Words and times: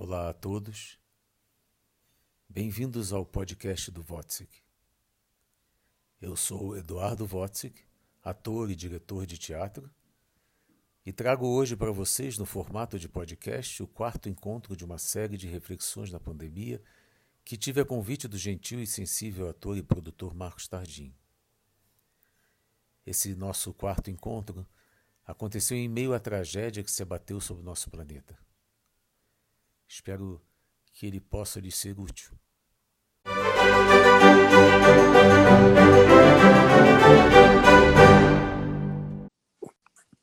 Olá 0.00 0.30
a 0.30 0.32
todos. 0.32 0.96
Bem-vindos 2.48 3.12
ao 3.12 3.26
podcast 3.26 3.90
do 3.90 4.06
Wotzik. 4.08 4.62
Eu 6.20 6.36
sou 6.36 6.76
Eduardo 6.76 7.28
Wotzik, 7.28 7.82
ator 8.22 8.70
e 8.70 8.76
diretor 8.76 9.26
de 9.26 9.36
teatro, 9.36 9.90
e 11.04 11.12
trago 11.12 11.48
hoje 11.48 11.74
para 11.74 11.90
vocês, 11.90 12.38
no 12.38 12.46
formato 12.46 12.96
de 12.96 13.08
podcast, 13.08 13.82
o 13.82 13.88
quarto 13.88 14.28
encontro 14.28 14.76
de 14.76 14.84
uma 14.84 14.98
série 14.98 15.36
de 15.36 15.48
reflexões 15.48 16.12
na 16.12 16.20
pandemia 16.20 16.80
que 17.44 17.56
tive 17.56 17.80
a 17.80 17.84
convite 17.84 18.28
do 18.28 18.38
gentil 18.38 18.80
e 18.80 18.86
sensível 18.86 19.48
ator 19.48 19.76
e 19.76 19.82
produtor 19.82 20.32
Marcos 20.32 20.68
Tardim. 20.68 21.12
Esse 23.04 23.34
nosso 23.34 23.74
quarto 23.74 24.12
encontro 24.12 24.64
aconteceu 25.26 25.76
em 25.76 25.88
meio 25.88 26.14
à 26.14 26.20
tragédia 26.20 26.84
que 26.84 26.90
se 26.92 27.02
abateu 27.02 27.40
sobre 27.40 27.64
o 27.64 27.66
nosso 27.66 27.90
planeta. 27.90 28.38
Espero 29.88 30.38
que 30.92 31.06
ele 31.06 31.18
possa 31.18 31.58
lhe 31.58 31.72
ser 31.72 31.98
útil. 31.98 32.36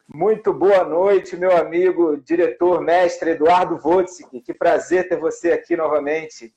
Muito 0.07 0.53
boa 0.53 0.83
noite, 0.83 1.35
meu 1.35 1.57
amigo, 1.57 2.15
diretor, 2.17 2.79
mestre 2.79 3.31
Eduardo 3.31 3.77
Votsik. 3.77 4.39
Que 4.41 4.53
prazer 4.53 5.09
ter 5.09 5.19
você 5.19 5.51
aqui 5.51 5.75
novamente. 5.75 6.55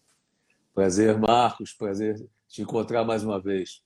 Prazer, 0.75 1.19
Marcos. 1.19 1.73
Prazer 1.73 2.29
te 2.47 2.61
encontrar 2.61 3.05
mais 3.05 3.25
uma 3.25 3.41
vez. 3.41 3.83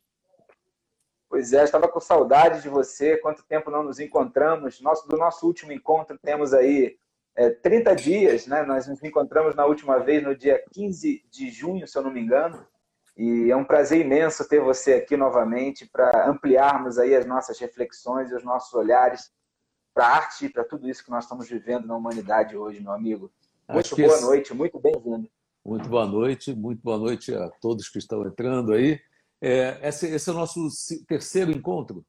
Pois 1.29 1.53
é, 1.53 1.63
estava 1.63 1.89
com 1.89 2.01
saudade 2.01 2.61
de 2.61 2.69
você. 2.69 3.17
Quanto 3.19 3.45
tempo 3.45 3.71
não 3.71 3.85
nos 3.85 4.01
encontramos? 4.01 4.81
Nosso, 4.81 5.09
do 5.09 5.17
nosso 5.17 5.47
último 5.47 5.73
encontro 5.73 6.19
temos 6.19 6.53
aí 6.53 6.99
é, 7.37 7.51
30 7.51 7.95
dias, 7.95 8.47
né? 8.47 8.63
Nós 8.63 8.87
nos 8.87 9.03
encontramos 9.03 9.55
na 9.55 9.65
última 9.65 9.99
vez 9.99 10.23
no 10.23 10.37
dia 10.37 10.63
15 10.73 11.25
de 11.31 11.51
junho, 11.51 11.87
se 11.87 11.97
eu 11.97 12.03
não 12.03 12.11
me 12.11 12.21
engano. 12.21 12.67
E 13.17 13.51
é 13.51 13.57
um 13.57 13.65
prazer 13.65 14.01
imenso 14.01 14.49
ter 14.49 14.61
você 14.61 14.95
aqui 14.95 15.17
novamente 15.17 15.87
para 15.87 16.29
ampliarmos 16.29 16.99
aí 16.99 17.15
as 17.15 17.27
nossas 17.27 17.59
reflexões 17.59 18.31
e 18.31 18.35
os 18.35 18.43
nossos 18.43 18.73
olhares 18.73 19.31
para 19.95 20.07
a 20.07 20.17
arte 20.17 20.47
e 20.47 20.49
para 20.49 20.65
tudo 20.65 20.89
isso 20.89 21.05
que 21.05 21.11
nós 21.11 21.25
estamos 21.25 21.49
vivendo 21.49 21.87
na 21.87 21.97
humanidade 21.97 22.57
hoje, 22.57 22.81
meu 22.81 22.93
amigo. 22.93 23.31
Muito 23.69 23.95
boa 23.95 24.09
esse... 24.09 24.23
noite, 24.23 24.55
muito 24.55 24.79
bem-vindo. 24.79 25.29
Muito 25.65 25.89
boa 25.89 26.07
noite, 26.07 26.55
muito 26.55 26.83
boa 26.83 26.99
noite 26.99 27.35
a 27.35 27.49
todos 27.61 27.89
que 27.89 27.99
estão 27.99 28.27
entrando 28.27 28.73
aí. 28.73 28.99
É, 29.41 29.89
esse, 29.89 30.07
esse, 30.07 30.29
é 30.29 30.33
o 30.33 30.37
nosso 30.37 30.69
terceiro 31.07 31.51
encontro? 31.51 32.05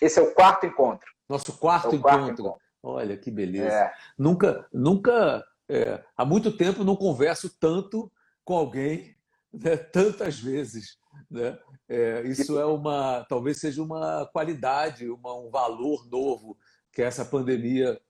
Esse 0.00 0.18
é 0.18 0.22
o 0.22 0.34
quarto 0.34 0.66
encontro. 0.66 1.10
Nosso 1.28 1.56
quarto, 1.58 1.94
é 1.94 1.96
encontro. 1.96 2.02
quarto 2.02 2.40
encontro. 2.40 2.61
Olha 2.82 3.16
que 3.16 3.30
beleza. 3.30 3.74
É. 3.74 3.92
Nunca, 4.18 4.66
nunca, 4.72 5.44
é, 5.68 6.02
há 6.16 6.24
muito 6.24 6.56
tempo 6.56 6.84
não 6.84 6.96
converso 6.96 7.48
tanto 7.60 8.10
com 8.44 8.54
alguém, 8.54 9.14
né, 9.52 9.76
tantas 9.76 10.38
vezes. 10.38 10.98
Né? 11.30 11.58
É, 11.88 12.22
isso 12.22 12.58
é 12.58 12.64
uma, 12.64 13.24
talvez 13.28 13.58
seja 13.58 13.82
uma 13.82 14.26
qualidade, 14.32 15.08
uma, 15.08 15.34
um 15.34 15.50
valor 15.50 16.08
novo 16.08 16.56
que 16.92 17.02
essa 17.02 17.24
pandemia 17.24 18.00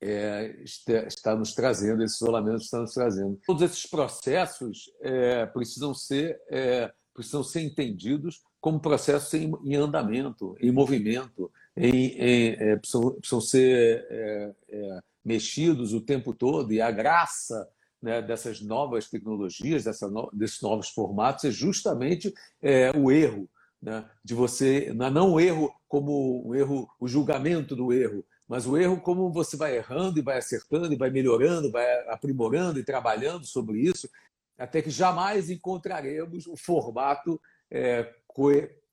é, 0.00 0.56
está 0.64 1.36
nos 1.36 1.54
trazendo, 1.54 2.02
esse 2.02 2.16
isolamento 2.16 2.62
está 2.62 2.78
nos 2.78 2.92
trazendo. 2.92 3.40
Todos 3.46 3.62
esses 3.62 3.86
processos 3.86 4.90
é, 5.00 5.46
precisam 5.46 5.94
ser 5.94 6.40
é, 6.48 6.92
precisam 7.14 7.44
ser 7.44 7.60
entendidos 7.60 8.42
como 8.60 8.80
processos 8.80 9.32
em, 9.34 9.52
em 9.64 9.74
andamento, 9.76 10.56
em 10.58 10.72
movimento, 10.72 11.52
em, 11.76 12.06
em, 12.18 12.48
é, 12.58 12.76
precisam, 12.76 13.10
precisam, 13.12 13.40
ser 13.40 14.06
é, 14.10 14.54
é, 14.68 15.00
mexidos 15.24 15.92
o 15.92 16.00
tempo 16.00 16.34
todo, 16.34 16.72
e 16.72 16.80
a 16.80 16.90
graça 16.90 17.68
né, 18.00 18.20
dessas 18.20 18.60
novas 18.60 19.08
tecnologias, 19.08 19.84
dessa 19.84 20.08
no, 20.08 20.28
desses 20.32 20.60
novos 20.60 20.88
formatos, 20.88 21.44
é 21.44 21.50
justamente 21.50 22.32
é, 22.60 22.90
o 22.96 23.10
erro. 23.10 23.48
Né, 23.80 24.08
de 24.24 24.32
você, 24.32 24.92
não 24.94 25.32
o 25.32 25.40
erro 25.40 25.74
como 25.88 26.46
o 26.46 26.54
erro, 26.54 26.88
o 27.00 27.08
julgamento 27.08 27.74
do 27.74 27.92
erro, 27.92 28.24
mas 28.46 28.64
o 28.64 28.76
erro 28.76 29.00
como 29.00 29.32
você 29.32 29.56
vai 29.56 29.76
errando 29.76 30.20
e 30.20 30.22
vai 30.22 30.38
acertando 30.38 30.92
e 30.92 30.96
vai 30.96 31.10
melhorando, 31.10 31.70
vai 31.70 31.84
aprimorando 32.08 32.78
e 32.78 32.84
trabalhando 32.84 33.44
sobre 33.44 33.80
isso, 33.80 34.08
até 34.56 34.80
que 34.80 34.90
jamais 34.90 35.50
encontraremos 35.50 36.46
o 36.46 36.56
formato 36.56 37.40
é, 37.68 38.14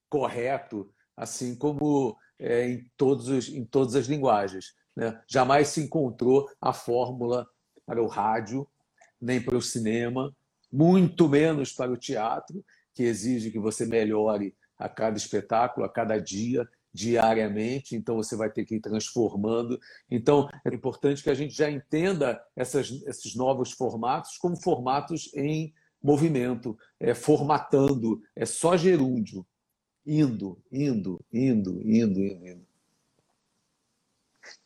correto, 0.09 0.91
assim 1.15 1.55
como 1.55 2.17
é, 2.39 2.69
em, 2.69 2.91
todos 2.95 3.27
os, 3.27 3.49
em 3.49 3.65
todas 3.65 3.95
as 3.95 4.07
linguagens. 4.07 4.73
Né? 4.95 5.19
Jamais 5.27 5.67
se 5.67 5.81
encontrou 5.81 6.49
a 6.61 6.73
fórmula 6.73 7.47
para 7.85 8.01
o 8.01 8.07
rádio, 8.07 8.67
nem 9.19 9.41
para 9.41 9.57
o 9.57 9.61
cinema, 9.61 10.33
muito 10.71 11.27
menos 11.27 11.73
para 11.73 11.91
o 11.91 11.97
teatro, 11.97 12.63
que 12.93 13.03
exige 13.03 13.51
que 13.51 13.59
você 13.59 13.85
melhore 13.85 14.55
a 14.77 14.87
cada 14.87 15.17
espetáculo, 15.17 15.85
a 15.85 15.89
cada 15.89 16.17
dia, 16.19 16.67
diariamente, 16.93 17.95
então 17.95 18.15
você 18.15 18.35
vai 18.35 18.49
ter 18.49 18.65
que 18.65 18.75
ir 18.75 18.79
transformando. 18.79 19.79
Então, 20.09 20.49
é 20.65 20.73
importante 20.73 21.21
que 21.21 21.29
a 21.29 21.33
gente 21.33 21.53
já 21.53 21.69
entenda 21.69 22.41
essas, 22.55 22.89
esses 23.05 23.35
novos 23.35 23.71
formatos 23.71 24.37
como 24.37 24.55
formatos 24.61 25.31
em 25.35 25.73
movimento, 26.01 26.77
é, 26.99 27.13
formatando, 27.13 28.21
é 28.35 28.45
só 28.45 28.77
gerúndio, 28.77 29.45
indo, 30.09 30.57
indo, 30.71 31.23
indo, 31.31 31.79
indo, 31.85 32.23
indo, 32.23 32.47
indo. 32.47 32.67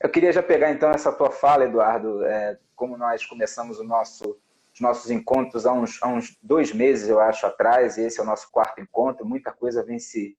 Eu 0.01 0.09
queria 0.09 0.31
já 0.31 0.41
pegar 0.41 0.71
então 0.71 0.89
essa 0.89 1.11
tua 1.11 1.29
fala, 1.29 1.65
Eduardo, 1.65 2.23
é, 2.23 2.57
como 2.73 2.97
nós 2.97 3.25
começamos 3.25 3.77
o 3.77 3.83
nosso, 3.83 4.39
os 4.73 4.79
nossos 4.79 5.11
encontros 5.11 5.65
há 5.65 5.73
uns, 5.73 6.01
há 6.01 6.07
uns 6.07 6.37
dois 6.41 6.71
meses, 6.71 7.09
eu 7.09 7.19
acho, 7.19 7.45
atrás, 7.45 7.97
e 7.97 8.03
esse 8.03 8.21
é 8.21 8.23
o 8.23 8.25
nosso 8.25 8.49
quarto 8.49 8.79
encontro, 8.79 9.25
muita 9.25 9.51
coisa 9.51 9.83
vem 9.83 9.99
se, 9.99 10.37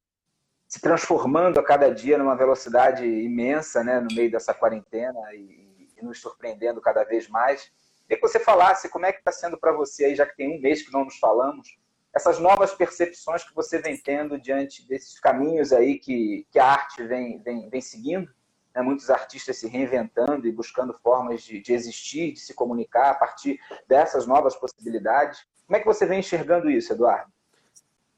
se 0.66 0.80
transformando 0.80 1.60
a 1.60 1.62
cada 1.62 1.94
dia 1.94 2.16
numa 2.16 2.34
velocidade 2.34 3.04
imensa, 3.04 3.84
né, 3.84 4.00
no 4.00 4.08
meio 4.14 4.30
dessa 4.30 4.54
quarentena 4.54 5.20
e, 5.34 5.86
e 5.98 6.02
nos 6.02 6.18
surpreendendo 6.18 6.80
cada 6.80 7.04
vez 7.04 7.28
mais. 7.28 7.70
Queria 8.08 8.16
que 8.16 8.26
você 8.26 8.40
falasse 8.40 8.88
como 8.88 9.04
é 9.04 9.12
que 9.12 9.18
está 9.18 9.32
sendo 9.32 9.58
para 9.58 9.72
você 9.72 10.06
aí, 10.06 10.14
já 10.14 10.24
que 10.24 10.36
tem 10.36 10.56
um 10.56 10.62
mês 10.62 10.80
que 10.80 10.92
não 10.92 11.04
nos 11.04 11.18
falamos, 11.18 11.76
essas 12.14 12.38
novas 12.38 12.72
percepções 12.72 13.42
que 13.42 13.54
você 13.54 13.78
vem 13.78 13.96
tendo 13.96 14.38
diante 14.38 14.86
desses 14.86 15.18
caminhos 15.18 15.72
aí 15.72 15.98
que, 15.98 16.46
que 16.50 16.58
a 16.58 16.66
arte 16.66 17.02
vem, 17.02 17.42
vem, 17.42 17.68
vem 17.68 17.80
seguindo, 17.80 18.30
né? 18.74 18.82
muitos 18.82 19.10
artistas 19.10 19.58
se 19.58 19.66
reinventando 19.66 20.46
e 20.46 20.52
buscando 20.52 20.94
formas 21.02 21.42
de, 21.42 21.60
de 21.60 21.72
existir, 21.72 22.32
de 22.32 22.40
se 22.40 22.54
comunicar 22.54 23.10
a 23.10 23.14
partir 23.14 23.58
dessas 23.88 24.26
novas 24.26 24.54
possibilidades. 24.54 25.44
Como 25.66 25.76
é 25.76 25.80
que 25.80 25.86
você 25.86 26.06
vem 26.06 26.20
enxergando 26.20 26.70
isso, 26.70 26.92
Eduardo? 26.92 27.32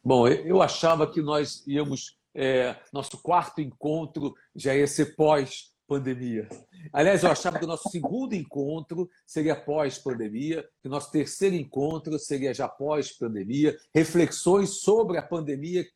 Bom, 0.05 0.29
eu 0.29 0.61
achava 0.61 1.11
que 1.11 1.23
nós 1.23 1.67
íamos, 1.67 2.19
é, 2.35 2.77
nosso 2.93 3.21
quarto 3.23 3.61
encontro 3.61 4.35
já 4.55 4.75
ia 4.75 4.87
ser 4.87 5.17
pós 5.17 5.75
pandemia. 5.87 6.49
Aliás, 6.93 7.23
eu 7.23 7.31
achava 7.31 7.59
que 7.59 7.65
o 7.65 7.69
nosso 7.69 7.89
segundo 7.89 8.35
encontro 8.35 9.09
seria 9.27 9.55
pós-pandemia, 9.55 10.69
que 10.83 10.89
o 10.89 10.91
nosso 10.91 11.11
terceiro 11.11 11.55
encontro 11.55 12.19
seria 12.19 12.53
já 12.53 12.69
pós-pandemia, 12.69 13.77
reflexões 13.95 14.81
sobre 14.81 15.19
a 15.19 15.23
pandemia 15.23 15.87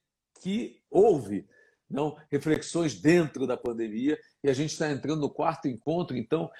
que 0.40 0.80
houve, 0.90 1.46
não 1.88 2.16
reflexões 2.30 2.94
dentro 3.00 3.46
da 3.46 3.56
pandemia, 3.56 4.18
e 4.42 4.48
a 4.48 4.52
gente 4.52 4.70
está 4.72 4.90
entrando 4.90 5.20
no 5.20 5.30
quarto 5.30 5.68
encontro, 5.68 6.16
então, 6.16 6.50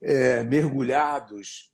é, 0.00 0.42
mergulhados 0.42 1.72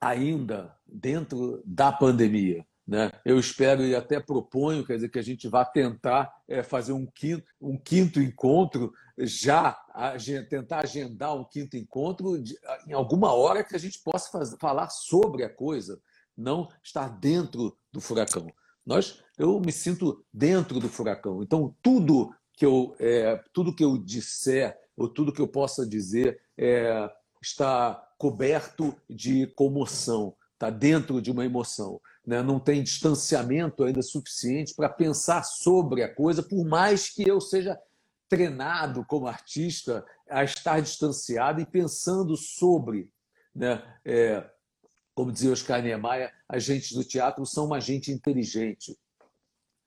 ainda 0.00 0.76
dentro 0.86 1.62
da 1.64 1.92
pandemia. 1.92 2.66
Né? 2.86 3.10
Eu 3.24 3.38
espero 3.38 3.84
e 3.84 3.96
até 3.96 4.20
proponho 4.20 4.86
quer 4.86 4.94
dizer, 4.94 5.08
que 5.08 5.18
a 5.18 5.22
gente 5.22 5.48
vá 5.48 5.64
tentar 5.64 6.32
é, 6.46 6.62
fazer 6.62 6.92
um 6.92 7.04
quinto, 7.04 7.44
um 7.60 7.76
quinto 7.76 8.20
encontro, 8.20 8.92
já 9.18 9.72
tentar 10.48 10.84
agendar 10.84 11.34
um 11.34 11.42
quinto 11.42 11.76
encontro 11.76 12.40
de, 12.40 12.56
em 12.86 12.92
alguma 12.92 13.32
hora 13.32 13.64
que 13.64 13.74
a 13.74 13.78
gente 13.78 13.98
possa 14.04 14.30
fazer, 14.30 14.56
falar 14.58 14.88
sobre 14.90 15.42
a 15.42 15.50
coisa, 15.50 16.00
não 16.36 16.68
estar 16.80 17.08
dentro 17.08 17.76
do 17.90 18.00
furacão. 18.00 18.46
Nós, 18.84 19.20
eu 19.36 19.58
me 19.58 19.72
sinto 19.72 20.24
dentro 20.32 20.78
do 20.78 20.88
furacão. 20.88 21.42
Então, 21.42 21.74
tudo 21.82 22.32
que 22.52 22.64
eu, 22.64 22.94
é, 23.00 23.42
tudo 23.52 23.74
que 23.74 23.84
eu 23.84 23.98
disser, 23.98 24.78
ou 24.96 25.08
tudo 25.08 25.32
que 25.32 25.40
eu 25.40 25.48
possa 25.48 25.84
dizer, 25.84 26.40
é, 26.56 27.10
está 27.42 27.94
coberto 28.16 28.94
de 29.10 29.48
comoção, 29.48 30.36
está 30.54 30.70
dentro 30.70 31.20
de 31.20 31.32
uma 31.32 31.44
emoção 31.44 32.00
né? 32.26 32.42
não 32.42 32.58
tem 32.58 32.82
distanciamento 32.82 33.84
ainda 33.84 34.02
suficiente 34.02 34.74
para 34.74 34.88
pensar 34.88 35.44
sobre 35.44 36.02
a 36.02 36.12
coisa, 36.12 36.42
por 36.42 36.64
mais 36.64 37.08
que 37.08 37.28
eu 37.28 37.40
seja 37.40 37.78
treinado 38.28 39.04
como 39.06 39.28
artista 39.28 40.04
a 40.28 40.42
estar 40.42 40.80
distanciado 40.80 41.60
e 41.60 41.66
pensando 41.66 42.36
sobre. 42.36 43.08
Né? 43.54 43.80
É, 44.04 44.50
como 45.14 45.32
dizia 45.32 45.52
Oscar 45.52 45.80
Niemeyer, 45.80 46.32
agentes 46.48 46.92
do 46.92 47.04
teatro 47.04 47.46
são 47.46 47.66
uma 47.66 47.80
gente 47.80 48.10
inteligente. 48.10 48.98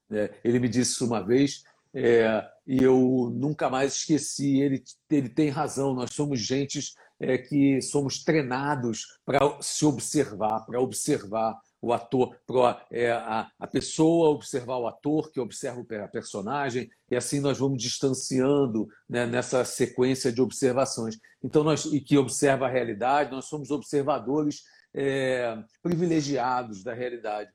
É, 0.09 0.33
ele 0.43 0.59
me 0.59 0.69
disse 0.69 1.03
uma 1.03 1.21
vez, 1.21 1.63
é, 1.93 2.47
e 2.65 2.81
eu 2.81 3.29
nunca 3.33 3.69
mais 3.69 3.95
esqueci. 3.95 4.59
Ele, 4.59 4.81
ele 5.09 5.29
tem 5.29 5.49
razão, 5.49 5.93
nós 5.93 6.11
somos 6.13 6.39
gentes 6.39 6.95
é, 7.19 7.37
que 7.37 7.81
somos 7.81 8.23
treinados 8.23 9.19
para 9.25 9.39
se 9.61 9.85
observar, 9.85 10.65
para 10.65 10.79
observar 10.79 11.59
o 11.81 11.93
ator, 11.93 12.35
é, 12.91 13.11
a, 13.11 13.49
a 13.57 13.67
pessoa 13.67 14.29
observar 14.29 14.77
o 14.77 14.87
ator, 14.87 15.31
que 15.31 15.39
observa 15.39 15.81
a 16.03 16.07
personagem, 16.07 16.89
e 17.09 17.15
assim 17.15 17.39
nós 17.39 17.57
vamos 17.57 17.81
distanciando 17.81 18.87
né, 19.07 19.25
nessa 19.25 19.63
sequência 19.63 20.31
de 20.31 20.41
observações. 20.41 21.17
Então, 21.43 21.63
nós, 21.63 21.85
e 21.85 22.01
que 22.01 22.17
observa 22.17 22.65
a 22.65 22.69
realidade, 22.69 23.31
nós 23.31 23.45
somos 23.45 23.71
observadores 23.71 24.63
é, 24.93 25.57
privilegiados 25.81 26.83
da 26.83 26.93
realidade. 26.93 27.49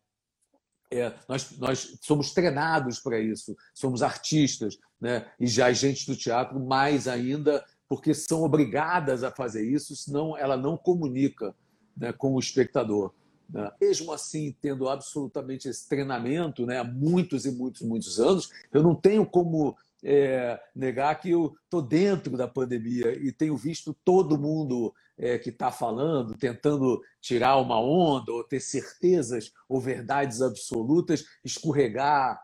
É, 0.90 1.12
nós, 1.28 1.58
nós 1.58 1.98
somos 2.02 2.32
treinados 2.32 3.00
para 3.00 3.18
isso, 3.18 3.54
somos 3.74 4.02
artistas, 4.02 4.78
né? 5.00 5.30
e 5.38 5.46
já 5.46 5.72
gente 5.72 6.06
do 6.06 6.16
teatro, 6.16 6.58
mais 6.60 7.08
ainda, 7.08 7.64
porque 7.88 8.14
são 8.14 8.42
obrigadas 8.42 9.22
a 9.22 9.30
fazer 9.30 9.68
isso, 9.68 9.94
senão 9.96 10.36
ela 10.36 10.56
não 10.56 10.76
comunica 10.76 11.54
né, 11.96 12.12
com 12.12 12.34
o 12.34 12.38
espectador. 12.38 13.12
Né? 13.48 13.70
Mesmo 13.80 14.12
assim, 14.12 14.54
tendo 14.60 14.88
absolutamente 14.88 15.68
esse 15.68 15.88
treinamento 15.88 16.66
né, 16.66 16.78
há 16.78 16.84
muitos 16.84 17.46
e 17.46 17.50
muitos, 17.50 17.82
muitos 17.82 18.18
anos, 18.18 18.50
eu 18.72 18.82
não 18.82 18.94
tenho 18.94 19.26
como 19.26 19.76
é, 20.02 20.60
negar 20.74 21.18
que 21.20 21.30
eu 21.30 21.56
estou 21.64 21.80
dentro 21.80 22.36
da 22.36 22.46
pandemia 22.46 23.12
e 23.18 23.32
tenho 23.32 23.56
visto 23.56 23.96
todo 24.04 24.38
mundo 24.38 24.94
é, 25.16 25.38
que 25.38 25.50
está 25.50 25.70
falando, 25.70 26.36
tentando 26.36 27.00
tirar 27.20 27.56
uma 27.56 27.80
onda 27.80 28.32
ou 28.32 28.44
ter 28.44 28.60
certezas 28.60 29.52
ou 29.68 29.80
verdades 29.80 30.42
absolutas, 30.42 31.24
escorregar 31.44 32.40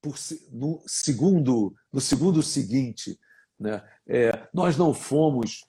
por, 0.00 0.14
no, 0.50 0.82
segundo, 0.86 1.74
no 1.92 2.00
segundo 2.00 2.42
seguinte. 2.42 3.18
Né? 3.58 3.82
É, 4.06 4.48
nós 4.52 4.76
não 4.76 4.92
fomos 4.92 5.64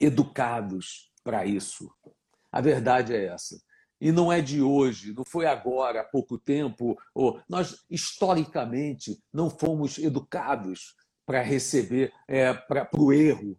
educados 0.00 1.10
para 1.22 1.44
isso. 1.44 1.90
A 2.54 2.60
verdade 2.60 3.12
é 3.12 3.26
essa 3.26 3.56
e 4.00 4.12
não 4.12 4.32
é 4.32 4.40
de 4.40 4.60
hoje, 4.60 5.12
não 5.12 5.24
foi 5.24 5.46
agora, 5.46 6.02
há 6.02 6.04
pouco 6.04 6.38
tempo. 6.38 6.94
Ou 7.14 7.40
nós, 7.48 7.84
historicamente, 7.90 9.18
não 9.32 9.48
fomos 9.48 9.98
educados 9.98 10.94
para 11.24 11.40
receber, 11.40 12.12
é, 12.28 12.52
para 12.52 12.88
o 12.96 13.12
erro, 13.12 13.58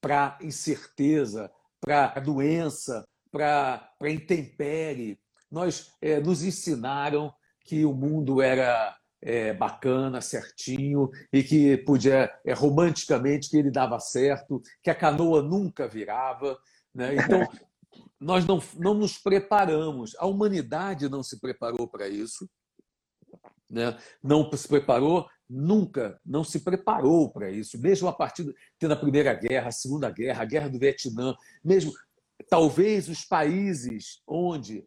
para 0.00 0.38
incerteza, 0.42 1.50
para 1.80 2.20
doença, 2.20 3.08
para 3.32 3.90
a 4.00 4.08
intempérie. 4.10 5.18
Nós 5.50 5.92
é, 6.02 6.20
nos 6.20 6.44
ensinaram 6.44 7.34
que 7.60 7.84
o 7.84 7.94
mundo 7.94 8.42
era 8.42 8.94
é, 9.22 9.54
bacana, 9.54 10.20
certinho, 10.20 11.08
e 11.32 11.42
que 11.42 11.78
podia, 11.78 12.30
é, 12.44 12.52
romanticamente, 12.52 13.48
que 13.48 13.56
ele 13.56 13.70
dava 13.70 13.98
certo, 13.98 14.60
que 14.82 14.90
a 14.90 14.94
canoa 14.94 15.42
nunca 15.42 15.88
virava. 15.88 16.58
Né? 16.94 17.14
Então, 17.14 17.40
nós 18.24 18.46
não, 18.46 18.60
não 18.78 18.94
nos 18.94 19.18
preparamos, 19.18 20.16
a 20.18 20.26
humanidade 20.26 21.10
não 21.10 21.22
se 21.22 21.38
preparou 21.38 21.86
para 21.86 22.08
isso, 22.08 22.48
né? 23.68 23.98
não 24.22 24.50
se 24.56 24.66
preparou, 24.66 25.28
nunca 25.48 26.18
não 26.24 26.42
se 26.42 26.60
preparou 26.60 27.30
para 27.30 27.50
isso, 27.50 27.78
mesmo 27.78 28.08
a 28.08 28.12
partir 28.14 28.54
da 28.80 28.96
Primeira 28.96 29.34
Guerra, 29.34 29.68
a 29.68 29.72
Segunda 29.72 30.10
Guerra, 30.10 30.42
a 30.42 30.46
Guerra 30.46 30.70
do 30.70 30.78
Vietnã, 30.78 31.36
mesmo 31.62 31.92
talvez 32.48 33.10
os 33.10 33.26
países 33.26 34.22
onde 34.26 34.86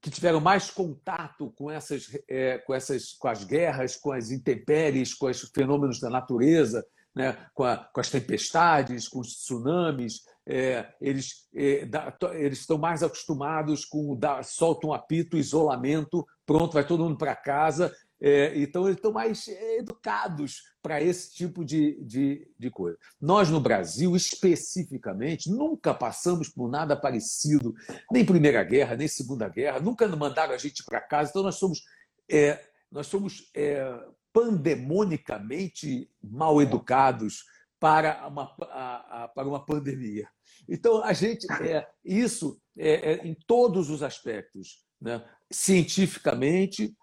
que 0.00 0.10
tiveram 0.10 0.40
mais 0.40 0.70
contato 0.70 1.52
com 1.56 1.70
essas, 1.70 2.08
é, 2.28 2.58
com 2.58 2.74
essas 2.74 3.12
com 3.14 3.28
as 3.28 3.44
guerras, 3.44 3.96
com 3.96 4.12
as 4.12 4.30
intempéries, 4.30 5.14
com 5.14 5.26
os 5.26 5.40
fenômenos 5.54 6.00
da 6.00 6.10
natureza, 6.10 6.84
né? 7.14 7.46
com, 7.54 7.64
a, 7.64 7.76
com 7.76 8.00
as 8.00 8.10
tempestades, 8.10 9.08
com 9.08 9.20
os 9.20 9.28
tsunamis, 9.28 10.22
é, 10.46 10.92
eles, 11.00 11.48
é, 11.54 11.86
da, 11.86 12.14
eles 12.32 12.60
estão 12.60 12.78
mais 12.78 13.02
acostumados 13.02 13.84
com 13.84 14.16
dar, 14.16 14.44
soltam 14.44 14.90
um 14.90 14.92
apito, 14.92 15.36
isolamento, 15.36 16.26
pronto, 16.44 16.72
vai 16.72 16.86
todo 16.86 17.04
mundo 17.04 17.16
para 17.16 17.36
casa. 17.36 17.94
É, 18.20 18.56
então, 18.56 18.84
eles 18.84 18.96
estão 18.96 19.12
mais 19.12 19.48
é, 19.48 19.78
educados 19.78 20.62
para 20.80 21.02
esse 21.02 21.34
tipo 21.34 21.64
de, 21.64 22.00
de, 22.04 22.48
de 22.56 22.70
coisa. 22.70 22.96
Nós, 23.20 23.50
no 23.50 23.60
Brasil, 23.60 24.14
especificamente, 24.14 25.50
nunca 25.50 25.92
passamos 25.92 26.48
por 26.48 26.70
nada 26.70 26.96
parecido, 26.96 27.74
nem 28.12 28.24
Primeira 28.24 28.62
Guerra, 28.62 28.96
nem 28.96 29.08
Segunda 29.08 29.48
Guerra, 29.48 29.80
nunca 29.80 30.06
mandaram 30.08 30.54
a 30.54 30.58
gente 30.58 30.84
para 30.84 31.00
casa. 31.00 31.30
Então, 31.30 31.42
nós 31.42 31.56
somos, 31.56 31.82
é, 32.30 32.64
nós 32.90 33.08
somos 33.08 33.50
é, 33.54 33.92
pandemonicamente 34.32 36.08
mal 36.22 36.62
educados 36.62 37.44
para 37.82 38.28
uma, 38.28 38.54
a, 38.60 39.24
a, 39.24 39.28
para 39.28 39.48
uma 39.48 39.66
pandemia. 39.66 40.28
Então, 40.68 41.02
a 41.02 41.12
gente, 41.12 41.52
é, 41.60 41.84
isso 42.04 42.56
é, 42.78 43.14
é, 43.14 43.26
em 43.26 43.34
todos 43.44 43.90
os 43.90 44.04
aspectos, 44.04 44.84
né? 45.00 45.20
cientificamente, 45.50 46.94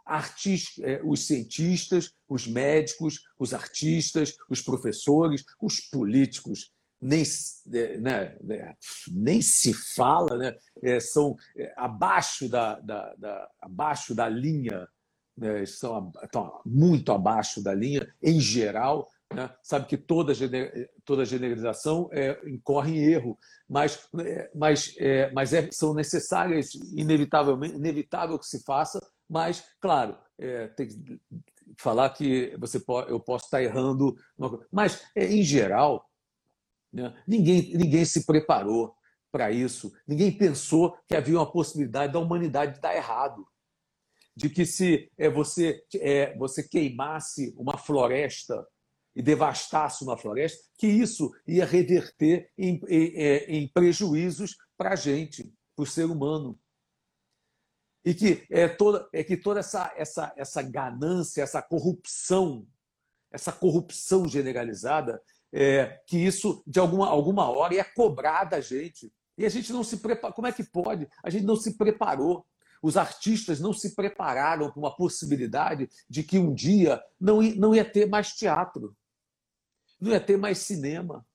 é, 0.82 1.02
os 1.04 1.28
cientistas, 1.28 2.14
os 2.30 2.48
médicos, 2.48 3.20
os 3.38 3.54
artistas, 3.54 4.38
os 4.50 4.62
professores, 4.62 5.44
os 5.62 5.82
políticos, 5.82 6.72
nem, 7.02 7.24
é, 7.74 7.98
né, 7.98 8.38
né, 8.42 8.76
nem 9.12 9.42
se 9.42 9.74
fala, 9.74 10.38
né? 10.38 10.56
É, 10.82 10.98
são 11.02 11.36
é, 11.58 11.74
abaixo 11.76 12.48
da, 12.48 12.80
da, 12.80 13.14
da, 13.16 13.50
abaixo 13.62 14.16
da 14.16 14.30
linha, 14.30 14.88
né? 15.38 15.62
estão, 15.62 16.10
estão 16.24 16.62
muito 16.66 17.12
abaixo 17.12 17.62
da 17.62 17.74
linha, 17.74 18.08
em 18.24 18.40
geral, 18.40 19.10
né? 19.34 19.54
Sabe 19.62 19.86
que 19.86 19.98
toda, 19.98 20.34
toda 21.06 21.26
generalização 21.26 22.10
é, 22.12 22.40
incorre 22.48 22.98
em 22.98 23.04
erro, 23.04 23.38
mas, 23.70 24.08
é, 24.20 24.52
mas, 24.56 24.96
é, 24.98 25.32
mas 25.32 25.54
é, 25.54 25.70
são 25.72 25.94
necessárias, 25.94 26.74
inevitavelmente, 26.94 27.76
inevitável 27.76 28.40
que 28.40 28.48
se 28.48 28.64
faça, 28.64 29.00
mas, 29.30 29.64
claro, 29.80 30.18
é, 30.40 30.68
tem 30.70 30.88
que 30.88 31.22
falar 31.78 32.10
que 32.10 32.56
você 32.60 32.80
pode, 32.80 33.12
eu 33.12 33.20
posso 33.20 33.46
estar 33.46 33.62
errando, 33.62 34.16
mas, 34.72 35.04
é, 35.16 35.26
em 35.26 35.44
geral, 35.44 36.10
né? 36.92 37.16
ninguém, 37.28 37.78
ninguém 37.78 38.06
se 38.06 38.26
preparou 38.26 38.96
para 39.32 39.52
isso, 39.52 39.94
ninguém 40.08 40.36
pensou 40.36 40.98
que 41.08 41.16
havia 41.16 41.38
uma 41.38 41.52
possibilidade 41.52 42.14
da 42.14 42.20
humanidade 42.20 42.82
dar 42.82 42.96
errado 42.96 43.48
de 44.36 44.50
que 44.50 44.66
se 44.66 45.12
é, 45.18 45.30
você, 45.30 45.84
é, 45.96 46.36
você 46.38 46.68
queimasse 46.68 47.54
uma 47.58 47.78
floresta 47.78 48.66
e 49.16 49.22
devastasse 49.22 50.04
uma 50.04 50.18
floresta, 50.18 50.64
que 50.78 50.88
isso 50.88 51.32
ia 51.48 51.66
reverter 51.66 52.52
em, 52.58 52.80
em, 52.88 53.14
é, 53.16 53.46
em 53.52 53.68
prejuízos 53.68 54.56
para 54.78 54.94
a 54.94 54.96
gente, 54.96 55.54
para 55.76 55.84
o 55.84 55.88
ser 55.88 56.06
humano. 56.06 56.60
E 58.06 58.14
que 58.14 58.46
é 58.50 58.68
toda, 58.68 59.08
é 59.14 59.24
que 59.24 59.36
toda 59.36 59.60
essa, 59.60 59.94
essa, 59.98 60.34
essa 60.38 60.62
ganância, 60.62 61.42
essa 61.42 61.62
corrupção, 61.62 62.66
essa 63.32 63.52
corrupção 63.52 64.28
generalizada, 64.28 65.22
é, 65.52 66.00
que 66.08 66.18
isso, 66.18 66.64
de 66.66 66.80
alguma, 66.80 67.08
alguma 67.08 67.50
hora, 67.50 67.74
ia 67.74 67.84
cobrar 67.84 68.46
da 68.46 68.62
gente. 68.62 69.12
E 69.38 69.46
a 69.46 69.50
gente 69.50 69.72
não 69.72 69.84
se 69.84 69.98
prepara. 69.98 70.34
Como 70.34 70.48
é 70.48 70.52
que 70.52 70.64
pode? 70.64 71.08
A 71.24 71.30
gente 71.30 71.46
não 71.46 71.56
se 71.56 71.78
preparou. 71.78 72.46
Os 72.82 72.98
artistas 72.98 73.60
não 73.60 73.74
se 73.74 73.96
prepararam 73.96 74.72
para 74.72 74.80
uma 74.80 74.96
possibilidade 74.96 75.90
de 76.10 76.24
que 76.24 76.40
um 76.40 76.54
dia 76.54 77.02
não, 77.20 77.42
não 77.42 77.76
ia 77.76 77.86
ter 77.86 78.08
mais 78.08 78.34
teatro 78.34 78.96
não 80.00 80.12
ia 80.12 80.20
ter 80.20 80.38
mais 80.38 80.60
cinema, 80.60 81.26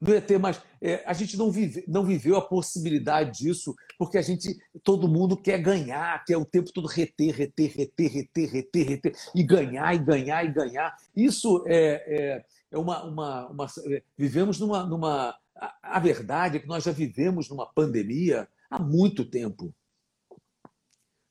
não 0.00 0.12
ia 0.12 0.20
ter 0.20 0.38
mais. 0.38 0.60
É, 0.80 1.02
a 1.06 1.12
gente 1.12 1.36
não, 1.36 1.50
vive, 1.50 1.84
não 1.88 2.04
viveu 2.04 2.36
a 2.36 2.46
possibilidade 2.46 3.38
disso, 3.38 3.74
porque 3.98 4.18
a 4.18 4.22
gente, 4.22 4.58
todo 4.82 5.08
mundo 5.08 5.36
quer 5.36 5.58
ganhar, 5.58 6.24
quer 6.24 6.36
o 6.36 6.44
tempo 6.44 6.72
todo 6.72 6.86
reter, 6.86 7.34
reter, 7.34 7.72
reter, 7.74 8.10
reter, 8.10 8.50
reter, 8.50 8.88
reter, 8.88 9.16
e 9.34 9.42
ganhar, 9.42 9.94
e 9.94 9.98
ganhar, 9.98 10.44
e 10.44 10.52
ganhar. 10.52 10.96
Isso 11.16 11.64
é, 11.66 12.04
é, 12.06 12.44
é 12.70 12.78
uma, 12.78 13.04
uma, 13.04 13.48
uma. 13.48 13.66
É, 13.86 14.02
vivemos 14.16 14.58
numa. 14.58 14.84
numa 14.84 15.36
a, 15.56 15.96
a 15.96 15.98
verdade 15.98 16.56
é 16.56 16.60
que 16.60 16.68
nós 16.68 16.84
já 16.84 16.92
vivemos 16.92 17.48
numa 17.48 17.66
pandemia 17.66 18.48
há 18.70 18.78
muito 18.78 19.24
tempo. 19.24 19.74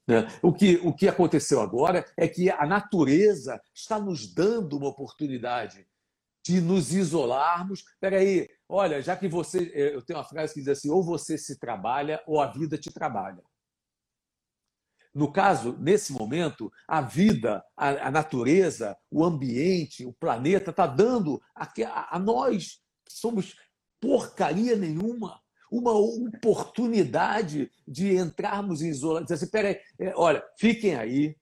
Né? 0.09 0.27
O 0.41 0.51
que, 0.51 0.77
o 0.77 0.91
que 0.91 1.07
aconteceu 1.07 1.61
agora 1.61 2.03
é 2.17 2.27
que 2.27 2.49
a 2.49 2.65
natureza 2.65 3.61
está 3.75 3.99
nos 3.99 4.33
dando 4.33 4.75
uma 4.75 4.87
oportunidade 4.87 5.87
de 6.43 6.59
nos 6.59 6.91
isolarmos. 6.91 7.83
Peraí, 7.99 8.49
olha, 8.67 9.03
já 9.03 9.15
que 9.15 9.27
você. 9.27 9.71
Eh, 9.71 9.93
eu 9.93 10.01
tenho 10.01 10.17
uma 10.17 10.25
frase 10.25 10.55
que 10.55 10.61
diz 10.61 10.69
assim: 10.69 10.89
ou 10.89 11.03
você 11.03 11.37
se 11.37 11.59
trabalha 11.59 12.23
ou 12.25 12.41
a 12.41 12.47
vida 12.47 12.75
te 12.75 12.91
trabalha. 12.91 13.43
No 15.13 15.31
caso, 15.31 15.77
nesse 15.77 16.11
momento, 16.11 16.71
a 16.87 17.01
vida, 17.01 17.63
a, 17.77 18.07
a 18.07 18.11
natureza, 18.11 18.97
o 19.11 19.23
ambiente, 19.23 20.07
o 20.07 20.13
planeta 20.13 20.71
está 20.71 20.87
dando 20.87 21.39
a, 21.53 22.15
a 22.15 22.17
nós, 22.17 22.79
que 23.05 23.13
somos 23.13 23.55
porcaria 23.99 24.75
nenhuma, 24.75 25.39
uma 25.71 25.93
oportunidade 25.93 27.71
de 27.87 28.15
entrarmos 28.15 28.81
em 28.81 28.89
isolamento. 28.89 29.33
Assim, 29.33 29.47
peraí, 29.47 29.79
é, 29.99 30.13
olha, 30.15 30.43
fiquem 30.57 30.95
aí, 30.95 31.35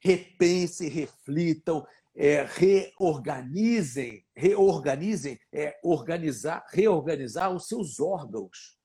repensem, 0.00 0.88
reflitam, 0.88 1.86
é, 2.16 2.44
reorganizem, 2.44 4.24
reorganizem, 4.34 5.38
é 5.52 5.78
organizar, 5.82 6.64
reorganizar 6.70 7.54
os 7.54 7.68
seus 7.68 8.00
órgãos. 8.00 8.76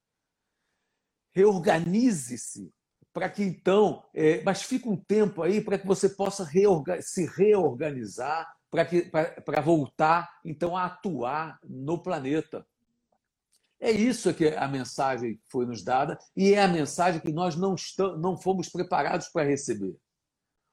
Reorganize-se 1.36 2.72
para 3.14 3.30
que 3.30 3.44
então, 3.44 4.04
é, 4.14 4.42
mas 4.44 4.64
fica 4.64 4.90
um 4.90 4.98
tempo 4.98 5.44
aí 5.44 5.62
para 5.62 5.78
que 5.78 5.86
você 5.86 6.10
possa 6.10 6.44
reorga 6.44 7.02
se 7.02 7.26
reorganizar 7.26 8.52
para 9.46 9.62
voltar 9.62 10.40
então 10.44 10.76
a 10.76 10.86
atuar 10.86 11.60
no 11.64 12.02
planeta. 12.02 12.66
É 13.84 13.92
isso 13.92 14.34
que 14.34 14.48
a 14.48 14.66
mensagem 14.66 15.38
foi 15.50 15.66
nos 15.66 15.84
dada 15.84 16.18
e 16.38 16.54
é 16.54 16.63
a 16.63 16.70
mensagem 16.70 17.20
que 17.20 17.34
nós 17.34 17.58
não, 17.58 17.75
estamos, 17.75 18.22
não 18.22 18.38
fomos 18.38 18.70
preparados 18.70 19.28
para 19.28 19.44
receber. 19.44 19.94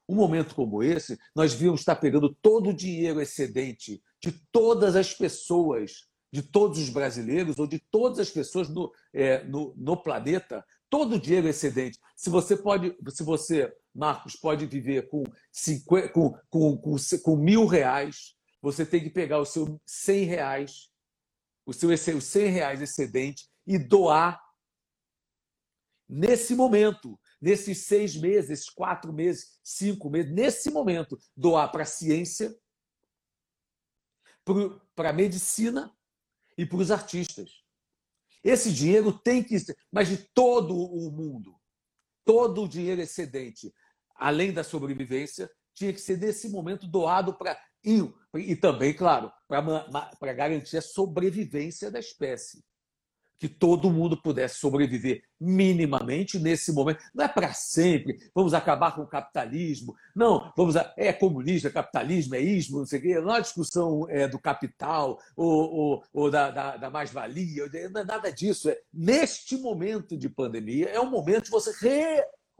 Um 0.07 0.15
momento 0.15 0.55
como 0.55 0.81
esse, 0.81 1.19
nós 1.35 1.51
devíamos 1.51 1.81
estar 1.81 1.97
pegando 1.97 2.33
todo 2.41 2.69
o 2.69 2.73
dinheiro 2.73 3.19
excedente 3.19 4.01
de 4.23 4.31
todas 4.49 4.95
as 4.95 5.13
pessoas, 5.13 6.07
de 6.31 6.41
todos 6.41 6.79
os 6.79 6.87
brasileiros 6.87 7.59
ou 7.59 7.67
de 7.67 7.79
todas 7.91 8.17
as 8.17 8.29
pessoas 8.29 8.69
no, 8.69 8.89
é, 9.13 9.43
no, 9.43 9.73
no 9.75 10.01
planeta, 10.01 10.63
todo 10.89 11.15
o 11.15 11.19
dinheiro 11.19 11.49
excedente. 11.49 11.99
Se 12.15 12.29
você 12.29 12.55
pode, 12.55 12.95
se 13.09 13.23
você, 13.23 13.73
Marcos, 13.93 14.37
pode 14.37 14.65
viver 14.65 15.09
com, 15.09 15.23
50, 15.51 16.07
com, 16.13 16.33
com, 16.49 16.77
com, 16.77 16.95
com 17.21 17.35
mil 17.35 17.65
reais, 17.65 18.37
você 18.61 18.85
tem 18.85 19.03
que 19.03 19.09
pegar 19.09 19.39
o 19.39 19.45
seu 19.45 19.81
100 19.85 20.23
reais 20.23 20.90
o 21.65 21.73
seu 21.73 21.89
os 21.89 22.23
100 22.23 22.49
reais 22.49 22.81
excedente 22.81 23.49
e 23.65 23.77
doar 23.77 24.41
nesse 26.11 26.53
momento, 26.53 27.17
nesses 27.39 27.85
seis 27.85 28.15
meses, 28.15 28.69
quatro 28.69 29.13
meses, 29.13 29.57
cinco 29.63 30.09
meses, 30.09 30.31
nesse 30.33 30.69
momento, 30.69 31.17
doar 31.35 31.71
para 31.71 31.83
a 31.83 31.85
ciência, 31.85 32.53
para 34.93 35.09
a 35.11 35.13
medicina 35.13 35.95
e 36.57 36.65
para 36.65 36.77
os 36.77 36.91
artistas. 36.91 37.63
Esse 38.43 38.73
dinheiro 38.73 39.17
tem 39.17 39.43
que 39.43 39.57
ser, 39.57 39.77
mas 39.91 40.09
de 40.09 40.17
todo 40.33 40.75
o 40.75 41.11
mundo, 41.11 41.55
todo 42.25 42.63
o 42.63 42.67
dinheiro 42.67 43.01
excedente, 43.01 43.73
além 44.15 44.51
da 44.51 44.63
sobrevivência, 44.63 45.49
tinha 45.73 45.93
que 45.93 46.01
ser 46.01 46.17
nesse 46.17 46.49
momento 46.49 46.87
doado 46.87 47.37
para 47.37 47.57
e, 47.83 48.07
e 48.35 48.55
também, 48.55 48.93
claro, 48.93 49.31
para 49.47 50.33
garantir 50.33 50.77
a 50.77 50.81
sobrevivência 50.81 51.91
da 51.91 51.99
espécie. 51.99 52.63
Que 53.39 53.49
todo 53.49 53.89
mundo 53.89 54.21
pudesse 54.21 54.59
sobreviver 54.59 55.23
minimamente 55.39 56.37
nesse 56.37 56.71
momento. 56.71 57.03
Não 57.11 57.25
é 57.25 57.27
para 57.27 57.51
sempre, 57.53 58.19
vamos 58.35 58.53
acabar 58.53 58.93
com 58.93 59.01
o 59.01 59.07
capitalismo. 59.07 59.95
Não, 60.15 60.53
vamos 60.55 60.77
a, 60.77 60.93
é 60.95 61.11
comunista, 61.11 61.67
é 61.67 61.71
capitalismo, 61.71 62.35
é 62.35 62.39
ismo, 62.39 62.77
não 62.77 62.85
sei 62.85 62.99
o 62.99 63.01
quê. 63.01 63.19
Não 63.19 63.35
é 63.35 63.41
discussão 63.41 64.07
é, 64.09 64.27
do 64.27 64.37
capital 64.37 65.17
ou, 65.35 65.73
ou, 65.73 66.03
ou 66.13 66.29
da, 66.29 66.51
da, 66.51 66.77
da 66.77 66.89
mais-valia, 66.91 67.65
não 67.89 68.01
é 68.01 68.05
nada 68.05 68.31
disso. 68.31 68.69
É, 68.69 68.79
neste 68.93 69.57
momento 69.57 70.15
de 70.15 70.29
pandemia, 70.29 70.89
é 70.89 70.99
o 70.99 71.09
momento 71.09 71.45
de 71.45 71.49
você 71.49 71.73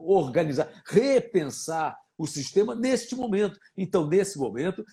reorganizar, 0.00 0.82
repensar 0.84 1.96
o 2.18 2.26
sistema 2.26 2.74
neste 2.74 3.14
momento. 3.14 3.58
Então, 3.76 4.08
nesse 4.08 4.38
momento, 4.38 4.84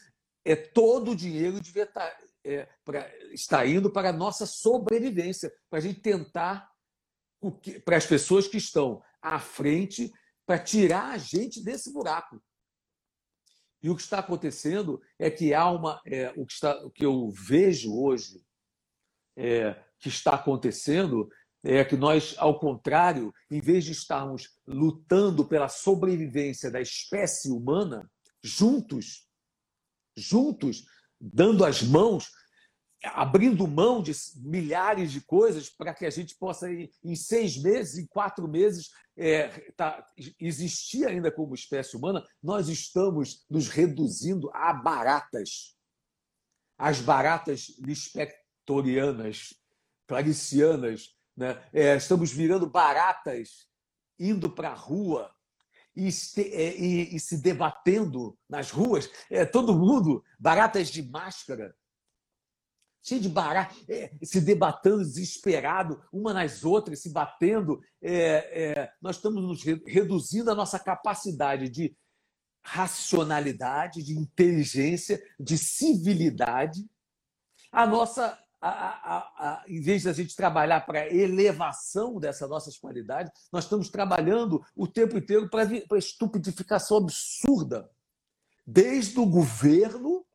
é 0.52 0.56
todo 0.56 1.12
o 1.12 1.16
dinheiro 1.16 1.62
devia 1.62 1.84
estar, 1.84 2.10
tá, 2.10 2.24
é, 2.44 2.68
pra, 2.84 3.68
indo 3.68 3.92
para 3.92 4.10
a 4.10 4.14
nossa 4.14 4.48
sobrevivência, 4.48 5.54
para 5.70 5.78
a 5.78 5.82
gente 5.82 6.00
tentar, 6.00 6.68
para 7.86 7.98
as 7.98 8.08
pessoas 8.08 8.48
que 8.48 8.58
estão 8.58 9.00
à 9.22 9.40
frente, 9.40 10.12
para 10.48 10.58
tirar 10.58 11.12
a 11.12 11.18
gente 11.20 11.64
desse 11.64 11.94
buraco. 11.94 12.42
E 13.84 13.92
o 13.92 13.96
que 13.96 14.02
está 14.02 14.20
acontecendo 14.20 15.00
é 15.20 15.30
que 15.30 15.54
há 15.54 15.70
uma. 15.70 16.02
É, 16.04 16.34
o, 16.36 16.46
que 16.46 16.54
está, 16.54 16.84
o 16.84 16.90
que 16.90 17.06
eu 17.06 17.30
vejo 17.30 17.96
hoje 17.96 18.44
é, 19.38 19.82
que 20.00 20.10
está 20.10 20.32
acontecendo 20.32 21.30
é 21.64 21.86
que 21.86 21.96
nós, 21.96 22.34
ao 22.40 22.60
contrário, 22.60 23.32
em 23.52 23.62
vez 23.62 23.86
de 23.86 23.92
estarmos 23.92 24.50
lutando 24.66 25.46
pela 25.46 25.70
sobrevivência 25.70 26.72
da 26.72 26.82
espécie 26.82 27.52
humana, 27.52 28.10
juntos, 28.44 29.29
juntos, 30.16 30.86
dando 31.20 31.66
as 31.66 31.82
mãos, 31.82 32.30
abrindo 33.04 33.68
mão 33.68 34.02
de 34.02 34.12
milhares 34.38 35.12
de 35.12 35.22
coisas 35.22 35.70
para 35.70 35.94
que 35.94 36.06
a 36.06 36.10
gente 36.10 36.36
possa, 36.38 36.68
em 36.72 37.16
seis 37.16 37.62
meses, 37.62 37.98
em 37.98 38.08
quatro 38.08 38.48
meses, 38.48 38.90
é, 39.18 39.48
tá, 39.72 40.06
existir 40.40 41.06
ainda 41.06 41.32
como 41.32 41.56
espécie 41.56 41.96
humana, 41.96 42.26
nós 42.42 42.68
estamos 42.70 43.46
nos 43.50 43.68
reduzindo 43.68 44.50
a 44.54 44.74
baratas. 44.74 45.76
As 46.78 47.02
baratas 47.02 47.74
lispectorianas, 47.80 49.54
claricianas, 50.08 51.14
né? 51.40 51.58
É, 51.72 51.96
estamos 51.96 52.32
virando 52.32 52.70
baratas, 52.70 53.70
indo 54.20 54.50
para 54.50 54.72
a 54.72 54.76
rua, 54.76 55.34
e, 56.08 56.42
é, 56.42 56.78
e, 56.78 57.16
e, 57.16 57.20
se 57.20 57.42
debatendo 57.42 58.38
nas 58.48 58.72
ruas, 58.72 59.10
é, 59.30 59.46
todo 59.46 59.78
mundo, 59.78 60.24
baratas 60.40 60.90
de 60.90 61.04
máscara, 61.04 61.76
cheio 63.02 63.22
de 63.22 63.30
barata, 63.30 63.76
é, 63.90 64.12
se 64.24 64.40
debatendo 64.40 65.00
desesperado, 65.00 66.02
uma 66.12 66.34
nas 66.34 66.64
outras, 66.64 67.02
se 67.02 67.10
batendo. 67.10 67.82
É, 68.02 68.80
é, 68.80 68.94
nós 69.02 69.18
estamos 69.18 69.44
nos 69.44 69.64
reduzindo 69.64 70.52
a 70.52 70.56
nossa 70.56 70.80
capacidade 70.80 71.70
de 71.70 71.96
racionalidade, 72.64 74.04
de 74.04 74.18
inteligência, 74.18 75.22
de 75.40 75.58
civilidade, 75.58 76.86
a 77.72 77.86
nossa 77.86 78.38
a, 78.62 78.70
a, 78.70 79.18
a, 79.18 79.64
em 79.68 79.82
vez 79.82 80.02
de 80.02 80.10
a 80.10 80.14
gente 80.14 80.36
trabalhar 80.36 80.82
para 80.82 81.14
elevação 81.14 82.20
dessas 82.20 82.50
nossas 82.50 82.78
qualidades, 82.78 83.32
nós 83.52 83.64
estamos 83.64 83.90
trabalhando 83.90 84.64
o 84.76 84.88
tempo 84.88 85.18
inteiro 85.18 85.50
para 85.50 85.64
a 85.64 85.98
estupidificação 85.98 86.98
absurda. 86.98 87.90
Desde 88.66 89.20
o 89.20 89.26
governo, 89.26 90.26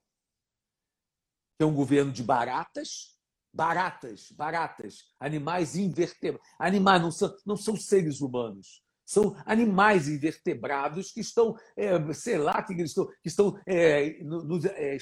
que 1.57 1.63
é 1.63 1.67
um 1.67 1.75
governo 1.75 2.11
de 2.11 2.23
baratas, 2.23 3.15
baratas, 3.53 4.33
baratas, 4.33 5.05
animais 5.21 5.77
invertebrados. 5.77 6.47
Animais 6.59 7.03
não 7.03 7.13
são, 7.13 7.37
não 7.47 7.57
são 7.57 7.77
seres 7.77 8.21
humanos. 8.21 8.83
São 9.07 9.37
animais 9.45 10.09
invertebrados 10.09 11.13
que 11.13 11.21
estão, 11.21 11.55
é, 11.77 12.13
sei 12.15 12.39
lá, 12.39 12.63
que 12.63 12.73
estão, 12.73 13.07
que 13.07 13.29
estão 13.29 13.61
é, 13.67 14.23
nos 14.25 14.65
é, 14.65 14.97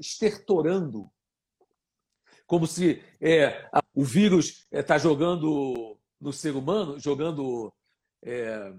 estertorando 0.00 1.10
como 2.46 2.66
se 2.66 3.02
é, 3.20 3.68
o 3.94 4.04
vírus 4.04 4.66
está 4.70 4.96
é, 4.96 4.98
jogando 4.98 5.98
no 6.20 6.32
ser 6.32 6.54
humano, 6.56 6.98
jogando 6.98 7.72
é, 8.22 8.72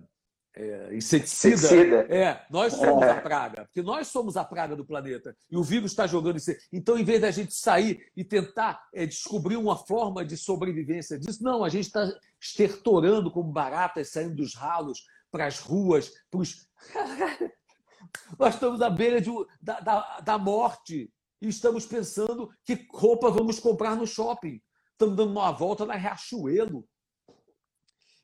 é, 0.56 0.96
inseticida. 0.96 1.56
inseticida. 1.56 1.96
É, 2.10 2.46
nós 2.50 2.74
somos 2.74 3.04
a 3.04 3.22
praga, 3.22 3.66
porque 3.66 3.82
nós 3.82 4.08
somos 4.08 4.38
a 4.38 4.44
praga 4.44 4.76
do 4.76 4.86
planeta. 4.86 5.36
E 5.50 5.58
o 5.58 5.64
vírus 5.64 5.92
está 5.92 6.08
jogando 6.08 6.38
isso. 6.38 6.52
Então, 6.72 6.98
em 6.98 7.04
vez 7.04 7.22
da 7.22 7.32
gente 7.32 7.54
sair 7.54 8.12
e 8.16 8.24
tentar 8.24 8.82
é, 8.94 9.06
descobrir 9.06 9.58
uma 9.58 9.78
forma 9.78 10.24
de 10.24 10.38
sobrevivência 10.38 11.20
disso, 11.20 11.44
não, 11.44 11.64
a 11.64 11.70
gente 11.70 11.86
está 11.86 12.10
estertorando 12.40 13.32
como 13.32 13.52
baratas 13.52 14.10
saindo 14.10 14.36
dos 14.36 14.56
ralos 14.56 15.04
para 15.30 15.46
as 15.46 15.60
ruas, 15.60 16.12
para 16.32 16.40
os. 16.40 16.68
nós 18.40 18.54
estamos 18.54 18.82
à 18.82 18.90
beira 18.90 19.20
de, 19.20 19.30
da, 19.62 19.80
da, 19.82 20.20
da 20.22 20.38
morte 20.38 21.12
e 21.46 21.50
estamos 21.50 21.86
pensando 21.86 22.50
que 22.64 22.88
roupa 22.92 23.30
vamos 23.30 23.60
comprar 23.60 23.96
no 23.96 24.08
shopping. 24.08 24.62
Estamos 24.92 25.16
dando 25.16 25.32
uma 25.32 25.52
volta 25.52 25.86
na 25.86 25.96
Riachuelo. 25.96 26.88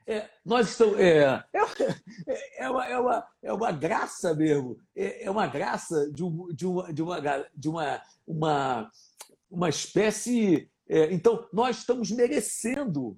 É, 0.08 0.30
nós 0.44 0.70
estamos. 0.70 1.00
É, 1.00 1.44
é, 1.54 1.60
é, 2.58 2.70
uma, 2.70 2.86
é, 2.88 2.98
uma, 2.98 3.28
é 3.44 3.54
uma 3.54 3.72
graça 3.72 4.34
mesmo. 4.34 4.80
É, 4.96 5.26
é 5.26 5.32
uma 5.32 5.48
graça 5.48 6.12
de, 6.12 6.24
um, 6.24 6.48
de, 6.48 6.66
uma, 6.66 6.94
de, 6.94 7.02
uma, 7.02 7.20
de 7.56 7.70
uma, 7.70 8.04
uma, 8.26 8.92
uma 9.50 9.70
espécie. 9.70 10.72
É, 10.90 11.14
então, 11.14 11.48
nós 11.54 11.78
estamos 11.78 12.10
merecendo. 12.10 13.18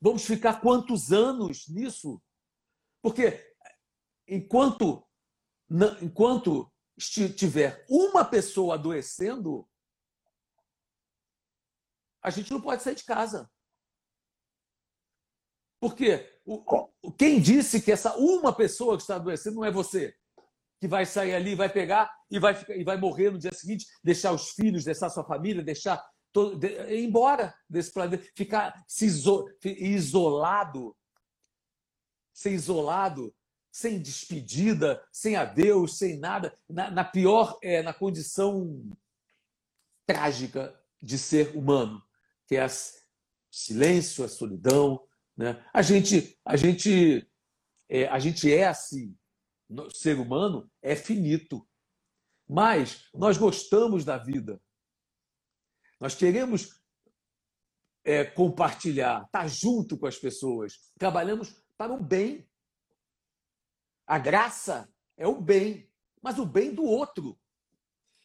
Vamos 0.00 0.24
ficar 0.26 0.60
quantos 0.60 1.12
anos 1.12 1.68
nisso? 1.68 2.20
Porque 3.00 3.54
enquanto, 4.26 5.06
enquanto 6.02 6.70
tiver 6.96 7.84
uma 7.88 8.24
pessoa 8.24 8.74
adoecendo, 8.74 9.68
a 12.22 12.30
gente 12.30 12.50
não 12.52 12.60
pode 12.60 12.82
sair 12.82 12.94
de 12.94 13.04
casa. 13.04 13.50
Porque 15.80 16.40
o, 16.46 16.88
quem 17.18 17.40
disse 17.40 17.82
que 17.82 17.92
essa 17.92 18.16
uma 18.16 18.54
pessoa 18.54 18.96
que 18.96 19.02
está 19.02 19.16
adoecendo 19.16 19.56
não 19.56 19.64
é 19.64 19.70
você? 19.70 20.14
Que 20.80 20.88
vai 20.88 21.04
sair 21.04 21.34
ali, 21.34 21.54
vai 21.54 21.68
pegar 21.68 22.10
e 22.30 22.38
vai, 22.38 22.54
ficar, 22.54 22.76
e 22.76 22.84
vai 22.84 22.96
morrer 22.96 23.30
no 23.30 23.38
dia 23.38 23.52
seguinte, 23.52 23.86
deixar 24.02 24.32
os 24.32 24.50
filhos, 24.50 24.84
deixar 24.84 25.10
sua 25.10 25.24
família, 25.24 25.62
deixar 25.62 26.02
todo, 26.32 26.56
de, 26.56 26.68
ir 26.90 27.04
embora 27.04 27.54
desse 27.68 27.92
planeta, 27.92 28.26
ficar 28.34 28.82
se 28.88 29.06
iso, 29.06 29.46
isolado, 29.62 30.96
ser 32.32 32.52
isolado 32.52 33.34
sem 33.74 34.00
despedida, 34.00 35.04
sem 35.10 35.34
adeus, 35.34 35.98
sem 35.98 36.16
nada, 36.16 36.56
na, 36.70 36.92
na 36.92 37.02
pior, 37.02 37.58
é, 37.60 37.82
na 37.82 37.92
condição 37.92 38.88
trágica 40.06 40.80
de 41.02 41.18
ser 41.18 41.56
humano, 41.56 42.00
que 42.46 42.54
é 42.54 42.64
o 42.64 42.70
silêncio, 43.50 44.24
a 44.24 44.28
solidão. 44.28 45.04
Né? 45.36 45.60
A 45.74 45.82
gente, 45.82 46.38
a 46.44 46.56
gente, 46.56 47.28
é, 47.88 48.06
a 48.06 48.20
gente 48.20 48.52
é 48.52 48.68
assim. 48.68 49.18
O 49.68 49.90
ser 49.90 50.20
humano 50.20 50.70
é 50.80 50.94
finito, 50.94 51.68
mas 52.48 53.08
nós 53.12 53.36
gostamos 53.36 54.04
da 54.04 54.16
vida. 54.16 54.62
Nós 55.98 56.14
queremos 56.14 56.80
é, 58.04 58.24
compartilhar, 58.24 59.24
estar 59.24 59.48
junto 59.48 59.98
com 59.98 60.06
as 60.06 60.16
pessoas. 60.16 60.92
Trabalhamos 60.96 61.60
para 61.76 61.92
o 61.92 62.00
bem. 62.00 62.48
A 64.06 64.18
graça 64.18 64.88
é 65.16 65.26
o 65.26 65.40
bem, 65.40 65.90
mas 66.22 66.38
o 66.38 66.46
bem 66.46 66.74
do 66.74 66.84
outro. 66.84 67.38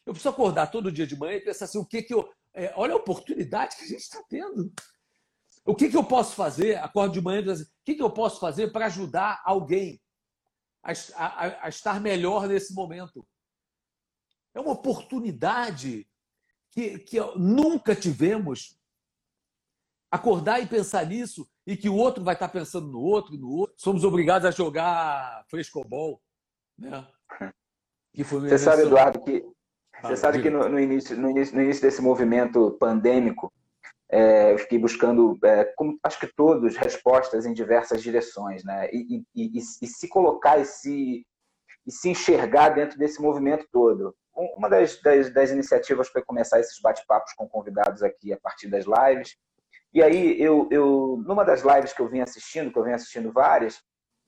Eu 0.04 0.12
preciso 0.12 0.30
acordar 0.30 0.70
todo 0.70 0.92
dia 0.92 1.06
de 1.06 1.16
manhã 1.16 1.36
e 1.36 1.44
pensar 1.44 1.64
assim: 1.66 1.78
o 1.78 1.86
que, 1.86 2.02
que 2.02 2.14
eu. 2.14 2.30
É, 2.52 2.72
olha 2.76 2.94
a 2.94 2.96
oportunidade 2.96 3.76
que 3.76 3.84
a 3.84 3.88
gente 3.88 4.00
está 4.00 4.22
tendo. 4.28 4.72
O 5.64 5.74
que, 5.74 5.88
que 5.88 5.96
eu 5.96 6.04
posso 6.04 6.34
fazer? 6.34 6.78
Acordo 6.78 7.12
de 7.12 7.20
manhã 7.20 7.42
e 7.42 7.50
assim, 7.50 7.62
o 7.62 7.66
que, 7.84 7.94
que 7.94 8.02
eu 8.02 8.10
posso 8.10 8.40
fazer 8.40 8.72
para 8.72 8.86
ajudar 8.86 9.40
alguém 9.44 10.00
a, 10.82 10.92
a, 11.14 11.66
a 11.66 11.68
estar 11.68 12.00
melhor 12.00 12.48
nesse 12.48 12.74
momento? 12.74 13.26
É 14.54 14.60
uma 14.60 14.72
oportunidade 14.72 16.08
que, 16.70 16.98
que 16.98 17.20
nunca 17.36 17.94
tivemos. 17.94 18.79
Acordar 20.10 20.60
e 20.60 20.66
pensar 20.66 21.06
nisso 21.06 21.48
e 21.66 21.76
que 21.76 21.88
o 21.88 21.94
outro 21.94 22.24
vai 22.24 22.34
estar 22.34 22.48
pensando 22.48 22.88
no 22.88 23.00
outro, 23.00 23.36
no 23.36 23.48
outro. 23.50 23.76
Somos 23.78 24.04
obrigados 24.04 24.46
a 24.46 24.50
jogar 24.50 25.44
frescobol, 25.48 26.20
né? 26.76 27.06
Que 28.12 28.24
foi 28.24 28.40
Você 28.40 28.58
sabe, 28.58 28.82
Eduardo, 28.82 29.22
que 29.22 29.44
você 30.02 30.16
sabe 30.16 30.42
que 30.42 30.50
no, 30.50 30.68
no, 30.68 30.80
início, 30.80 31.16
no, 31.16 31.30
início, 31.30 31.54
no 31.54 31.62
início 31.62 31.82
desse 31.82 32.00
movimento 32.00 32.76
pandêmico, 32.80 33.52
é, 34.10 34.52
eu 34.52 34.58
fiquei 34.58 34.78
buscando, 34.78 35.38
é, 35.44 35.64
como 35.76 35.98
acho 36.02 36.18
que 36.18 36.26
todos, 36.26 36.76
respostas 36.76 37.46
em 37.46 37.52
diversas 37.52 38.02
direções, 38.02 38.64
né? 38.64 38.88
E, 38.92 39.24
e, 39.34 39.58
e, 39.58 39.58
e, 39.58 39.86
se 39.86 40.08
colocar 40.08 40.58
e 40.58 40.64
se, 40.64 41.24
e 41.86 41.92
se 41.92 42.08
enxergar 42.08 42.70
dentro 42.70 42.98
desse 42.98 43.20
movimento 43.22 43.66
todo. 43.70 44.14
Uma 44.34 44.68
das, 44.68 45.00
das, 45.02 45.32
das 45.32 45.50
iniciativas 45.50 46.08
foi 46.08 46.22
começar 46.22 46.58
esses 46.58 46.80
bate-papos 46.80 47.32
com 47.34 47.48
convidados 47.48 48.02
aqui 48.02 48.32
a 48.32 48.40
partir 48.40 48.68
das 48.68 48.84
lives. 48.86 49.36
E 49.92 50.02
aí, 50.02 50.40
eu, 50.40 50.68
eu, 50.70 51.22
numa 51.26 51.44
das 51.44 51.62
lives 51.62 51.92
que 51.92 52.00
eu 52.00 52.08
vim 52.08 52.20
assistindo, 52.20 52.72
que 52.72 52.78
eu 52.78 52.84
venho 52.84 52.96
assistindo 52.96 53.32
várias, 53.32 53.80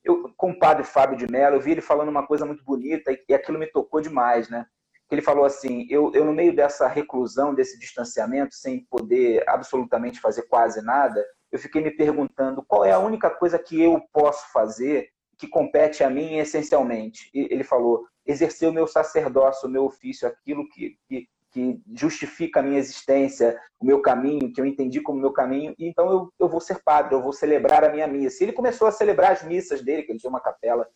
eu, 0.04 0.32
com 0.36 0.50
o 0.50 0.58
padre 0.58 0.84
Fábio 0.84 1.16
de 1.16 1.30
Mello, 1.30 1.56
eu 1.56 1.60
vi 1.60 1.72
ele 1.72 1.80
falando 1.80 2.08
uma 2.08 2.26
coisa 2.26 2.44
muito 2.44 2.64
bonita 2.64 3.12
e, 3.12 3.24
e 3.28 3.34
aquilo 3.34 3.58
me 3.58 3.66
tocou 3.68 4.00
demais, 4.00 4.48
né? 4.48 4.66
ele 5.14 5.22
falou 5.22 5.44
assim: 5.44 5.86
eu, 5.90 6.10
eu, 6.14 6.24
no 6.24 6.32
meio 6.32 6.54
dessa 6.54 6.88
reclusão, 6.88 7.54
desse 7.54 7.78
distanciamento, 7.78 8.54
sem 8.54 8.86
poder 8.90 9.44
absolutamente 9.48 10.20
fazer 10.20 10.42
quase 10.42 10.82
nada, 10.82 11.24
eu 11.50 11.58
fiquei 11.58 11.82
me 11.82 11.90
perguntando 11.90 12.64
qual 12.66 12.84
é 12.84 12.92
a 12.92 12.98
única 12.98 13.28
coisa 13.28 13.58
que 13.58 13.80
eu 13.80 14.00
posso 14.12 14.50
fazer 14.52 15.08
que 15.38 15.46
compete 15.46 16.02
a 16.02 16.10
mim 16.10 16.38
essencialmente. 16.38 17.30
E 17.34 17.48
ele 17.50 17.64
falou: 17.64 18.06
exercer 18.24 18.68
o 18.68 18.72
meu 18.72 18.86
sacerdócio, 18.86 19.68
o 19.68 19.70
meu 19.70 19.84
ofício, 19.84 20.26
aquilo 20.26 20.68
que, 20.70 20.96
que, 21.06 21.26
que 21.52 21.80
justifica 21.94 22.60
a 22.60 22.62
minha 22.62 22.78
existência, 22.78 23.60
o 23.78 23.84
meu 23.84 24.00
caminho, 24.00 24.52
que 24.52 24.60
eu 24.60 24.64
entendi 24.66 25.00
como 25.00 25.20
meu 25.20 25.32
caminho, 25.32 25.74
e 25.78 25.86
então 25.86 26.10
eu, 26.10 26.32
eu 26.40 26.48
vou 26.48 26.60
ser 26.60 26.82
padre, 26.82 27.14
eu 27.14 27.22
vou 27.22 27.32
celebrar 27.32 27.84
a 27.84 27.90
minha 27.90 28.06
missa. 28.06 28.42
E 28.42 28.46
ele 28.46 28.52
começou 28.52 28.88
a 28.88 28.92
celebrar 28.92 29.32
as 29.32 29.42
missas 29.42 29.82
dele, 29.82 30.02
que 30.02 30.12
ele 30.12 30.18
tinha 30.18 30.30
uma 30.30 30.40
capela 30.40 30.88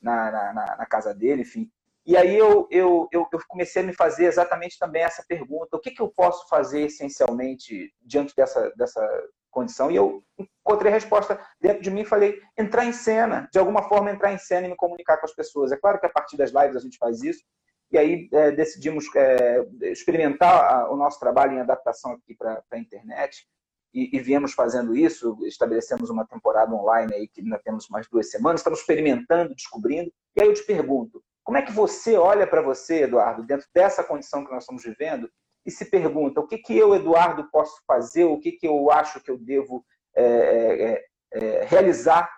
na, 0.00 0.30
na, 0.30 0.76
na 0.78 0.86
casa 0.86 1.14
dele, 1.14 1.42
enfim. 1.42 1.70
E 2.06 2.16
aí 2.16 2.34
eu, 2.38 2.66
eu, 2.70 3.06
eu, 3.12 3.28
comecei 3.46 3.82
a 3.82 3.84
me 3.84 3.92
fazer 3.92 4.24
exatamente 4.24 4.78
também 4.78 5.02
essa 5.02 5.22
pergunta: 5.28 5.76
o 5.76 5.78
que, 5.78 5.90
que 5.90 6.00
eu 6.00 6.08
posso 6.08 6.48
fazer 6.48 6.86
essencialmente 6.86 7.92
diante 8.00 8.34
dessa, 8.34 8.72
dessa 8.76 9.06
condição? 9.50 9.90
E 9.90 9.96
eu 9.96 10.24
encontrei 10.38 10.90
a 10.90 10.94
resposta 10.94 11.38
dentro 11.60 11.82
de 11.82 11.90
mim 11.90 12.00
e 12.00 12.06
falei: 12.06 12.40
entrar 12.56 12.86
em 12.86 12.94
cena, 12.94 13.46
de 13.52 13.58
alguma 13.58 13.82
forma 13.90 14.10
entrar 14.10 14.32
em 14.32 14.38
cena 14.38 14.66
e 14.66 14.70
me 14.70 14.76
comunicar 14.76 15.18
com 15.18 15.26
as 15.26 15.34
pessoas. 15.34 15.70
É 15.70 15.76
claro 15.76 16.00
que 16.00 16.06
a 16.06 16.10
partir 16.10 16.38
das 16.38 16.50
lives 16.50 16.76
a 16.76 16.80
gente 16.80 16.96
faz 16.96 17.22
isso, 17.22 17.44
e 17.90 17.96
aí 17.96 18.28
é, 18.32 18.50
decidimos 18.50 19.06
é, 19.16 19.64
experimentar 19.82 20.90
o 20.90 20.96
nosso 20.96 21.18
trabalho 21.18 21.54
em 21.54 21.60
adaptação 21.60 22.12
aqui 22.12 22.34
para 22.34 22.62
a 22.70 22.78
internet. 22.78 23.46
E, 23.94 24.14
e, 24.14 24.20
viemos 24.20 24.52
fazendo 24.52 24.94
isso, 24.94 25.38
estabelecemos 25.46 26.10
uma 26.10 26.26
temporada 26.26 26.74
online 26.74 27.14
aí 27.14 27.26
que 27.26 27.40
ainda 27.40 27.58
temos 27.58 27.88
mais 27.88 28.06
duas 28.06 28.30
semanas, 28.30 28.60
estamos 28.60 28.80
experimentando, 28.80 29.54
descobrindo. 29.54 30.12
E 30.36 30.42
aí 30.42 30.48
eu 30.48 30.54
te 30.54 30.62
pergunto, 30.62 31.22
como 31.42 31.56
é 31.56 31.62
que 31.62 31.72
você 31.72 32.14
olha 32.14 32.46
para 32.46 32.60
você, 32.60 33.04
Eduardo, 33.04 33.42
dentro 33.42 33.66
dessa 33.74 34.04
condição 34.04 34.44
que 34.44 34.52
nós 34.52 34.64
estamos 34.64 34.84
vivendo, 34.84 35.30
e 35.64 35.70
se 35.70 35.86
pergunta 35.86 36.40
o 36.40 36.46
que, 36.46 36.58
que 36.58 36.76
eu, 36.76 36.94
Eduardo, 36.94 37.50
posso 37.50 37.82
fazer, 37.86 38.24
o 38.24 38.38
que, 38.38 38.52
que 38.52 38.68
eu 38.68 38.90
acho 38.90 39.22
que 39.22 39.30
eu 39.30 39.38
devo 39.38 39.84
é, 40.14 40.24
é, 40.24 41.04
é, 41.32 41.64
realizar 41.64 42.30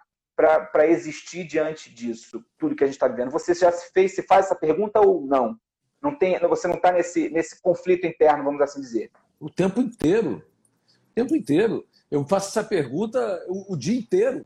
para 0.73 0.87
existir 0.87 1.45
diante 1.45 1.93
disso, 1.93 2.45
tudo 2.59 2.75
que 2.75 2.85
a 2.85 2.87
gente 2.87 2.97
está 2.97 3.09
vivendo? 3.09 3.31
Você 3.31 3.55
já 3.55 3.71
se 3.71 3.93
fez, 3.93 4.15
se 4.15 4.23
faz 4.23 4.47
essa 4.47 4.55
pergunta 4.55 5.01
ou 5.01 5.27
não? 5.27 5.59
não 6.03 6.17
tem, 6.17 6.39
você 6.41 6.67
não 6.67 6.77
está 6.77 6.91
nesse, 6.93 7.29
nesse 7.29 7.61
conflito 7.61 8.07
interno, 8.07 8.45
vamos 8.45 8.61
assim 8.61 8.81
dizer? 8.81 9.11
O 9.39 9.51
tempo 9.51 9.81
inteiro. 9.81 10.43
O 10.89 11.15
tempo 11.15 11.37
inteiro. 11.37 11.87
Eu 12.11 12.27
faço 12.27 12.49
essa 12.49 12.67
pergunta 12.67 13.45
o, 13.49 13.75
o 13.75 13.77
dia 13.77 13.99
inteiro. 13.99 14.45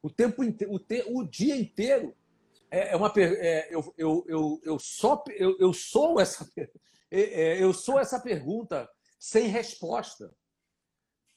O 0.00 0.08
tempo 0.08 0.44
inteiro, 0.44 0.74
o, 0.74 0.78
te, 0.78 1.04
o 1.08 1.24
dia 1.24 1.56
inteiro 1.56 2.14
é, 2.70 2.92
é 2.92 2.96
uma 2.96 3.12
é, 3.16 3.74
eu, 3.74 3.94
eu, 3.98 4.24
eu, 4.28 4.60
eu, 4.62 4.78
só, 4.78 5.22
eu, 5.30 5.56
eu 5.58 5.72
sou 5.72 6.20
essa 6.20 6.48
é, 7.10 7.20
é, 7.20 7.62
eu 7.62 7.72
sou 7.72 7.98
essa 7.98 8.20
pergunta 8.20 8.88
sem 9.18 9.48
resposta. 9.48 10.32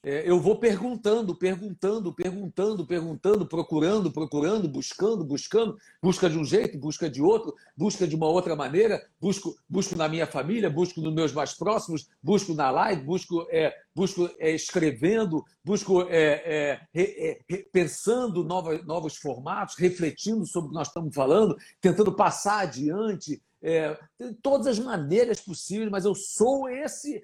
É, 0.01 0.29
eu 0.29 0.39
vou 0.39 0.57
perguntando, 0.57 1.35
perguntando, 1.35 2.13
perguntando, 2.13 2.85
perguntando, 2.85 3.45
procurando, 3.45 4.09
procurando, 4.09 4.69
buscando, 4.69 5.25
buscando, 5.25 5.77
busca 6.01 6.29
de 6.29 6.37
um 6.37 6.45
jeito, 6.45 6.77
busca 6.77 7.09
de 7.09 7.21
outro, 7.21 7.53
busca 7.75 8.07
de 8.07 8.15
uma 8.15 8.27
outra 8.27 8.55
maneira, 8.55 9.05
busco, 9.19 9.57
busco 9.67 9.97
na 9.97 10.07
minha 10.07 10.25
família, 10.25 10.69
busco 10.69 11.01
nos 11.01 11.13
meus 11.13 11.33
mais 11.33 11.53
próximos, 11.53 12.07
busco 12.23 12.53
na 12.53 12.71
live, 12.71 13.03
busco, 13.03 13.45
é, 13.49 13.75
busco 13.93 14.29
é, 14.39 14.51
escrevendo, 14.51 15.43
busco 15.65 16.03
é, 16.03 16.79
é, 16.93 17.39
é 17.49 17.63
pensando 17.69 18.41
novos, 18.45 18.85
novos 18.85 19.17
formatos, 19.17 19.75
refletindo 19.77 20.45
sobre 20.45 20.67
o 20.67 20.69
que 20.69 20.77
nós 20.77 20.87
estamos 20.87 21.13
falando, 21.13 21.57
tentando 21.81 22.13
passar 22.13 22.59
adiante, 22.59 23.41
é, 23.61 23.99
de 24.17 24.33
todas 24.41 24.67
as 24.67 24.79
maneiras 24.79 25.41
possíveis, 25.41 25.91
mas 25.91 26.05
eu 26.05 26.15
sou 26.15 26.69
esse 26.69 27.21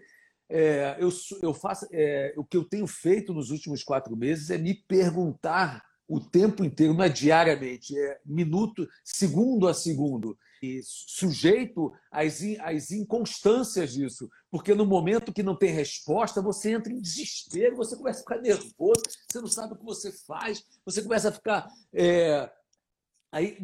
é, 0.49 0.97
eu, 0.99 1.09
eu 1.41 1.53
faço, 1.53 1.87
é, 1.91 2.33
o 2.37 2.43
que 2.43 2.57
eu 2.57 2.63
tenho 2.63 2.87
feito 2.87 3.33
nos 3.33 3.51
últimos 3.51 3.83
quatro 3.83 4.15
meses 4.15 4.49
é 4.49 4.57
me 4.57 4.73
perguntar 4.73 5.83
o 6.07 6.19
tempo 6.19 6.63
inteiro, 6.63 6.93
não 6.93 7.03
é 7.03 7.09
diariamente, 7.09 7.97
é 7.97 8.19
minuto, 8.23 8.87
segundo 9.03 9.67
a 9.67 9.73
segundo, 9.73 10.37
e 10.61 10.81
sujeito 10.83 11.91
às, 12.11 12.41
às 12.61 12.91
inconstâncias 12.91 13.93
disso, 13.93 14.29
porque 14.51 14.73
no 14.73 14.85
momento 14.85 15.33
que 15.33 15.43
não 15.43 15.55
tem 15.55 15.71
resposta, 15.71 16.41
você 16.41 16.73
entra 16.73 16.93
em 16.93 17.01
desespero, 17.01 17.75
você 17.75 17.95
começa 17.95 18.19
a 18.19 18.23
ficar 18.23 18.41
nervoso, 18.41 19.01
você 19.29 19.41
não 19.41 19.47
sabe 19.47 19.73
o 19.73 19.77
que 19.77 19.85
você 19.85 20.11
faz, 20.11 20.63
você 20.85 21.01
começa 21.01 21.29
a 21.29 21.31
ficar. 21.31 21.67
É, 21.93 22.49
aí, 23.31 23.57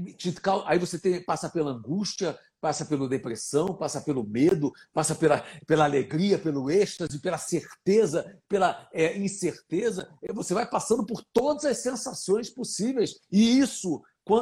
aí 0.65 0.80
você 0.80 1.00
tem, 1.00 1.24
passa 1.24 1.50
pela 1.50 1.72
angústia, 1.72 2.38
passa 2.62 2.86
pela 2.86 3.10
depressão, 3.10 3.74
passa 3.74 4.00
pelo 4.00 4.24
medo, 4.24 4.71
passa 4.93 5.15
pela, 5.15 5.43
pela 5.65 5.84
alegria, 5.84 6.38
pelo 6.38 6.69
êxtase, 6.69 7.19
pela 7.19 7.39
certeza, 7.39 8.39
pela 8.47 8.88
é, 8.93 9.17
incerteza. 9.17 10.08
Você 10.32 10.54
vai 10.54 10.69
passando 10.69 11.04
por 11.04 11.26
todas 11.34 11.65
as 11.65 11.80
sensações 11.80 12.52
possíveis. 12.52 13.19
E 13.32 13.58
isso, 13.58 14.02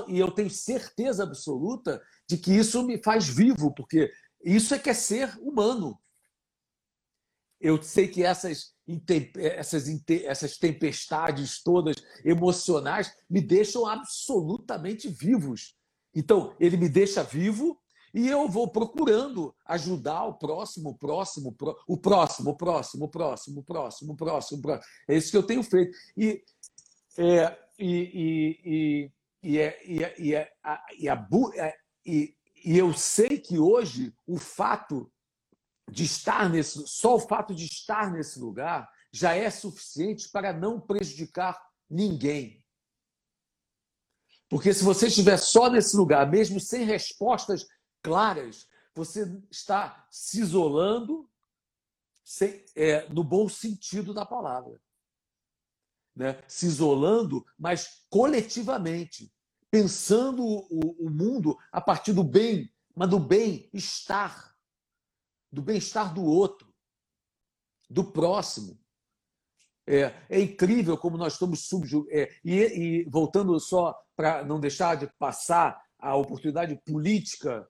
e 0.09 0.19
eu 0.19 0.29
tenho 0.29 0.49
certeza 0.49 1.23
absoluta 1.23 2.01
de 2.27 2.37
que 2.37 2.51
isso 2.51 2.83
me 2.83 3.01
faz 3.01 3.25
vivo, 3.27 3.73
porque 3.73 4.11
isso 4.43 4.75
é 4.75 4.79
que 4.79 4.89
é 4.89 4.93
ser 4.93 5.33
humano. 5.39 5.97
Eu 7.59 7.81
sei 7.81 8.07
que 8.07 8.23
essas, 8.23 8.73
essas, 9.35 9.85
essas 10.25 10.57
tempestades 10.57 11.63
todas 11.63 11.95
emocionais 12.25 13.13
me 13.29 13.41
deixam 13.41 13.85
absolutamente 13.85 15.07
vivos. 15.07 15.75
Então, 16.13 16.55
ele 16.59 16.75
me 16.75 16.89
deixa 16.89 17.23
vivo 17.23 17.79
e 18.13 18.27
eu 18.27 18.47
vou 18.47 18.67
procurando 18.67 19.53
ajudar 19.65 20.25
o 20.25 20.33
próximo, 20.33 20.89
o 20.89 20.95
próximo, 20.95 21.49
o 21.49 21.97
próximo, 21.97 22.51
o 22.51 22.55
próximo, 22.55 23.03
o 23.05 23.07
próximo, 23.07 23.59
o 23.59 23.63
próximo, 23.63 24.13
o 24.13 24.15
próximo, 24.15 24.61
próximo. 24.61 24.93
É 25.07 25.15
isso 25.15 25.31
que 25.31 25.37
eu 25.37 25.43
tenho 25.43 25.63
feito. 25.63 25.95
E, 26.17 26.43
é, 27.17 27.57
e, 27.77 28.61
e, 28.63 29.11
e, 29.43 29.59
é, 29.59 29.79
e, 29.85 30.03
é, 30.03 30.15
e, 30.17 30.35
é, 30.35 30.51
e, 30.97 31.09
a, 31.09 31.27
é, 31.55 31.77
e, 32.05 32.35
e 32.65 32.77
eu 32.77 32.93
sei 32.93 33.39
que 33.39 33.59
hoje 33.59 34.13
o 34.27 34.37
fato 34.37 35.11
de 35.89 36.03
estar 36.03 36.49
nesse, 36.49 36.87
só 36.87 37.15
o 37.15 37.19
fato 37.19 37.53
de 37.53 37.65
estar 37.65 38.11
nesse 38.11 38.39
lugar 38.39 38.89
já 39.11 39.35
é 39.35 39.49
suficiente 39.49 40.29
para 40.29 40.53
não 40.53 40.79
prejudicar 40.79 41.59
ninguém. 41.89 42.63
Porque 44.49 44.73
se 44.73 44.83
você 44.83 45.07
estiver 45.07 45.37
só 45.37 45.69
nesse 45.69 45.95
lugar, 45.95 46.29
mesmo 46.29 46.59
sem 46.59 46.83
respostas 46.83 47.67
claras, 48.01 48.67
você 48.93 49.25
está 49.49 50.07
se 50.11 50.41
isolando 50.41 51.29
sem, 52.23 52.63
é, 52.75 53.07
no 53.09 53.23
bom 53.23 53.47
sentido 53.49 54.13
da 54.13 54.25
palavra. 54.25 54.79
Né? 56.15 56.43
Se 56.47 56.65
isolando, 56.65 57.45
mas 57.57 58.05
coletivamente, 58.09 59.33
pensando 59.71 60.43
o, 60.45 61.05
o 61.05 61.09
mundo 61.09 61.57
a 61.71 61.79
partir 61.79 62.13
do 62.13 62.23
bem, 62.23 62.71
mas 62.95 63.09
do 63.09 63.19
bem-estar, 63.19 64.55
do 65.51 65.61
bem-estar 65.61 66.13
do 66.13 66.23
outro, 66.23 66.73
do 67.89 68.03
próximo. 68.03 68.79
É, 69.87 70.13
é, 70.29 70.39
incrível 70.39 70.95
como 70.95 71.17
nós 71.17 71.33
estamos 71.33 71.67
subjugados. 71.67 72.13
É, 72.13 72.29
e, 72.43 72.53
e, 72.53 73.03
voltando 73.09 73.59
só 73.59 73.99
para 74.15 74.45
não 74.45 74.59
deixar 74.59 74.95
de 74.95 75.07
passar 75.17 75.81
a 75.97 76.15
oportunidade 76.15 76.79
política, 76.85 77.67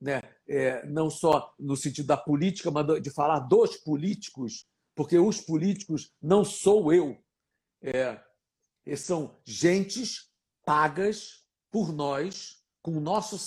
né, 0.00 0.22
é, 0.46 0.86
não 0.86 1.10
só 1.10 1.52
no 1.58 1.76
sentido 1.76 2.06
da 2.06 2.16
política, 2.16 2.70
mas 2.70 3.02
de 3.02 3.10
falar 3.10 3.40
dos 3.40 3.76
políticos, 3.76 4.66
porque 4.94 5.18
os 5.18 5.40
políticos 5.40 6.12
não 6.20 6.44
sou 6.44 6.92
eu. 6.92 7.16
É, 7.82 8.20
são 8.96 9.38
gentes 9.44 10.30
pagas 10.64 11.44
por 11.70 11.92
nós, 11.92 12.58
com 12.82 13.00
nosso 13.00 13.38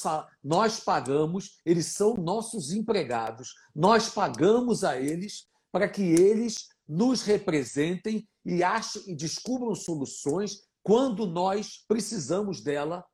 nós 0.43 0.79
pagamos, 0.79 1.59
eles 1.65 1.87
são 1.87 2.15
nossos 2.15 2.71
empregados, 2.71 3.53
nós 3.73 4.09
pagamos 4.09 4.83
a 4.83 4.99
eles 4.99 5.47
para 5.71 5.89
que 5.89 6.03
eles 6.03 6.67
nos 6.87 7.21
representem 7.21 8.27
e 8.45 8.63
achem 8.63 9.01
e 9.07 9.15
descubram 9.15 9.73
soluções 9.73 10.67
quando 10.83 11.25
nós 11.25 11.83
precisamos 11.87 12.61
dela, 12.61 13.05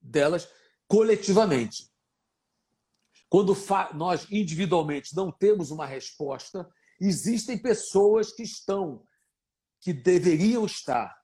delas 0.00 0.48
coletivamente. 0.88 1.90
Quando 3.36 3.54
nós 3.92 4.26
individualmente 4.30 5.14
não 5.14 5.30
temos 5.30 5.70
uma 5.70 5.84
resposta, 5.84 6.66
existem 6.98 7.60
pessoas 7.60 8.32
que 8.32 8.42
estão, 8.42 9.06
que 9.78 9.92
deveriam 9.92 10.64
estar 10.64 11.14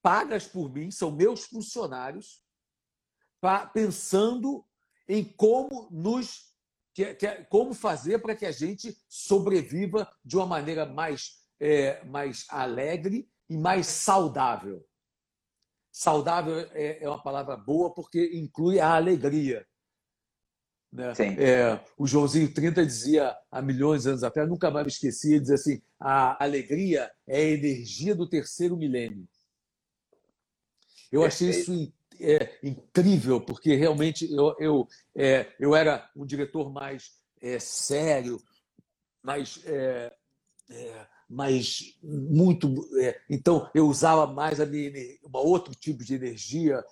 pagas 0.00 0.46
por 0.46 0.72
mim, 0.72 0.90
são 0.90 1.10
meus 1.10 1.44
funcionários, 1.44 2.42
pensando 3.74 4.64
em 5.06 5.22
como 5.22 5.90
nos 5.90 6.54
que, 6.94 7.14
que, 7.16 7.44
como 7.50 7.74
fazer 7.74 8.22
para 8.22 8.34
que 8.34 8.46
a 8.46 8.50
gente 8.50 8.96
sobreviva 9.06 10.10
de 10.24 10.38
uma 10.38 10.46
maneira 10.46 10.86
mais, 10.86 11.32
é, 11.60 12.02
mais 12.06 12.46
alegre 12.48 13.30
e 13.46 13.58
mais 13.58 13.88
saudável. 13.88 14.82
Saudável 15.92 16.60
é, 16.72 17.04
é 17.04 17.06
uma 17.06 17.22
palavra 17.22 17.58
boa 17.58 17.92
porque 17.92 18.30
inclui 18.32 18.80
a 18.80 18.94
alegria. 18.94 19.68
Né? 20.92 21.12
É, 21.38 21.80
o 21.96 22.06
Joãozinho 22.06 22.52
30 22.52 22.84
dizia 22.84 23.34
há 23.50 23.62
milhões 23.62 24.02
de 24.02 24.10
anos 24.10 24.22
atrás, 24.22 24.48
nunca 24.48 24.70
mais 24.70 24.84
me 24.84 24.92
esqueci, 24.92 25.40
dizia 25.40 25.54
assim: 25.54 25.82
a 25.98 26.42
alegria 26.42 27.10
é 27.26 27.38
a 27.38 27.50
energia 27.50 28.14
do 28.14 28.28
terceiro 28.28 28.76
milênio. 28.76 29.26
Eu 31.10 31.24
achei 31.24 31.50
isso 31.50 31.92
é, 32.20 32.58
incrível, 32.62 33.40
porque 33.40 33.74
realmente 33.74 34.30
eu, 34.30 34.54
eu, 34.58 34.88
é, 35.14 35.52
eu 35.58 35.74
era 35.74 36.10
um 36.14 36.26
diretor 36.26 36.70
mais 36.70 37.12
é, 37.40 37.58
sério, 37.58 38.40
mais, 39.22 39.62
é, 41.32 41.34
é, 41.34 41.34
mais 41.34 41.94
muito. 42.02 42.86
É, 42.98 43.20
então, 43.28 43.68
eu 43.74 43.88
usava 43.88 44.26
mais 44.26 44.60
a 44.60 44.66
minha, 44.66 44.92
uma 45.24 45.40
outro 45.40 45.74
tipo 45.74 46.04
de 46.04 46.14
energia 46.14 46.84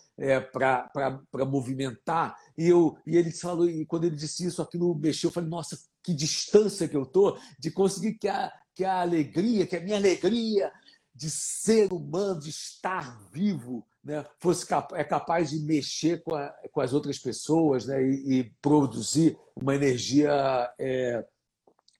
para 0.52 1.44
movimentar. 1.46 2.36
E, 2.56 2.68
eu, 2.68 2.96
e 3.06 3.16
ele 3.16 3.30
falou, 3.30 3.68
e 3.68 3.84
quando 3.86 4.04
ele 4.04 4.16
disse 4.16 4.46
isso, 4.46 4.62
aquilo 4.62 4.94
mexeu. 4.94 5.28
Eu 5.28 5.34
falei, 5.34 5.48
nossa, 5.48 5.78
que 6.02 6.14
distância 6.14 6.88
que 6.88 6.96
eu 6.96 7.02
estou 7.02 7.38
de 7.58 7.70
conseguir 7.70 8.14
que 8.14 8.28
a, 8.28 8.52
que 8.74 8.84
a 8.84 9.00
alegria, 9.00 9.66
que 9.66 9.76
a 9.76 9.80
minha 9.80 9.96
alegria 9.96 10.72
de 11.14 11.28
ser 11.28 11.92
humano, 11.92 12.40
de 12.40 12.50
estar 12.50 13.20
vivo, 13.30 13.86
né, 14.02 14.24
fosse 14.38 14.66
é 14.94 15.04
capaz 15.04 15.50
de 15.50 15.60
mexer 15.60 16.22
com, 16.22 16.34
a, 16.34 16.48
com 16.72 16.80
as 16.80 16.94
outras 16.94 17.18
pessoas 17.18 17.84
né, 17.86 18.02
e, 18.02 18.38
e 18.38 18.44
produzir 18.62 19.36
uma 19.54 19.74
energia 19.74 20.32
é, 20.78 21.24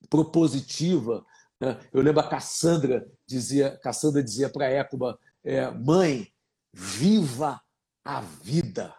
propositiva. 0.09 1.23
Né? 1.61 1.79
Eu 1.93 2.01
lembro 2.01 2.19
a 2.19 2.27
Cassandra 2.27 3.07
dizia, 3.25 3.77
Cassandra 3.77 4.23
dizia 4.23 4.49
para 4.49 4.67
Écuba, 4.67 5.17
é, 5.43 5.69
mãe, 5.69 6.33
viva 6.73 7.61
a 8.03 8.21
vida. 8.21 8.93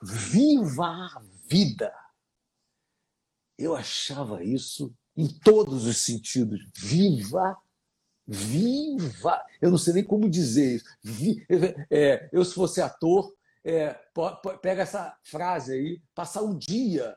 Viva 0.00 0.86
a 0.86 1.22
vida. 1.46 1.92
Eu 3.58 3.74
achava 3.74 4.42
isso 4.42 4.94
em 5.16 5.28
todos 5.28 5.84
os 5.86 5.98
sentidos. 5.98 6.60
Viva 6.74 7.56
Viva! 8.26 9.44
Eu 9.60 9.70
não 9.70 9.78
sei 9.78 9.94
nem 9.94 10.04
como 10.04 10.30
dizer 10.30 10.76
isso. 10.76 10.84
É, 11.90 12.28
eu, 12.32 12.44
se 12.44 12.54
fosse 12.54 12.80
ator, 12.80 13.34
é, 13.62 13.94
pega 14.62 14.82
essa 14.82 15.16
frase 15.22 15.72
aí, 15.74 16.02
passar 16.14 16.42
um 16.42 16.56
dia 16.56 17.16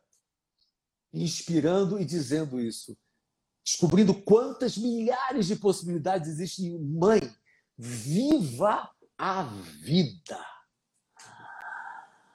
inspirando 1.13 1.99
e 1.99 2.05
dizendo 2.05 2.59
isso. 2.59 2.97
Descobrindo 3.67 4.13
quantas 4.13 4.77
milhares 4.77 5.47
de 5.47 5.57
possibilidades 5.57 6.29
existem. 6.29 6.79
Mãe, 6.79 7.19
viva 7.77 8.89
a 9.17 9.43
vida! 9.83 10.39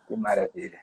Que 0.07 0.14
maravilha! 0.14 0.81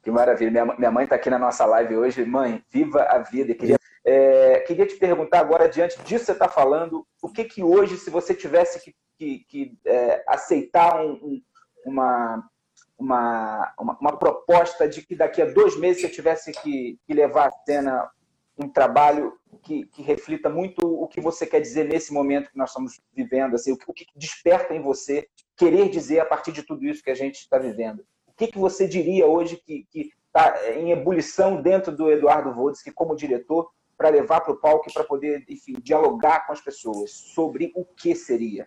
Que 0.00 0.10
maravilha. 0.12 0.64
Minha 0.78 0.90
mãe 0.92 1.02
está 1.02 1.16
aqui 1.16 1.28
na 1.28 1.38
nossa 1.38 1.66
live 1.66 1.96
hoje. 1.96 2.24
Mãe, 2.24 2.64
viva 2.70 3.02
a 3.02 3.18
vida. 3.18 3.56
queria 3.56 3.76
é, 4.04 4.60
queria 4.60 4.86
te 4.86 4.94
perguntar 4.94 5.40
agora, 5.40 5.68
diante 5.68 5.96
disso 6.02 6.20
que 6.20 6.26
você 6.26 6.32
está 6.32 6.48
falando, 6.48 7.04
o 7.20 7.28
que 7.28 7.44
que 7.44 7.62
hoje, 7.62 7.96
se 7.96 8.08
você 8.10 8.34
tivesse 8.34 8.80
que, 8.80 8.94
que, 9.18 9.38
que 9.48 9.78
é, 9.84 10.24
aceitar 10.28 11.04
um, 11.04 11.12
um, 11.12 11.42
uma, 11.84 12.48
uma, 12.96 13.74
uma, 13.78 13.98
uma, 14.00 14.16
proposta 14.16 14.88
de 14.88 15.02
que 15.02 15.14
daqui 15.16 15.42
a 15.42 15.52
dois 15.52 15.76
meses 15.76 16.02
você 16.02 16.08
tivesse 16.08 16.52
que, 16.52 16.98
que 17.04 17.14
levar 17.14 17.48
à 17.48 17.52
cena 17.64 18.10
um 18.58 18.68
trabalho 18.68 19.38
que, 19.62 19.86
que, 19.86 20.02
reflita 20.02 20.48
muito 20.48 20.80
o 20.86 21.08
que 21.08 21.20
você 21.20 21.46
quer 21.46 21.60
dizer 21.60 21.84
nesse 21.84 22.12
momento 22.12 22.50
que 22.50 22.58
nós 22.58 22.70
estamos 22.70 23.00
vivendo, 23.14 23.54
assim, 23.54 23.72
o, 23.72 23.76
que, 23.76 23.90
o 23.90 23.94
que 23.94 24.06
desperta 24.14 24.74
em 24.74 24.82
você 24.82 25.28
querer 25.56 25.88
dizer 25.88 26.20
a 26.20 26.26
partir 26.26 26.52
de 26.52 26.62
tudo 26.62 26.84
isso 26.84 27.02
que 27.02 27.10
a 27.10 27.14
gente 27.14 27.36
está 27.36 27.58
vivendo. 27.58 28.04
O 28.26 28.32
que, 28.36 28.46
que 28.46 28.58
você 28.58 28.86
diria 28.86 29.26
hoje 29.26 29.56
que 29.56 29.86
está 30.26 30.72
em 30.72 30.90
ebulição 30.90 31.60
dentro 31.60 31.94
do 31.94 32.10
Eduardo 32.10 32.52
Vodes, 32.52 32.82
que 32.82 32.90
como 32.90 33.16
diretor 33.16 33.70
para 33.96 34.08
levar 34.08 34.40
para 34.40 34.52
o 34.52 34.56
palco 34.56 34.92
para 34.92 35.04
poder, 35.04 35.44
enfim, 35.48 35.74
dialogar 35.82 36.46
com 36.46 36.52
as 36.52 36.60
pessoas 36.60 37.10
sobre 37.10 37.70
o 37.74 37.84
que 37.84 38.14
seria? 38.14 38.66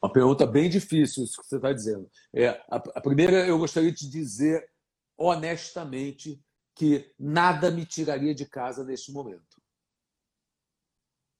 Uma 0.00 0.12
pergunta 0.12 0.46
bem 0.46 0.70
difícil, 0.70 1.24
isso 1.24 1.42
que 1.42 1.48
você 1.48 1.56
está 1.56 1.72
dizendo. 1.72 2.08
É, 2.32 2.48
a, 2.70 2.76
a 2.76 3.00
primeira, 3.00 3.46
eu 3.46 3.58
gostaria 3.58 3.92
de 3.92 4.08
dizer 4.08 4.68
honestamente 5.18 6.40
que 6.76 7.12
nada 7.18 7.70
me 7.70 7.84
tiraria 7.84 8.34
de 8.34 8.46
casa 8.46 8.84
neste 8.84 9.10
momento. 9.10 9.60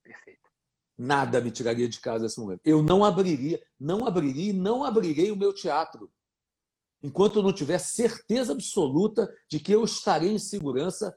Perfeito. 0.03 0.49
Nada 0.97 1.39
me 1.39 1.51
tiraria 1.51 1.87
de 1.87 1.99
casa 1.99 2.23
nesse 2.23 2.39
momento. 2.39 2.61
Eu 2.65 2.83
não 2.83 3.05
abriria, 3.05 3.63
não 3.79 4.05
abriria 4.05 4.49
e 4.49 4.53
não 4.53 4.83
abrirei 4.83 5.31
o 5.31 5.37
meu 5.37 5.53
teatro 5.53 6.11
enquanto 7.01 7.37
eu 7.37 7.43
não 7.43 7.53
tiver 7.53 7.77
certeza 7.77 8.53
absoluta 8.53 9.31
de 9.49 9.59
que 9.59 9.71
eu 9.71 9.83
estarei 9.83 10.31
em 10.31 10.39
segurança 10.39 11.15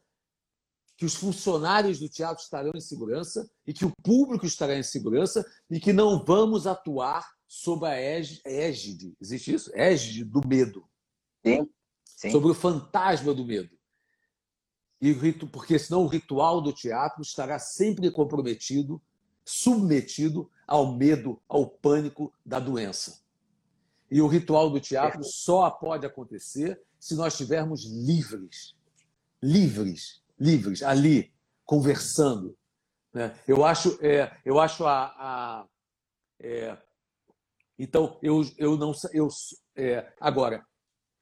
que 0.96 1.06
os 1.06 1.14
funcionários 1.14 1.98
do 1.98 2.11
teatro 2.11 2.42
estarão 2.42 2.72
em 2.74 2.80
segurança 2.80 3.50
e 3.66 3.72
que 3.72 3.87
o 3.87 3.92
público 4.02 4.44
estará 4.44 4.76
em 4.76 4.83
segurança 4.83 5.42
e 5.70 5.80
que 5.80 5.94
não 5.94 6.22
vamos 6.22 6.66
atuar 6.66 7.26
sob 7.48 7.87
a 7.87 7.94
égide, 7.94 9.16
existe 9.18 9.54
isso? 9.54 9.70
Égide 9.74 10.24
do 10.24 10.46
medo. 10.46 10.87
Sim, 11.44 11.66
sim. 12.04 12.30
Sobre 12.30 12.50
o 12.50 12.54
fantasma 12.54 13.33
do 13.33 13.46
medo. 13.46 13.79
E 15.00 15.14
porque 15.50 15.78
senão 15.78 16.02
o 16.02 16.06
ritual 16.06 16.60
do 16.60 16.72
teatro 16.72 17.22
estará 17.22 17.58
sempre 17.58 18.10
comprometido, 18.10 19.00
submetido 19.44 20.50
ao 20.66 20.92
medo, 20.92 21.40
ao 21.48 21.66
pânico 21.66 22.32
da 22.44 22.60
doença. 22.60 23.22
E 24.10 24.20
o 24.20 24.26
ritual 24.26 24.68
do 24.68 24.80
teatro 24.80 25.22
só 25.24 25.70
pode 25.70 26.04
acontecer 26.04 26.80
se 26.98 27.14
nós 27.14 27.32
estivermos 27.32 27.84
livres. 27.86 28.74
Livres 29.42 30.20
livres, 30.40 30.82
ali, 30.82 31.32
conversando. 31.66 32.56
Né? 33.12 33.38
Eu 33.46 33.64
acho, 33.64 33.98
é, 34.00 34.34
eu 34.44 34.58
acho 34.58 34.86
a. 34.86 35.14
a 35.18 35.66
é, 36.40 36.76
então, 37.78 38.18
eu, 38.22 38.42
eu 38.56 38.76
não. 38.76 38.92
Eu, 39.12 39.28
é, 39.76 40.12
agora, 40.18 40.66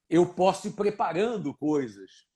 eu 0.08 0.26
posso 0.32 0.68
ir 0.68 0.72
preparando 0.72 1.52
coisas 1.54 2.27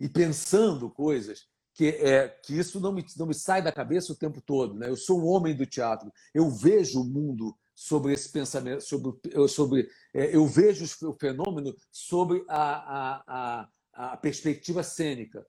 e 0.00 0.08
pensando 0.08 0.90
coisas 0.90 1.46
que, 1.74 1.88
é, 1.88 2.28
que 2.28 2.58
isso 2.58 2.80
não 2.80 2.92
me, 2.92 3.04
não 3.16 3.26
me 3.26 3.34
sai 3.34 3.62
da 3.62 3.70
cabeça 3.70 4.12
o 4.12 4.16
tempo 4.16 4.40
todo. 4.40 4.74
Né? 4.74 4.88
Eu 4.88 4.96
sou 4.96 5.20
um 5.20 5.26
homem 5.26 5.54
do 5.54 5.64
teatro, 5.64 6.12
eu 6.34 6.50
vejo 6.50 7.00
o 7.00 7.04
mundo 7.04 7.56
sobre 7.74 8.12
esse 8.12 8.30
pensamento, 8.30 8.80
sobre, 8.82 9.12
sobre 9.48 9.88
é, 10.12 10.34
eu 10.34 10.44
vejo 10.46 10.84
o 11.06 11.12
fenômeno 11.12 11.72
sobre 11.92 12.44
a, 12.48 13.22
a, 13.22 13.22
a, 13.26 13.68
a 14.12 14.16
perspectiva 14.16 14.82
cênica 14.82 15.46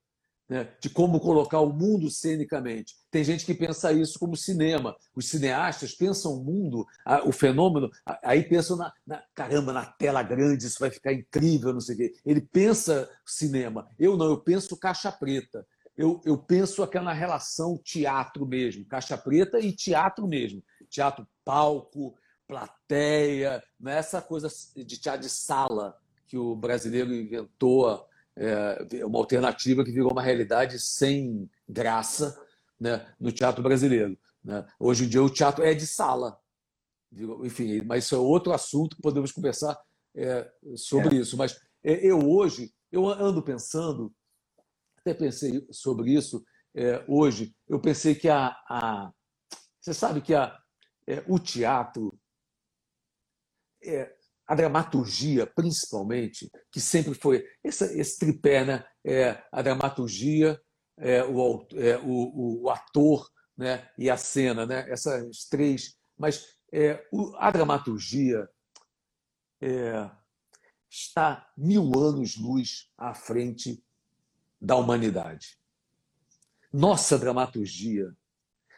né, 0.49 0.67
de 0.81 0.89
como 0.89 1.19
colocar 1.19 1.59
o 1.59 1.71
mundo 1.71 2.09
cenicamente. 2.09 2.95
Tem 3.11 3.23
gente 3.23 3.45
que 3.45 3.53
pensa 3.53 3.93
isso 3.93 4.17
como 4.17 4.35
cinema. 4.35 4.95
Os 5.15 5.29
cineastas 5.29 5.93
pensam 5.93 6.33
o 6.33 6.43
mundo, 6.43 6.87
o 7.25 7.31
fenômeno, 7.31 7.89
aí 8.23 8.43
pensam 8.43 8.75
na, 8.75 8.91
na, 9.05 9.23
caramba, 9.35 9.71
na 9.71 9.85
tela 9.85 10.23
grande, 10.23 10.65
isso 10.65 10.79
vai 10.79 10.89
ficar 10.89 11.13
incrível, 11.13 11.71
não 11.71 11.79
sei 11.79 11.95
o 11.95 11.97
quê. 11.99 12.13
Ele 12.25 12.41
pensa 12.41 13.07
cinema. 13.23 13.87
Eu 13.99 14.17
não, 14.17 14.25
eu 14.25 14.39
penso 14.39 14.75
caixa 14.75 15.11
preta. 15.11 15.65
Eu, 15.95 16.19
eu 16.25 16.37
penso 16.37 16.81
aquela 16.81 17.13
relação 17.13 17.77
teatro 17.77 18.45
mesmo, 18.45 18.85
caixa 18.85 19.17
preta 19.17 19.59
e 19.59 19.71
teatro 19.71 20.27
mesmo. 20.27 20.63
Teatro 20.89 21.27
palco, 21.45 22.15
plateia, 22.47 23.61
não 23.79 23.91
é 23.91 23.97
essa 23.97 24.21
coisa 24.21 24.47
de 24.75 24.97
teatro 24.97 25.21
de 25.21 25.29
sala 25.29 25.95
que 26.25 26.37
o 26.37 26.55
brasileiro 26.55 27.13
inventou 27.13 28.07
é, 28.39 29.05
uma 29.05 29.19
alternativa 29.19 29.83
que 29.83 29.91
virou 29.91 30.11
uma 30.11 30.21
realidade 30.21 30.79
sem 30.79 31.49
graça 31.67 32.41
né, 32.79 33.05
no 33.19 33.31
teatro 33.31 33.61
brasileiro. 33.61 34.17
Né? 34.43 34.65
Hoje 34.79 35.05
em 35.05 35.09
dia 35.09 35.21
o 35.21 35.29
teatro 35.29 35.63
é 35.63 35.73
de 35.73 35.85
sala. 35.85 36.39
Enfim, 37.43 37.81
mas 37.81 38.05
isso 38.05 38.15
é 38.15 38.19
outro 38.19 38.53
assunto 38.53 38.95
que 38.95 39.01
podemos 39.01 39.31
conversar 39.31 39.77
é, 40.15 40.49
sobre 40.75 41.17
é. 41.17 41.19
isso. 41.19 41.35
Mas 41.35 41.59
é, 41.83 41.93
eu 42.05 42.19
hoje, 42.29 42.73
eu 42.91 43.07
ando 43.07 43.43
pensando, 43.43 44.13
até 44.97 45.13
pensei 45.13 45.67
sobre 45.71 46.13
isso 46.13 46.43
é, 46.75 47.03
hoje, 47.07 47.53
eu 47.67 47.79
pensei 47.79 48.15
que 48.15 48.29
a, 48.29 48.55
a 48.69 49.11
você 49.81 49.93
sabe 49.93 50.21
que 50.21 50.35
a, 50.35 50.57
é, 51.07 51.23
o 51.27 51.39
teatro 51.39 52.17
é, 53.83 54.15
a 54.49 54.55
dramaturgia, 54.55 55.45
principalmente, 55.45 56.49
que 56.71 56.81
sempre 56.81 57.13
foi 57.13 57.45
esse, 57.63 57.85
esse 57.99 58.17
tripé, 58.17 58.65
né? 58.65 58.83
É, 59.05 59.43
a 59.51 59.61
dramaturgia, 59.61 60.59
é, 60.97 61.23
o, 61.23 61.67
é, 61.75 61.97
o, 61.99 62.63
o, 62.63 62.69
ator 62.71 63.29
né? 63.55 63.87
e 63.95 64.09
a 64.09 64.17
cena, 64.17 64.65
né? 64.65 64.89
essas 64.89 65.45
três. 65.45 65.95
Mas 66.17 66.47
é, 66.73 67.07
o, 67.11 67.35
a 67.37 67.51
dramaturgia 67.51 68.49
é, 69.61 70.09
está 70.89 71.47
mil 71.55 71.91
anos-luz 71.99 72.91
à 72.97 73.13
frente 73.13 73.83
da 74.59 74.75
humanidade. 74.75 75.59
Nossa 76.73 77.19
dramaturgia, 77.19 78.11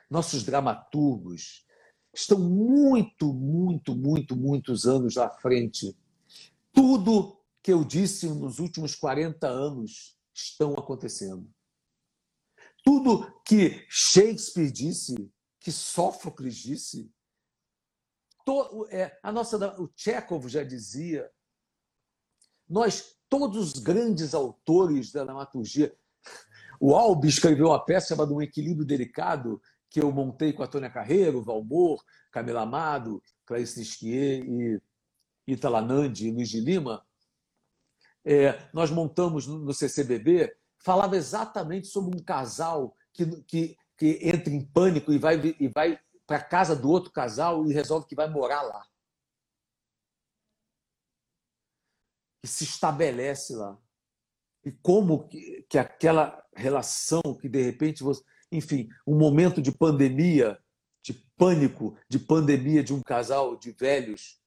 nossos 0.09 0.43
dramaturgos, 0.43 1.65
estão 2.13 2.39
muito, 2.39 3.33
muito, 3.33 3.95
muito, 3.95 4.35
muitos 4.35 4.85
anos 4.85 5.17
à 5.17 5.29
frente. 5.29 5.95
Tudo 6.73 7.39
que 7.63 7.71
eu 7.71 7.83
disse 7.83 8.27
nos 8.27 8.59
últimos 8.59 8.95
40 8.95 9.47
anos 9.47 10.17
estão 10.33 10.73
acontecendo. 10.73 11.49
Tudo 12.83 13.41
que 13.45 13.85
Shakespeare 13.89 14.71
disse, 14.71 15.31
que 15.59 15.71
Sófocles 15.71 16.55
disse, 16.55 17.11
to, 18.43 18.87
é, 18.89 19.17
a 19.21 19.31
nossa, 19.31 19.57
o 19.79 19.89
Chekhov 19.95 20.47
já 20.47 20.63
dizia, 20.63 21.31
nós, 22.67 23.15
todos 23.29 23.75
os 23.75 23.79
grandes 23.79 24.33
autores 24.33 25.11
da 25.11 25.23
dramaturgia, 25.23 25.95
o 26.79 26.95
Albi 26.95 27.27
escreveu 27.27 27.67
uma 27.67 27.85
peça 27.85 28.09
chamada 28.09 28.33
Um 28.33 28.41
Equilíbrio 28.41 28.85
Delicado, 28.85 29.61
que 29.91 30.01
eu 30.01 30.09
montei 30.09 30.53
com 30.53 30.63
a 30.63 30.67
Tônia 30.67 30.89
Carreiro, 30.89 31.43
Valmor, 31.43 32.01
Camila 32.31 32.61
Amado, 32.61 33.21
Clarice 33.45 33.77
Nisquier 33.77 34.41
e 34.45 34.81
Italanandi 35.45 36.29
e 36.29 36.31
Luiz 36.31 36.49
de 36.49 36.61
Lima, 36.61 37.05
é, 38.23 38.69
nós 38.73 38.89
montamos 38.89 39.45
no 39.45 39.73
CCBB, 39.73 40.55
falava 40.79 41.17
exatamente 41.17 41.87
sobre 41.87 42.17
um 42.17 42.23
casal 42.23 42.95
que, 43.13 43.25
que, 43.43 43.77
que 43.97 44.19
entra 44.21 44.53
em 44.53 44.65
pânico 44.65 45.11
e 45.11 45.17
vai, 45.17 45.35
e 45.59 45.67
vai 45.67 45.99
para 46.25 46.37
a 46.37 46.43
casa 46.43 46.73
do 46.73 46.89
outro 46.89 47.11
casal 47.11 47.67
e 47.67 47.73
resolve 47.73 48.07
que 48.07 48.15
vai 48.15 48.29
morar 48.29 48.61
lá. 48.61 48.85
E 52.41 52.47
se 52.47 52.63
estabelece 52.63 53.55
lá. 53.55 53.77
E 54.63 54.71
como 54.71 55.27
que, 55.27 55.65
que 55.69 55.77
aquela 55.77 56.41
relação 56.55 57.21
que 57.39 57.49
de 57.49 57.61
repente 57.61 58.03
você 58.03 58.23
enfim, 58.51 58.89
um 59.07 59.17
momento 59.17 59.61
de 59.61 59.71
pandemia, 59.71 60.59
de 61.03 61.13
pânico, 61.37 61.97
de 62.09 62.19
pandemia 62.19 62.83
de 62.83 62.93
um 62.93 63.01
casal 63.01 63.55
de 63.55 63.71
velhos 63.71 64.39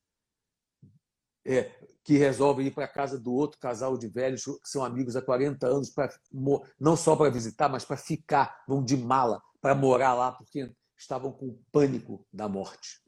é, 1.44 1.70
que 2.04 2.18
resolvem 2.18 2.66
ir 2.66 2.70
para 2.70 2.84
a 2.84 2.92
casa 2.92 3.18
do 3.18 3.32
outro 3.32 3.58
casal 3.58 3.96
de 3.96 4.06
velhos 4.08 4.44
que 4.44 4.68
são 4.68 4.84
amigos 4.84 5.16
há 5.16 5.22
40 5.22 5.66
anos, 5.66 5.90
pra, 5.90 6.12
não 6.78 6.96
só 6.96 7.16
para 7.16 7.30
visitar, 7.30 7.68
mas 7.68 7.84
para 7.84 7.96
ficar, 7.96 8.62
vão 8.68 8.84
de 8.84 8.96
mala, 8.96 9.42
para 9.60 9.74
morar 9.74 10.14
lá, 10.14 10.32
porque 10.32 10.70
estavam 10.96 11.32
com 11.32 11.58
pânico 11.72 12.26
da 12.32 12.48
morte. 12.48 13.02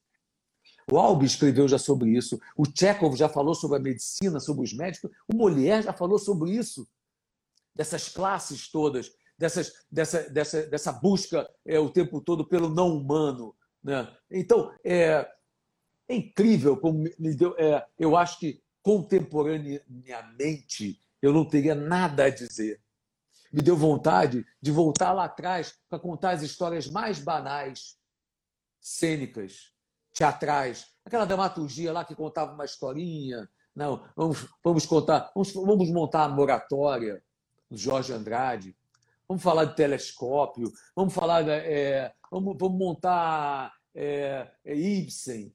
O 0.90 0.98
Albi 0.98 1.26
escreveu 1.26 1.68
já 1.68 1.78
sobre 1.78 2.10
isso, 2.10 2.40
o 2.56 2.64
Chekhov 2.64 3.16
já 3.16 3.28
falou 3.28 3.54
sobre 3.54 3.76
a 3.76 3.80
medicina, 3.80 4.40
sobre 4.40 4.64
os 4.64 4.72
médicos, 4.72 5.10
o 5.28 5.36
Molière 5.36 5.82
já 5.82 5.92
falou 5.92 6.18
sobre 6.18 6.52
isso, 6.52 6.88
dessas 7.74 8.08
classes 8.08 8.70
todas 8.70 9.12
dessas, 9.38 9.72
dessa, 9.90 10.28
dessa, 10.30 10.66
dessa 10.66 10.92
busca 10.92 11.48
é, 11.64 11.78
o 11.78 11.88
tempo 11.90 12.20
todo 12.20 12.46
pelo 12.46 12.68
não 12.68 12.94
humano. 12.96 13.56
Né? 13.82 14.06
Então, 14.30 14.72
é, 14.84 15.26
é 16.08 16.14
incrível 16.14 16.76
como 16.76 17.02
me 17.18 17.34
deu. 17.34 17.56
É, 17.58 17.84
eu 17.98 18.16
acho 18.16 18.38
que 18.38 18.62
contemporaneamente 18.82 21.00
eu 21.20 21.32
não 21.32 21.44
teria 21.44 21.74
nada 21.74 22.24
a 22.24 22.30
dizer. 22.30 22.80
Me 23.52 23.60
deu 23.62 23.76
vontade 23.76 24.46
de 24.60 24.70
voltar 24.70 25.12
lá 25.12 25.24
atrás 25.24 25.74
para 25.88 25.98
contar 25.98 26.30
as 26.30 26.42
histórias 26.42 26.88
mais 26.88 27.18
banais, 27.18 27.96
cênicas, 28.80 29.72
teatrais, 30.12 30.86
aquela 31.04 31.24
dramaturgia 31.24 31.92
lá 31.92 32.04
que 32.04 32.14
contava 32.14 32.52
uma 32.52 32.64
historinha. 32.64 33.48
Não, 33.74 34.08
vamos, 34.16 34.48
vamos 34.64 34.86
contar, 34.86 35.30
vamos, 35.34 35.52
vamos 35.52 35.90
montar 35.90 36.24
a 36.24 36.28
moratória 36.28 37.22
do 37.70 37.76
Jorge 37.76 38.12
Andrade 38.12 38.76
vamos 39.28 39.42
falar 39.42 39.64
de 39.66 39.76
telescópio, 39.76 40.72
vamos 40.94 41.12
falar, 41.12 41.46
é, 41.48 42.12
vamos, 42.30 42.56
vamos, 42.58 42.78
montar 42.78 43.72
é, 43.94 44.50
é, 44.64 44.74
Ibsen, 44.74 45.54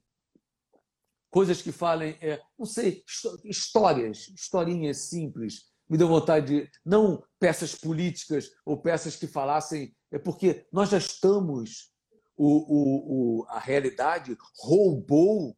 coisas 1.30 1.62
que 1.62 1.72
falem, 1.72 2.16
é, 2.20 2.40
não 2.58 2.66
sei, 2.66 3.02
histórias, 3.44 4.28
historinhas 4.28 5.08
simples. 5.08 5.70
Me 5.88 5.98
deu 5.98 6.08
vontade 6.08 6.46
de, 6.46 6.70
não 6.84 7.22
peças 7.38 7.74
políticas 7.74 8.50
ou 8.64 8.80
peças 8.80 9.16
que 9.16 9.26
falassem, 9.26 9.94
é 10.10 10.18
porque 10.18 10.66
nós 10.72 10.90
já 10.90 10.98
estamos, 10.98 11.92
o, 12.36 12.46
o, 12.46 13.40
o 13.40 13.46
a 13.48 13.58
realidade 13.58 14.36
roubou 14.58 15.56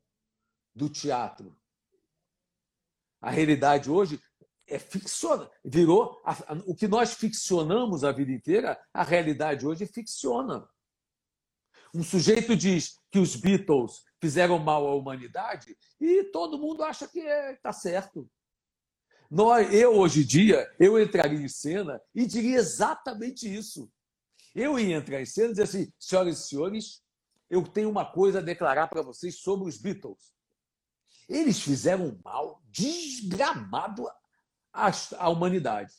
do 0.75 0.89
teatro. 0.89 1.57
A 3.21 3.31
realidade 3.31 3.91
hoje 3.91 4.21
é 4.67 4.79
ficciona, 4.79 5.51
virou 5.65 6.21
a, 6.25 6.33
a, 6.33 6.63
o 6.67 6.75
que 6.75 6.89
nós 6.89 7.15
ficcionamos 7.15 8.03
a 8.05 8.13
vida 8.13 8.33
inteira, 8.33 8.81
a 8.93 9.03
realidade 9.03 9.67
hoje 9.67 9.87
ficciona. 9.87 10.67
Um 11.95 12.03
sujeito 12.03 12.57
diz 12.57 12.99
que 13.11 13.19
os 13.19 13.37
Beatles 13.37 14.03
fizeram 14.21 14.59
mal 14.59 14.87
à 14.87 14.95
humanidade 14.95 15.77
e 16.01 16.25
todo 16.25 16.59
mundo 16.59 16.83
acha 16.83 17.07
que 17.07 17.21
está 17.21 17.31
é, 17.31 17.57
tá 17.57 17.73
certo. 17.73 18.29
Nós, 19.31 19.73
eu, 19.73 19.97
hoje 19.97 20.23
em 20.23 20.27
dia, 20.27 20.69
eu 20.79 21.01
entraria 21.01 21.41
em 21.41 21.49
cena 21.49 22.01
e 22.15 22.27
diria 22.27 22.59
exatamente 22.59 23.53
isso. 23.53 23.91
Eu 24.55 24.79
ia 24.79 24.97
entrar 24.97 25.21
em 25.21 25.27
cena 25.27 25.49
e 25.49 25.51
dizer 25.51 25.63
assim, 25.63 25.93
senhoras 25.99 26.39
e 26.39 26.49
senhores, 26.49 27.03
eu 27.51 27.63
tenho 27.63 27.91
uma 27.91 28.05
coisa 28.05 28.39
a 28.39 28.43
declarar 28.43 28.89
para 28.89 29.03
vocês 29.03 29.41
sobre 29.41 29.69
os 29.69 29.79
Beatles. 29.79 30.33
Eles 31.29 31.61
fizeram 31.61 32.21
mal 32.25 32.63
desgramado 32.67 34.09
à 34.75 35.29
humanidade. 35.29 35.93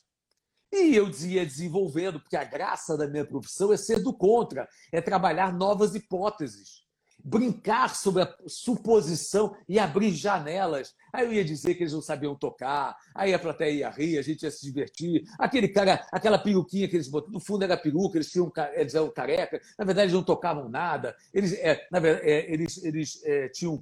E 0.72 0.96
eu 0.96 1.10
ia 1.10 1.46
desenvolvendo, 1.46 2.20
porque 2.20 2.36
a 2.36 2.44
graça 2.44 2.98
da 2.98 3.08
minha 3.08 3.26
profissão 3.26 3.72
é 3.72 3.78
ser 3.78 4.02
do 4.04 4.14
contra, 4.14 4.68
é 4.92 5.00
trabalhar 5.00 5.54
novas 5.54 5.96
hipóteses, 5.96 6.84
brincar 7.24 7.96
sobre 7.96 8.24
a 8.24 8.36
suposição 8.46 9.56
e 9.70 9.80
abrir 9.80 10.12
janelas. 10.12 10.94
Aí 11.14 11.26
eu 11.26 11.34
ia 11.34 11.46
dizer 11.46 11.76
que 11.76 11.84
eles 11.84 11.94
não 11.94 12.02
sabiam 12.02 12.36
tocar, 12.36 12.96
aí 13.16 13.34
a 13.34 13.40
plateia 13.40 13.72
ia 13.72 13.90
rir, 13.90 14.18
a 14.18 14.22
gente 14.22 14.44
ia 14.44 14.52
se 14.52 14.66
divertir. 14.66 15.24
Aquele 15.40 15.70
cara, 15.70 16.06
aquela 16.12 16.38
peruquinha 16.38 16.90
que 16.90 16.98
eles 16.98 17.08
botaram, 17.08 17.34
no 17.34 17.40
fundo 17.40 17.64
era 17.64 17.78
peruca, 17.78 18.18
eles, 18.18 18.30
tinham, 18.30 18.52
eles 18.74 18.94
eram 18.94 19.10
careca, 19.10 19.62
na 19.80 19.86
verdade 19.86 20.08
eles 20.08 20.14
não 20.14 20.24
tocavam 20.24 20.68
nada, 20.68 21.16
eles, 21.34 21.54
é, 21.54 21.88
na 21.90 22.00
verdade, 22.00 22.30
é, 22.30 22.52
eles, 22.52 22.84
eles 22.84 23.24
é, 23.24 23.48
tinham 23.48 23.82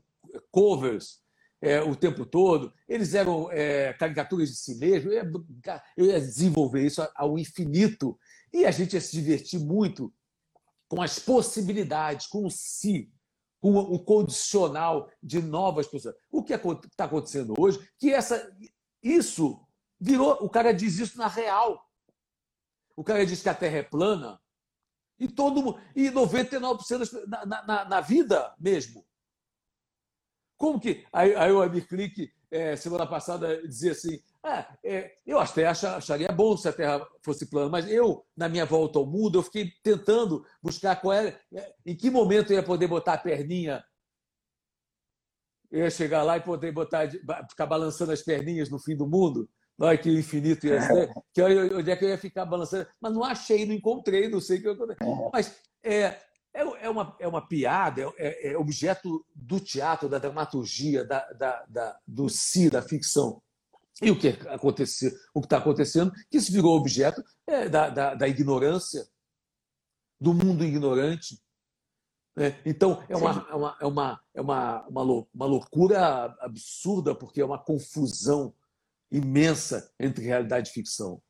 covers 0.51 1.22
é, 1.63 1.81
o 1.81 1.95
tempo 1.95 2.25
todo, 2.25 2.73
eles 2.89 3.13
eram 3.13 3.49
é, 3.49 3.93
caricaturas 3.93 4.49
de 4.49 4.55
si 4.57 4.75
mesmo. 4.75 5.09
Eu 5.09 5.13
ia, 5.13 5.83
eu 5.95 6.05
ia 6.07 6.19
desenvolver 6.19 6.85
isso 6.85 7.01
ao 7.15 7.39
infinito 7.39 8.19
e 8.51 8.65
a 8.65 8.71
gente 8.71 8.93
ia 8.93 9.01
se 9.01 9.13
divertir 9.13 9.61
muito 9.61 10.13
com 10.89 11.01
as 11.01 11.19
possibilidades, 11.19 12.27
com 12.27 12.45
o 12.45 12.51
si, 12.51 13.09
com 13.61 13.77
o 13.77 13.97
condicional 13.97 15.09
de 15.23 15.41
novas 15.41 15.87
pessoas. 15.87 16.15
O 16.29 16.43
que 16.43 16.53
está 16.53 17.05
acontecendo 17.05 17.53
hoje? 17.57 17.79
Que 17.97 18.11
essa, 18.11 18.53
isso 19.01 19.65
virou. 19.97 20.33
O 20.41 20.49
cara 20.49 20.73
diz 20.73 20.99
isso 20.99 21.17
na 21.17 21.29
real. 21.29 21.81
O 22.93 23.05
cara 23.05 23.25
diz 23.25 23.41
que 23.41 23.47
a 23.47 23.55
Terra 23.55 23.77
é 23.77 23.83
plana 23.83 24.37
e 25.17 25.29
todo 25.29 25.79
e 25.95 26.11
99% 26.11 26.97
das, 26.97 27.11
na, 27.25 27.45
na, 27.65 27.85
na 27.85 28.01
vida 28.01 28.53
mesmo. 28.59 29.05
Como 30.63 30.79
que. 30.79 31.03
Aí, 31.11 31.35
aí 31.35 31.51
o 31.51 31.61
Amir 31.61 31.85
Click, 31.85 32.31
é, 32.49 32.77
semana 32.77 33.05
passada, 33.05 33.61
dizia 33.67 33.91
assim: 33.91 34.17
ah, 34.41 34.65
é, 34.81 35.11
eu 35.27 35.37
até 35.37 35.67
acharia 35.67 36.29
bom 36.29 36.55
se 36.55 36.69
a 36.69 36.71
Terra 36.71 37.05
fosse 37.21 37.49
plana, 37.49 37.69
mas 37.69 37.85
eu, 37.91 38.25
na 38.33 38.47
minha 38.47 38.65
volta 38.65 38.97
ao 38.97 39.05
mundo, 39.05 39.37
eu 39.37 39.43
fiquei 39.43 39.73
tentando 39.83 40.45
buscar 40.61 40.95
qual 40.95 41.11
era, 41.11 41.37
é, 41.53 41.73
em 41.85 41.93
que 41.93 42.09
momento 42.09 42.53
eu 42.53 42.55
ia 42.55 42.63
poder 42.63 42.87
botar 42.87 43.15
a 43.15 43.17
perninha. 43.17 43.83
Eu 45.69 45.81
ia 45.81 45.91
chegar 45.91 46.23
lá 46.23 46.37
e 46.37 46.41
poder 46.41 46.71
botar, 46.71 47.09
ficar 47.49 47.65
balançando 47.65 48.13
as 48.13 48.21
perninhas 48.21 48.69
no 48.69 48.79
fim 48.79 48.95
do 48.95 49.05
mundo. 49.05 49.49
Olha 49.77 49.97
que 49.97 50.09
infinito 50.09 50.65
ia 50.65 50.79
ser. 50.79 51.11
Que 51.33 51.41
onde 51.41 51.91
é 51.91 51.95
que 51.97 52.05
eu 52.05 52.09
ia 52.09 52.17
ficar 52.17 52.45
balançando? 52.45 52.87
Mas 53.01 53.13
não 53.13 53.25
achei, 53.25 53.65
não 53.65 53.73
encontrei, 53.73 54.29
não 54.29 54.39
sei 54.39 54.59
o 54.59 54.61
que 54.61 54.67
eu 54.69 54.77
Mas 55.33 55.59
é, 55.83 56.17
é, 56.53 56.61
é, 56.61 56.89
uma, 56.89 57.15
é 57.19 57.27
uma 57.27 57.45
piada, 57.45 58.01
é, 58.17 58.51
é, 58.51 58.57
objeto 58.57 59.25
do 59.33 59.59
teatro, 59.59 60.07
da 60.07 60.19
dramaturgia, 60.19 61.03
da, 61.03 61.31
da, 61.33 61.65
da, 61.65 61.99
do 62.07 62.29
si, 62.29 62.69
da 62.69 62.81
ficção. 62.81 63.41
E 64.01 64.11
o 64.11 64.19
que 64.19 64.29
aconteceu, 64.47 65.11
o 65.33 65.41
que 65.41 65.47
está 65.47 65.57
acontecendo, 65.57 66.11
que 66.29 66.37
isso 66.37 66.51
virou 66.51 66.77
objeto 66.77 67.23
é, 67.47 67.67
da, 67.67 67.89
da, 67.89 68.15
da, 68.15 68.27
ignorância, 68.27 69.07
do 70.19 70.33
mundo 70.33 70.63
ignorante. 70.63 71.41
Né? 72.35 72.59
Então, 72.65 73.03
é, 73.09 73.15
uma, 73.15 73.47
é, 73.49 73.55
uma, 73.55 73.77
é, 73.81 73.85
uma, 73.85 74.21
é 74.35 74.41
uma, 74.41 74.87
uma, 74.87 75.27
uma 75.33 75.45
loucura 75.45 76.35
absurda, 76.39 77.15
porque 77.15 77.41
é 77.41 77.45
uma 77.45 77.59
confusão 77.59 78.53
imensa 79.11 79.91
entre 79.99 80.25
realidade 80.25 80.69
e 80.69 80.73
ficção. 80.73 81.21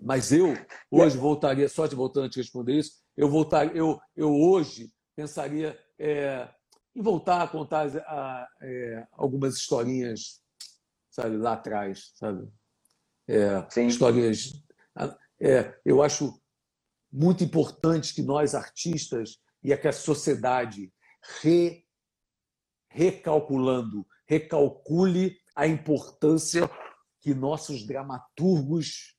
Mas 0.00 0.32
eu, 0.32 0.54
hoje, 0.90 1.16
voltaria, 1.16 1.68
só 1.68 1.86
te 1.86 1.94
voltando 1.94 2.26
a 2.26 2.28
te 2.28 2.38
responder 2.38 2.76
isso, 2.76 3.01
eu, 3.16 3.28
voltar, 3.28 3.74
eu, 3.74 4.00
eu 4.16 4.32
hoje 4.32 4.92
pensaria 5.14 5.78
é, 5.98 6.48
em 6.94 7.02
voltar 7.02 7.42
a 7.42 7.48
contar 7.48 7.86
a, 7.96 8.48
é, 8.60 9.06
algumas 9.12 9.56
historinhas, 9.56 10.40
sabe, 11.10 11.36
lá 11.36 11.54
atrás, 11.54 12.12
sabe? 12.14 12.48
É, 13.28 13.66
historinhas. 13.86 14.52
É, 15.40 15.78
eu 15.84 16.02
acho 16.02 16.40
muito 17.10 17.44
importante 17.44 18.14
que 18.14 18.22
nós, 18.22 18.54
artistas, 18.54 19.38
e 19.62 19.76
que 19.76 19.88
a 19.88 19.92
sociedade 19.92 20.92
re, 21.40 21.84
recalculando, 22.88 24.06
recalcule 24.26 25.36
a 25.54 25.66
importância 25.66 26.68
que 27.20 27.34
nossos 27.34 27.86
dramaturgos, 27.86 29.16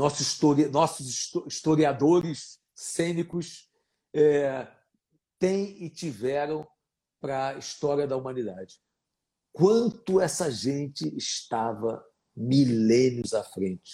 nossos, 0.00 0.20
histori 0.20 0.66
nossos 0.68 1.30
historiadores 1.46 2.58
cênicos 2.74 3.70
é, 4.14 4.66
têm 5.38 5.84
e 5.84 5.90
tiveram 5.90 6.66
para 7.20 7.48
a 7.48 7.58
história 7.58 8.06
da 8.06 8.16
humanidade. 8.16 8.80
Quanto 9.52 10.20
essa 10.20 10.50
gente 10.50 11.06
estava 11.16 12.02
milênios 12.34 13.34
à 13.34 13.44
frente. 13.44 13.92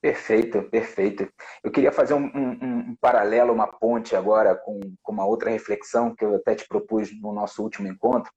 Perfeito, 0.00 0.62
perfeito. 0.70 1.28
Eu 1.64 1.72
queria 1.72 1.90
fazer 1.90 2.14
um, 2.14 2.26
um, 2.26 2.90
um, 2.90 2.96
paralelo, 3.00 3.52
uma 3.52 3.66
ponte 3.66 4.14
agora 4.14 4.54
com, 4.54 4.78
com 5.02 5.12
uma 5.12 5.26
outra 5.26 5.50
reflexão 5.50 6.14
que 6.14 6.24
eu 6.24 6.36
até 6.36 6.54
te 6.54 6.68
propus 6.68 7.10
no 7.20 7.32
nosso 7.32 7.60
último 7.60 7.88
encontro. 7.88 8.30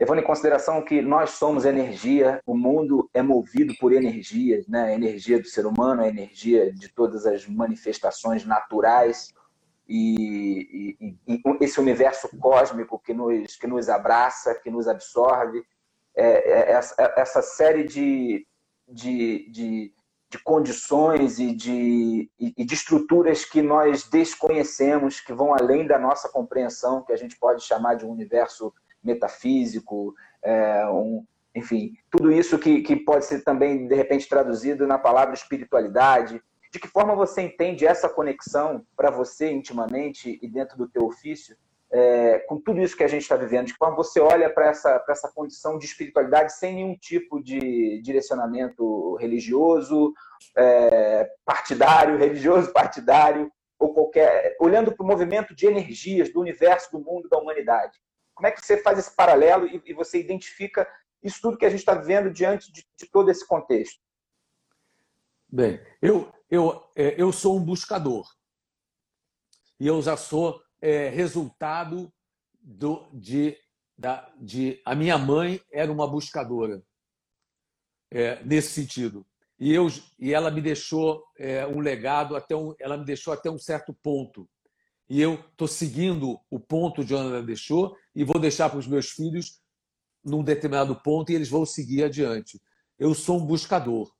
Levando 0.00 0.20
em 0.20 0.24
consideração 0.24 0.82
que 0.82 1.02
nós 1.02 1.30
somos 1.30 1.64
energia, 1.64 2.40
o 2.46 2.56
mundo 2.56 3.08
é 3.12 3.22
movido 3.22 3.74
por 3.78 3.92
energias, 3.92 4.66
né? 4.66 4.84
a 4.84 4.94
energia 4.94 5.40
do 5.40 5.46
ser 5.46 5.66
humano, 5.66 6.02
a 6.02 6.08
energia 6.08 6.72
de 6.72 6.88
todas 6.88 7.26
as 7.26 7.46
manifestações 7.46 8.44
naturais 8.44 9.32
e, 9.88 10.96
e, 11.00 11.16
e 11.28 11.42
esse 11.60 11.78
universo 11.78 12.28
cósmico 12.38 12.98
que 12.98 13.12
nos, 13.12 13.56
que 13.56 13.66
nos 13.66 13.88
abraça, 13.88 14.54
que 14.54 14.70
nos 14.70 14.88
absorve, 14.88 15.62
é, 16.14 16.26
é, 16.26 16.72
essa, 16.72 17.14
essa 17.16 17.42
série 17.42 17.84
de, 17.84 18.46
de, 18.88 19.50
de 19.50 19.94
de 20.32 20.38
condições 20.38 21.38
e 21.38 21.54
de, 21.54 22.30
e 22.40 22.64
de 22.64 22.74
estruturas 22.74 23.44
que 23.44 23.60
nós 23.60 24.04
desconhecemos, 24.04 25.20
que 25.20 25.30
vão 25.30 25.52
além 25.52 25.86
da 25.86 25.98
nossa 25.98 26.26
compreensão, 26.26 27.02
que 27.02 27.12
a 27.12 27.16
gente 27.18 27.38
pode 27.38 27.62
chamar 27.62 27.96
de 27.96 28.06
um 28.06 28.10
universo 28.10 28.72
metafísico, 29.02 30.14
é, 30.42 30.86
um, 30.86 31.24
enfim, 31.54 31.96
tudo 32.10 32.32
isso 32.32 32.58
que, 32.58 32.82
que 32.82 32.96
pode 32.96 33.24
ser 33.24 33.42
também, 33.42 33.86
de 33.86 33.94
repente, 33.94 34.28
traduzido 34.28 34.86
na 34.86 34.98
palavra 34.98 35.34
espiritualidade. 35.34 36.42
De 36.72 36.78
que 36.78 36.88
forma 36.88 37.14
você 37.14 37.42
entende 37.42 37.86
essa 37.86 38.08
conexão 38.08 38.86
para 38.96 39.10
você 39.10 39.50
intimamente 39.50 40.38
e 40.42 40.48
dentro 40.48 40.78
do 40.78 40.88
teu 40.88 41.04
ofício? 41.04 41.56
é, 41.92 42.38
com 42.48 42.58
tudo 42.58 42.80
isso 42.80 42.96
que 42.96 43.04
a 43.04 43.08
gente 43.08 43.22
está 43.22 43.36
vivendo, 43.36 43.66
de 43.66 43.76
como 43.76 43.94
você 43.94 44.18
olha 44.18 44.48
para 44.48 44.68
essa, 44.68 45.04
essa 45.08 45.30
condição 45.30 45.78
de 45.78 45.84
espiritualidade 45.84 46.54
sem 46.54 46.74
nenhum 46.74 46.96
tipo 46.96 47.42
de 47.42 48.00
direcionamento 48.02 49.14
religioso, 49.16 50.14
é, 50.56 51.30
partidário, 51.44 52.16
religioso, 52.18 52.72
partidário, 52.72 53.52
ou 53.78 53.92
qualquer. 53.92 54.56
olhando 54.58 54.92
para 54.92 55.04
o 55.04 55.06
movimento 55.06 55.54
de 55.54 55.66
energias 55.66 56.32
do 56.32 56.40
universo, 56.40 56.92
do 56.92 57.04
mundo, 57.04 57.28
da 57.28 57.36
humanidade. 57.36 58.00
Como 58.34 58.46
é 58.46 58.50
que 58.50 58.64
você 58.64 58.82
faz 58.82 58.98
esse 58.98 59.14
paralelo 59.14 59.66
e, 59.66 59.82
e 59.86 59.94
você 59.94 60.18
identifica 60.18 60.88
isso 61.22 61.40
tudo 61.40 61.56
que 61.56 61.64
a 61.64 61.70
gente 61.70 61.80
está 61.80 61.94
vivendo 61.94 62.32
diante 62.32 62.72
de, 62.72 62.84
de 62.96 63.06
todo 63.06 63.30
esse 63.30 63.46
contexto? 63.46 64.00
Bem, 65.48 65.80
eu, 66.00 66.32
eu, 66.50 66.82
é, 66.96 67.20
eu 67.20 67.30
sou 67.32 67.56
um 67.56 67.64
buscador. 67.64 68.26
E 69.78 69.86
eu 69.86 70.00
já 70.00 70.16
sou 70.16 70.62
é, 70.80 71.08
resultado 71.08 72.12
do, 72.60 73.08
de, 73.12 73.56
da, 73.96 74.32
de. 74.40 74.80
A 74.84 74.94
minha 74.94 75.18
mãe 75.18 75.60
era 75.70 75.92
uma 75.92 76.08
buscadora, 76.08 76.82
é, 78.10 78.42
nesse 78.44 78.70
sentido. 78.70 79.26
E, 79.58 79.72
eu, 79.72 79.86
e 80.18 80.32
ela 80.32 80.50
me 80.50 80.60
deixou 80.60 81.24
é, 81.38 81.66
um 81.66 81.80
legado, 81.80 82.34
até 82.34 82.56
um, 82.56 82.74
ela 82.80 82.96
me 82.96 83.04
deixou 83.04 83.32
até 83.32 83.50
um 83.50 83.58
certo 83.58 83.94
ponto. 84.02 84.48
E 85.08 85.20
eu 85.20 85.34
estou 85.34 85.68
seguindo 85.68 86.40
o 86.50 86.58
ponto 86.58 87.04
de 87.04 87.14
onde 87.14 87.28
ela 87.28 87.42
deixou 87.42 87.96
e 88.14 88.24
vou 88.24 88.38
deixar 88.40 88.68
para 88.68 88.78
os 88.78 88.86
meus 88.86 89.10
filhos 89.10 89.60
num 90.24 90.42
determinado 90.42 90.94
ponto 91.02 91.30
e 91.30 91.34
eles 91.34 91.48
vão 91.48 91.66
seguir 91.66 92.04
adiante. 92.04 92.60
Eu 92.98 93.14
sou 93.14 93.38
um 93.38 93.46
buscador. 93.46 94.12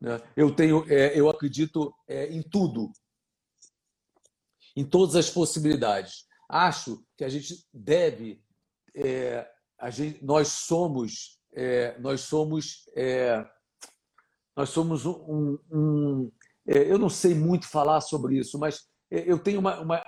Né? 0.00 0.20
Eu 0.36 0.54
tenho, 0.54 0.84
é, 0.90 1.18
eu 1.18 1.28
acredito 1.28 1.92
é, 2.06 2.26
em 2.26 2.42
tudo 2.42 2.92
em 4.76 4.84
todas 4.84 5.16
as 5.16 5.30
possibilidades. 5.30 6.26
Acho 6.48 7.04
que 7.16 7.24
a 7.24 7.28
gente 7.28 7.64
deve, 7.72 8.42
é, 8.94 9.48
a 9.78 9.90
gente, 9.90 10.24
nós 10.24 10.48
somos, 10.48 11.38
é, 11.52 11.98
nós 11.98 12.22
somos, 12.22 12.88
é, 12.96 13.44
nós 14.56 14.70
somos 14.70 15.06
um, 15.06 15.58
um 15.70 16.32
é, 16.66 16.90
eu 16.90 16.98
não 16.98 17.08
sei 17.08 17.34
muito 17.34 17.68
falar 17.68 18.00
sobre 18.00 18.38
isso, 18.38 18.58
mas 18.58 18.88
é, 19.10 19.30
eu 19.30 19.38
tenho 19.38 19.60
uma, 19.60 19.80
uma 19.80 20.02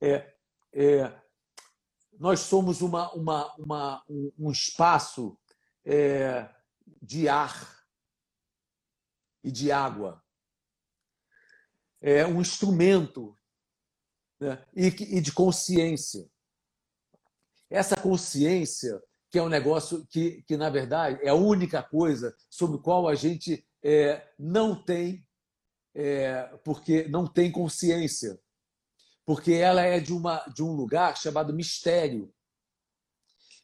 é, 0.00 0.34
nós 2.20 2.40
somos 2.40 2.82
uma, 2.82 3.10
uma, 3.14 3.54
uma 3.56 4.04
um, 4.08 4.30
um 4.38 4.50
espaço 4.50 5.36
de 7.02 7.28
ar 7.28 7.80
e 9.42 9.50
de 9.50 9.72
água. 9.72 10.22
É 12.00 12.26
um 12.26 12.40
instrumento 12.40 13.36
né? 14.38 14.62
e, 14.76 14.86
e 14.86 15.20
de 15.20 15.32
consciência. 15.32 16.30
Essa 17.70 17.96
consciência, 17.96 19.00
que 19.30 19.38
é 19.38 19.42
um 19.42 19.48
negócio 19.48 20.06
que, 20.06 20.42
que, 20.42 20.56
na 20.56 20.68
verdade, 20.68 21.18
é 21.22 21.30
a 21.30 21.34
única 21.34 21.82
coisa 21.82 22.36
sobre 22.50 22.76
o 22.76 22.82
qual 22.82 23.08
a 23.08 23.14
gente 23.14 23.66
é, 23.82 24.28
não 24.38 24.74
tem, 24.74 25.26
é, 25.94 26.42
porque 26.64 27.08
não 27.08 27.26
tem 27.26 27.50
consciência. 27.50 28.38
Porque 29.30 29.52
ela 29.52 29.82
é 29.82 30.00
de, 30.00 30.12
uma, 30.12 30.44
de 30.52 30.60
um 30.60 30.72
lugar 30.72 31.16
chamado 31.16 31.54
mistério. 31.54 32.34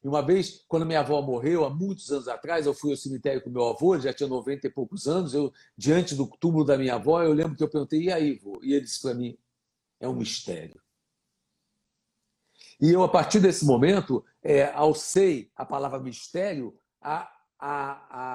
E 0.00 0.06
uma 0.06 0.22
vez, 0.24 0.64
quando 0.68 0.86
minha 0.86 1.00
avó 1.00 1.20
morreu, 1.20 1.64
há 1.64 1.70
muitos 1.70 2.12
anos 2.12 2.28
atrás, 2.28 2.66
eu 2.66 2.72
fui 2.72 2.92
ao 2.92 2.96
cemitério 2.96 3.42
com 3.42 3.50
meu 3.50 3.66
avô, 3.66 3.96
ele 3.96 4.04
já 4.04 4.14
tinha 4.14 4.28
90 4.28 4.64
e 4.64 4.70
poucos 4.70 5.08
anos, 5.08 5.34
eu, 5.34 5.52
diante 5.76 6.14
do 6.14 6.28
túmulo 6.38 6.64
da 6.64 6.78
minha 6.78 6.94
avó, 6.94 7.20
eu 7.20 7.32
lembro 7.32 7.56
que 7.56 7.64
eu 7.64 7.68
perguntei, 7.68 8.02
e 8.02 8.12
aí, 8.12 8.38
vô? 8.38 8.60
E 8.62 8.74
ele 8.74 8.82
disse 8.82 9.02
para 9.02 9.14
mim, 9.14 9.36
é 9.98 10.06
um 10.06 10.14
mistério. 10.14 10.80
E 12.80 12.92
eu, 12.92 13.02
a 13.02 13.08
partir 13.08 13.40
desse 13.40 13.64
momento, 13.64 14.24
é, 14.44 14.66
alcei 14.66 15.50
a 15.56 15.66
palavra 15.66 15.98
mistério 15.98 16.78
a, 17.00 17.28
a, 17.58 17.72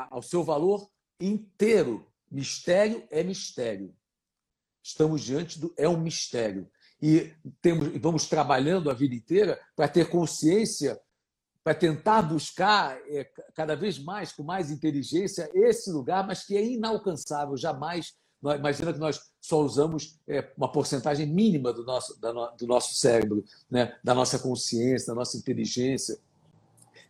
a, 0.03 0.07
ao 0.11 0.21
seu 0.21 0.43
valor 0.43 0.91
inteiro. 1.17 2.11
Mistério 2.29 3.07
é 3.09 3.23
mistério. 3.23 3.95
Estamos 4.83 5.21
diante 5.21 5.57
do 5.57 5.73
é 5.77 5.87
um 5.87 5.97
mistério 5.97 6.69
e 7.01 7.33
temos 7.61 7.87
vamos 7.99 8.27
trabalhando 8.27 8.89
a 8.89 8.93
vida 8.93 9.15
inteira 9.15 9.59
para 9.75 9.87
ter 9.87 10.09
consciência, 10.09 10.99
para 11.63 11.73
tentar 11.73 12.21
buscar 12.21 12.97
é, 13.07 13.23
cada 13.55 13.75
vez 13.75 13.97
mais 13.97 14.31
com 14.31 14.43
mais 14.43 14.69
inteligência 14.69 15.49
esse 15.53 15.91
lugar, 15.91 16.25
mas 16.25 16.43
que 16.43 16.55
é 16.55 16.63
inalcançável, 16.63 17.57
jamais. 17.57 18.13
Imagina 18.57 18.91
que 18.91 18.99
nós 18.99 19.19
só 19.39 19.61
usamos 19.61 20.19
é, 20.27 20.51
uma 20.57 20.71
porcentagem 20.71 21.27
mínima 21.27 21.71
do 21.71 21.83
nosso, 21.83 22.19
do 22.57 22.65
nosso 22.65 22.95
cérebro, 22.95 23.45
né? 23.69 23.95
da 24.03 24.15
nossa 24.15 24.39
consciência, 24.39 25.07
da 25.07 25.15
nossa 25.15 25.37
inteligência. 25.37 26.17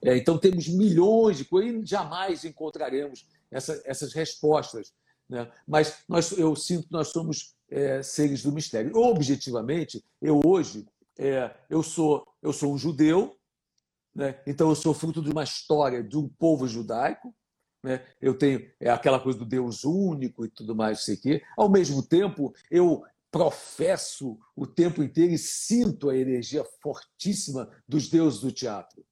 É, 0.01 0.17
então, 0.17 0.37
temos 0.37 0.67
milhões 0.67 1.37
de 1.37 1.45
coisas 1.45 1.83
e 1.83 1.85
jamais 1.85 2.43
encontraremos 2.43 3.25
essa, 3.49 3.81
essas 3.85 4.11
respostas. 4.13 4.93
Né? 5.29 5.49
Mas 5.65 5.99
nós, 6.07 6.31
eu 6.33 6.53
sinto 6.53 6.87
que 6.87 6.91
nós 6.91 7.07
somos 7.07 7.55
é, 7.71 8.03
seres 8.03 8.43
do 8.43 8.51
mistério. 8.51 8.95
Objetivamente, 8.95 10.03
eu 10.21 10.41
hoje 10.45 10.85
é, 11.17 11.55
eu 11.69 11.81
sou 11.81 12.27
eu 12.41 12.51
sou 12.51 12.73
um 12.73 12.77
judeu, 12.77 13.35
né? 14.13 14.41
então 14.45 14.69
eu 14.69 14.75
sou 14.75 14.93
fruto 14.93 15.21
de 15.21 15.31
uma 15.31 15.43
história 15.43 16.03
de 16.03 16.17
um 16.17 16.27
povo 16.27 16.67
judaico. 16.67 17.33
Né? 17.83 18.05
Eu 18.19 18.37
tenho 18.37 18.69
é, 18.79 18.89
aquela 18.89 19.19
coisa 19.19 19.39
do 19.39 19.45
Deus 19.45 19.83
único 19.83 20.45
e 20.45 20.49
tudo 20.49 20.75
mais, 20.75 21.03
sei 21.03 21.17
que. 21.17 21.41
Ao 21.57 21.69
mesmo 21.69 22.03
tempo, 22.03 22.53
eu 22.69 23.03
professo 23.31 24.37
o 24.55 24.67
tempo 24.67 25.01
inteiro 25.01 25.31
e 25.31 25.37
sinto 25.37 26.09
a 26.09 26.17
energia 26.17 26.65
fortíssima 26.81 27.69
dos 27.87 28.09
deuses 28.09 28.41
do 28.41 28.51
teatro. 28.51 29.03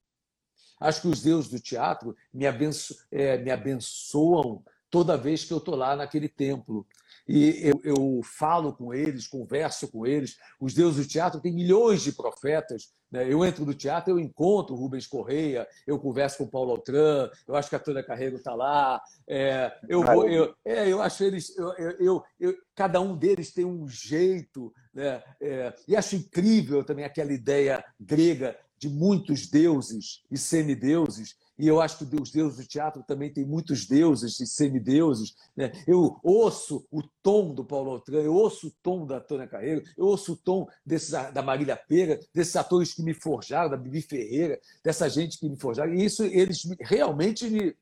Acho 0.79 1.01
que 1.01 1.07
os 1.07 1.21
deuses 1.21 1.49
do 1.49 1.59
teatro 1.59 2.15
me, 2.33 2.45
abenço, 2.45 2.95
é, 3.11 3.37
me 3.37 3.49
abençoam 3.49 4.63
toda 4.89 5.17
vez 5.17 5.43
que 5.43 5.53
eu 5.53 5.57
estou 5.57 5.75
lá 5.75 5.95
naquele 5.95 6.29
templo. 6.29 6.85
E 7.27 7.59
eu, 7.61 7.79
eu, 7.83 8.21
falo 8.23 8.73
com 8.73 8.93
eles, 8.93 9.27
converso 9.27 9.87
com 9.87 10.05
eles. 10.05 10.35
Os 10.59 10.73
deuses 10.73 11.05
do 11.05 11.09
teatro 11.09 11.39
têm 11.39 11.53
milhões 11.53 12.01
de 12.01 12.11
profetas. 12.11 12.91
Né? 13.11 13.31
Eu 13.31 13.45
entro 13.45 13.65
no 13.65 13.73
teatro, 13.73 14.11
eu 14.11 14.19
encontro 14.19 14.75
Rubens 14.75 15.07
Correia, 15.07 15.67
eu 15.85 15.99
converso 15.99 16.37
com 16.39 16.47
Paulo 16.47 16.71
Altran, 16.71 17.29
eu 17.47 17.55
acho 17.55 17.69
que 17.69 17.75
a 17.75 17.79
Tânia 17.79 18.03
Carrego 18.03 18.37
está 18.37 18.53
lá. 18.53 19.01
É, 19.27 19.71
eu, 19.87 20.03
vou, 20.03 20.27
eu, 20.27 20.53
é, 20.65 20.87
eu 20.91 21.01
acho 21.01 21.23
eles. 21.23 21.55
Eu, 21.57 21.73
eu, 21.99 22.23
eu, 22.39 22.55
cada 22.75 22.99
um 22.99 23.15
deles 23.15 23.53
tem 23.53 23.65
um 23.65 23.87
jeito. 23.87 24.73
Né? 24.93 25.21
É, 25.41 25.73
e 25.87 25.95
acho 25.95 26.15
incrível 26.15 26.83
também 26.83 27.05
aquela 27.05 27.31
ideia 27.31 27.83
grega 27.99 28.57
de 28.79 28.87
muitos 28.89 29.47
deuses 29.47 30.23
e 30.31 30.37
semideuses, 30.37 31.35
e 31.59 31.67
eu 31.67 31.81
acho 31.81 31.97
que 31.97 32.15
os 32.15 32.31
deuses 32.31 32.57
do 32.57 32.65
teatro 32.65 33.03
também 33.03 33.33
têm 33.33 33.45
muitos 33.45 33.85
deuses 33.85 34.39
e 34.39 34.47
semideuses. 34.47 35.35
Né? 35.57 35.73
Eu 35.85 36.17
ouço 36.23 36.87
o 36.89 37.03
tom 37.21 37.53
do 37.53 37.65
Paulo 37.65 37.91
Altran, 37.91 38.21
eu 38.21 38.33
ouço 38.33 38.67
o 38.67 38.73
tom 38.81 39.05
da 39.05 39.19
Tônia 39.19 39.45
Carreiro, 39.45 39.83
eu 39.97 40.05
ouço 40.05 40.33
o 40.33 40.37
tom 40.37 40.67
desses, 40.85 41.09
da 41.09 41.41
Marília 41.41 41.75
Pera, 41.75 42.17
desses 42.33 42.55
atores 42.55 42.93
que 42.93 43.03
me 43.03 43.13
forjaram, 43.13 43.69
da 43.69 43.75
Bibi 43.75 44.01
Ferreira, 44.01 44.57
dessa 44.81 45.09
gente 45.09 45.37
que 45.37 45.49
me 45.49 45.59
forjaram, 45.59 45.93
e 45.93 46.05
isso 46.05 46.23
eles 46.23 46.61
realmente 46.79 47.49
me, 47.49 47.75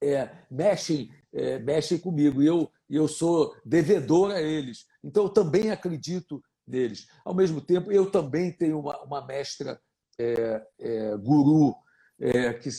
é, 0.00 0.30
mexem, 0.48 1.10
é, 1.32 1.58
mexem 1.58 1.98
comigo, 1.98 2.40
e 2.40 2.46
eu, 2.46 2.70
eu 2.88 3.08
sou 3.08 3.52
devedor 3.64 4.30
a 4.30 4.40
eles. 4.40 4.86
Então 5.02 5.24
eu 5.24 5.28
também 5.28 5.72
acredito 5.72 6.40
neles. 6.64 7.08
Ao 7.24 7.34
mesmo 7.34 7.60
tempo, 7.60 7.90
eu 7.90 8.08
também 8.08 8.52
tenho 8.52 8.78
uma, 8.78 9.02
uma 9.02 9.26
mestra 9.26 9.80
é, 10.16 10.62
é, 10.78 11.16
guru, 11.16 11.74
é, 12.22 12.52
que, 12.52 12.70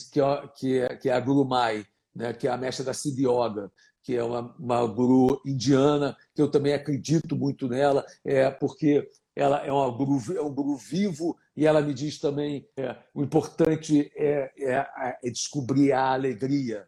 que, 0.56 0.78
é, 0.78 0.96
que 0.96 1.08
é 1.10 1.12
a 1.12 1.20
Guru 1.20 1.44
Mai, 1.44 1.84
né, 2.16 2.32
que 2.32 2.48
é 2.48 2.50
a 2.50 2.56
mestra 2.56 2.86
da 2.86 2.94
Siddhi 2.94 3.26
Yoga, 3.26 3.70
que 4.02 4.16
é 4.16 4.24
uma, 4.24 4.54
uma 4.58 4.86
guru 4.86 5.40
indiana, 5.44 6.16
que 6.34 6.40
eu 6.40 6.50
também 6.50 6.72
acredito 6.72 7.36
muito 7.36 7.68
nela, 7.68 8.04
é, 8.24 8.50
porque 8.50 9.08
ela 9.36 9.64
é, 9.64 9.72
uma 9.72 9.90
guru, 9.90 10.20
é 10.36 10.40
um 10.40 10.54
guru 10.54 10.76
vivo 10.76 11.36
e 11.56 11.66
ela 11.66 11.82
me 11.82 11.92
diz 11.92 12.18
também 12.18 12.66
é, 12.76 12.96
o 13.12 13.22
importante 13.22 14.10
é, 14.16 14.52
é, 14.58 14.86
é 15.22 15.30
descobrir 15.30 15.92
a 15.92 16.12
alegria, 16.12 16.86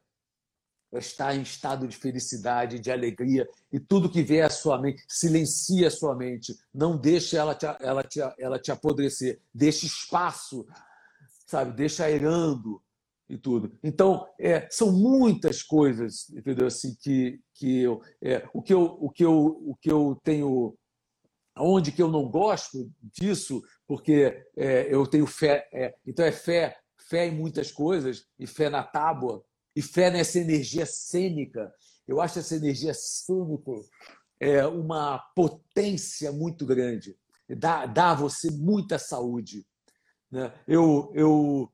estar 0.93 1.35
em 1.35 1.43
estado 1.43 1.87
de 1.87 1.97
felicidade, 1.97 2.79
de 2.79 2.91
alegria, 2.91 3.47
e 3.73 3.79
tudo 3.81 4.11
que 4.11 4.23
vier 4.23 4.47
à 4.47 4.51
sua 4.51 4.81
mente, 4.81 5.03
silencia 5.09 5.89
a 5.89 5.91
sua 5.91 6.15
mente, 6.15 6.57
não 6.73 6.97
deixe 6.97 7.37
ela 7.37 7.55
te, 7.55 7.67
ela 7.81 8.03
te, 8.03 8.21
ela 8.39 8.59
te 8.59 8.71
apodrecer, 8.71 9.41
deixe 9.53 9.87
espaço, 9.87 10.67
sabe, 11.47 11.73
deixa 11.77 12.05
aerando 12.05 12.83
e 13.29 13.39
tudo. 13.39 13.77
Então, 13.83 14.27
é, 14.39 14.69
são 14.71 14.93
muitas 14.93 15.63
coisas, 15.63 16.29
entendeu? 16.31 16.67
Assim, 16.67 16.95
que, 17.01 17.41
que 17.55 17.83
eu, 17.83 18.01
é, 18.23 18.47
o, 18.53 18.63
que 18.63 18.75
eu, 18.75 18.83
o, 19.01 19.11
que 19.11 19.25
eu, 19.25 19.47
o 19.67 19.77
que 19.77 19.91
eu 19.91 20.21
tenho 20.23 20.77
onde 21.59 21.91
que 21.91 22.03
eu 22.03 22.09
não 22.09 22.29
gosto 22.29 22.91
disso, 23.01 23.63
porque 23.87 24.45
é, 24.57 24.93
eu 24.93 25.07
tenho 25.07 25.27
fé, 25.27 25.67
é, 25.73 25.95
então 26.07 26.25
é 26.25 26.33
fé, 26.33 26.77
fé 27.09 27.27
em 27.27 27.35
muitas 27.35 27.73
coisas 27.73 28.27
e 28.39 28.47
fé 28.47 28.69
na 28.69 28.83
tábua, 28.83 29.43
e 29.75 29.83
fé 29.83 30.11
nessa 30.11 30.39
energia 30.39 30.87
cênica. 30.87 31.73
Eu 32.07 32.21
acho 32.21 32.39
essa 32.39 32.57
energia 32.57 32.93
cênica 32.95 33.73
é 34.39 34.67
uma 34.67 35.19
potência 35.35 36.31
muito 36.31 36.67
grande. 36.67 37.17
Dá, 37.49 37.87
dá 37.87 38.11
a 38.11 38.15
você 38.15 38.51
muita 38.51 38.99
saúde. 38.99 39.67
Né? 40.31 40.53
Eu, 40.67 41.13
eu, 41.15 41.73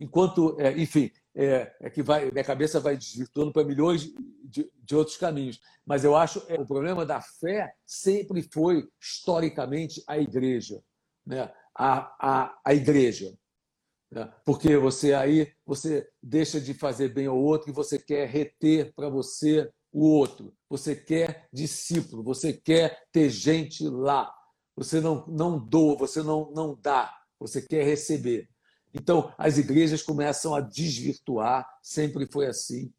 enquanto, 0.00 0.56
é, 0.60 0.72
enfim, 0.78 1.10
é, 1.34 1.72
é, 1.80 1.90
que 1.90 2.02
vai, 2.02 2.30
minha 2.30 2.44
cabeça 2.44 2.80
vai 2.80 2.96
desvirtuando 2.96 3.52
para 3.52 3.64
milhões 3.64 4.12
de, 4.44 4.70
de, 4.74 4.96
outros 4.96 5.16
caminhos. 5.16 5.60
Mas 5.86 6.04
eu 6.04 6.16
acho 6.16 6.40
que 6.40 6.52
é, 6.52 6.60
o 6.60 6.66
problema 6.66 7.06
da 7.06 7.20
fé 7.20 7.72
sempre 7.86 8.42
foi, 8.42 8.88
historicamente, 9.00 10.02
a 10.06 10.18
igreja. 10.18 10.82
Né? 11.24 11.50
A, 11.74 12.16
a, 12.18 12.60
a 12.64 12.74
igreja. 12.74 13.32
Né? 14.10 14.32
Porque 14.44 14.76
você 14.76 15.14
aí 15.14 15.52
você 15.64 16.08
deixa 16.22 16.60
de 16.60 16.74
fazer 16.74 17.10
bem 17.10 17.26
ao 17.26 17.38
outro 17.38 17.70
e 17.70 17.74
você 17.74 17.98
quer 17.98 18.28
reter 18.28 18.92
para 18.94 19.08
você 19.08 19.70
o 19.92 20.04
outro. 20.06 20.52
Você 20.68 20.96
quer 20.96 21.48
discípulo, 21.52 22.22
você 22.22 22.52
quer 22.52 23.06
ter 23.12 23.30
gente 23.30 23.86
lá. 23.88 24.32
Você 24.76 25.00
não, 25.00 25.26
não 25.26 25.58
doa, 25.58 25.96
você 25.96 26.22
não, 26.22 26.50
não 26.52 26.78
dá, 26.80 27.12
você 27.38 27.62
quer 27.62 27.84
receber. 27.84 28.48
Então, 28.92 29.32
as 29.36 29.58
igrejas 29.58 30.02
começam 30.02 30.54
a 30.54 30.60
desvirtuar, 30.60 31.68
sempre 31.82 32.26
foi 32.26 32.46
assim. 32.46 32.92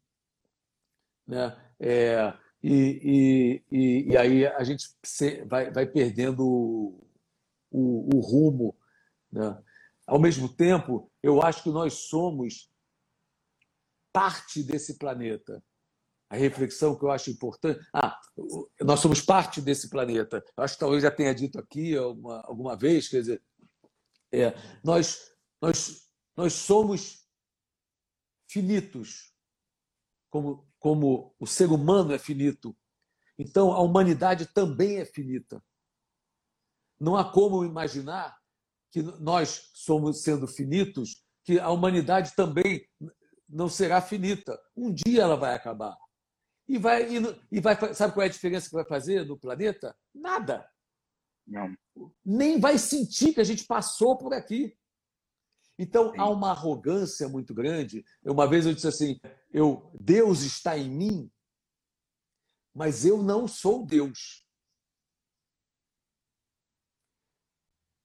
Né? 1.26 1.56
É, 1.78 2.32
e, 2.62 3.62
e, 3.70 4.10
e, 4.10 4.16
aí 4.16 4.46
a 4.46 4.62
gente 4.62 4.88
vai, 5.46 5.70
vai 5.70 5.86
perdendo 5.86 6.46
o, 6.46 7.06
o, 7.70 8.16
o 8.16 8.20
rumo. 8.20 8.76
Né? 9.32 9.62
Ao 10.06 10.18
mesmo 10.18 10.48
tempo, 10.48 11.10
eu 11.22 11.42
acho 11.42 11.62
que 11.62 11.70
nós 11.70 11.94
somos 11.94 12.70
parte 14.12 14.62
desse 14.62 14.98
planeta. 14.98 15.62
A 16.28 16.36
reflexão 16.36 16.96
que 16.96 17.04
eu 17.04 17.10
acho 17.10 17.30
importante. 17.30 17.80
Ah, 17.92 18.16
nós 18.80 19.00
somos 19.00 19.20
parte 19.20 19.60
desse 19.60 19.90
planeta. 19.90 20.44
Eu 20.56 20.62
acho 20.62 20.74
que 20.74 20.80
talvez 20.80 21.02
já 21.02 21.10
tenha 21.10 21.34
dito 21.34 21.58
aqui 21.58 21.96
alguma, 21.96 22.40
alguma 22.42 22.76
vez, 22.76 23.08
quer 23.08 23.20
dizer, 23.20 23.42
é, 24.32 24.54
nós, 24.82 25.30
nós, 25.60 26.08
nós 26.36 26.52
somos 26.52 27.26
finitos, 28.48 29.34
como, 30.30 30.68
como 30.78 31.34
o 31.38 31.46
ser 31.46 31.70
humano 31.70 32.12
é 32.12 32.18
finito. 32.18 32.76
Então, 33.38 33.72
a 33.72 33.80
humanidade 33.80 34.46
também 34.46 34.98
é 34.98 35.04
finita. 35.04 35.62
Não 36.98 37.16
há 37.16 37.30
como 37.30 37.64
imaginar 37.64 38.38
que 38.90 39.02
nós 39.02 39.70
somos 39.72 40.22
sendo 40.22 40.46
finitos, 40.46 41.24
que 41.44 41.58
a 41.58 41.70
humanidade 41.70 42.34
também 42.34 42.86
não 43.48 43.68
será 43.68 44.00
finita. 44.00 44.60
Um 44.76 44.92
dia 44.92 45.22
ela 45.22 45.36
vai 45.36 45.54
acabar. 45.54 45.96
E 46.68 46.78
vai, 46.78 47.08
e 47.50 47.60
vai 47.60 47.94
sabe 47.94 48.14
qual 48.14 48.22
é 48.22 48.28
a 48.28 48.32
diferença 48.32 48.68
que 48.68 48.74
vai 48.74 48.84
fazer 48.84 49.26
no 49.26 49.38
planeta? 49.38 49.96
Nada. 50.14 50.68
Não. 51.50 51.76
Nem 52.24 52.60
vai 52.60 52.78
sentir 52.78 53.34
que 53.34 53.40
a 53.40 53.44
gente 53.44 53.64
passou 53.64 54.16
por 54.16 54.32
aqui. 54.32 54.78
Então 55.76 56.12
Sim. 56.12 56.18
há 56.18 56.28
uma 56.28 56.50
arrogância 56.50 57.28
muito 57.28 57.52
grande. 57.52 58.04
Uma 58.24 58.48
vez 58.48 58.64
eu 58.64 58.72
disse 58.72 58.86
assim: 58.86 59.20
eu, 59.52 59.90
Deus 60.00 60.42
está 60.42 60.78
em 60.78 60.88
mim, 60.88 61.32
mas 62.72 63.04
eu 63.04 63.20
não 63.20 63.48
sou 63.48 63.84
Deus. 63.84 64.46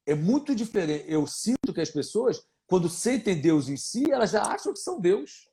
É 0.07 0.15
muito 0.15 0.55
diferente. 0.55 1.05
Eu 1.07 1.27
sinto 1.27 1.73
que 1.73 1.81
as 1.81 1.91
pessoas, 1.91 2.43
quando 2.65 2.89
sentem 2.89 3.39
Deus 3.39 3.69
em 3.69 3.77
si, 3.77 4.09
elas 4.11 4.31
já 4.31 4.41
acham 4.41 4.73
que 4.73 4.79
são 4.79 4.99
Deus. 4.99 5.49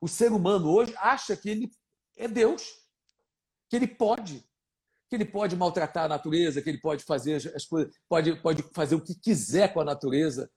O 0.00 0.08
ser 0.08 0.32
humano 0.32 0.70
hoje 0.70 0.94
acha 0.96 1.36
que 1.36 1.48
ele 1.48 1.70
é 2.16 2.28
Deus, 2.28 2.62
que 3.68 3.76
ele 3.76 3.88
pode, 3.88 4.46
que 5.08 5.16
ele 5.16 5.24
pode 5.24 5.56
maltratar 5.56 6.04
a 6.04 6.08
natureza, 6.08 6.60
que 6.60 6.68
ele 6.68 6.80
pode 6.80 7.04
fazer 7.04 7.36
as 7.54 7.64
coisas, 7.64 7.94
pode, 8.08 8.34
pode 8.42 8.62
fazer 8.74 8.94
o 8.94 9.00
que 9.00 9.14
quiser 9.14 9.72
com 9.72 9.80
a 9.80 9.84
natureza, 9.84 10.50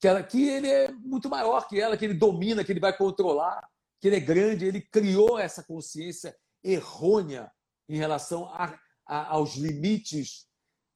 que, 0.00 0.06
ela, 0.06 0.22
que 0.22 0.48
ele 0.48 0.68
é 0.68 0.92
muito 0.92 1.28
maior 1.28 1.66
que 1.66 1.80
ela, 1.80 1.96
que 1.96 2.04
ele 2.04 2.14
domina, 2.14 2.62
que 2.62 2.72
ele 2.72 2.80
vai 2.80 2.96
controlar, 2.96 3.66
que 4.00 4.08
ele 4.08 4.16
é 4.16 4.20
grande. 4.20 4.66
Ele 4.66 4.80
criou 4.80 5.38
essa 5.38 5.62
consciência 5.62 6.36
errônea 6.62 7.50
em 7.88 7.96
relação 7.96 8.46
a 8.46 8.78
aos 9.06 9.54
limites 9.54 10.48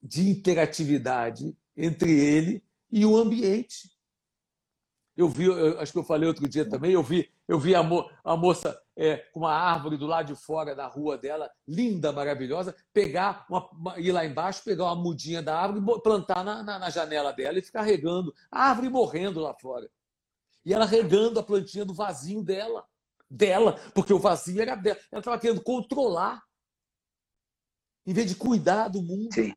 de 0.03 0.29
interatividade 0.29 1.57
entre 1.77 2.11
ele 2.11 2.61
e 2.91 3.05
o 3.05 3.15
ambiente. 3.15 3.89
Eu 5.15 5.29
vi, 5.29 5.45
eu, 5.45 5.79
acho 5.79 5.93
que 5.93 5.99
eu 5.99 6.03
falei 6.03 6.27
outro 6.27 6.47
dia 6.47 6.67
também, 6.67 6.91
eu 6.91 7.03
vi, 7.03 7.31
eu 7.51 7.59
vi 7.59 7.75
a, 7.75 7.83
mo, 7.83 8.09
a 8.23 8.37
moça 8.37 8.81
é, 8.95 9.17
com 9.17 9.41
uma 9.41 9.51
árvore 9.51 9.97
do 9.97 10.07
lado 10.07 10.27
de 10.27 10.41
fora 10.41 10.73
da 10.73 10.87
rua 10.87 11.17
dela, 11.17 11.51
linda, 11.67 12.09
maravilhosa, 12.09 12.73
pegar 12.93 13.45
uma, 13.49 13.69
uma, 13.71 13.99
ir 13.99 14.13
lá 14.13 14.25
embaixo, 14.25 14.63
pegar 14.63 14.85
uma 14.85 14.95
mudinha 14.95 15.41
da 15.41 15.59
árvore, 15.59 16.01
plantar 16.01 16.45
na, 16.45 16.63
na, 16.63 16.79
na 16.79 16.89
janela 16.89 17.33
dela 17.33 17.59
e 17.59 17.61
ficar 17.61 17.81
regando. 17.81 18.33
A 18.49 18.69
árvore 18.69 18.87
morrendo 18.87 19.41
lá 19.41 19.53
fora. 19.53 19.91
E 20.63 20.73
ela 20.73 20.85
regando 20.85 21.41
a 21.41 21.43
plantinha 21.43 21.83
do 21.83 21.93
vasinho 21.93 22.41
dela. 22.41 22.87
Dela, 23.29 23.73
porque 23.93 24.13
o 24.13 24.19
vazio 24.19 24.61
era 24.61 24.75
dela. 24.75 24.97
Ela 25.11 25.19
estava 25.19 25.37
querendo 25.37 25.61
controlar. 25.61 26.41
Em 28.05 28.13
vez 28.13 28.29
de 28.29 28.35
cuidar 28.37 28.87
do 28.87 29.01
mundo 29.01 29.33
Sim. 29.33 29.53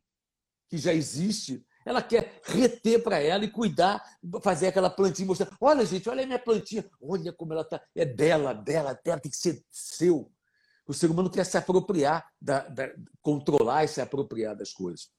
que 0.67 0.77
já 0.77 0.93
existe, 0.93 1.65
ela 1.85 2.01
quer 2.01 2.41
reter 2.43 3.01
para 3.03 3.19
ela 3.19 3.45
e 3.45 3.51
cuidar, 3.51 4.03
fazer 4.41 4.67
aquela 4.67 4.89
plantinha, 4.89 5.27
mostrar: 5.27 5.55
olha, 5.61 5.85
gente, 5.85 6.09
olha 6.09 6.23
a 6.23 6.25
minha 6.25 6.39
plantinha, 6.39 6.83
olha 6.99 7.31
como 7.31 7.53
ela 7.53 7.61
está. 7.61 7.79
É 7.95 8.03
dela, 8.03 8.53
dela, 8.53 8.99
dela, 9.05 9.19
tem 9.19 9.31
que 9.31 9.37
ser 9.37 9.63
seu. 9.69 10.31
O 10.87 10.93
ser 10.93 11.11
humano 11.11 11.29
quer 11.29 11.45
se 11.45 11.57
apropriar, 11.57 12.27
da, 12.41 12.67
da, 12.67 12.91
controlar 13.21 13.83
e 13.83 13.87
se 13.87 14.01
apropriar 14.01 14.55
das 14.55 14.73
coisas. 14.73 15.09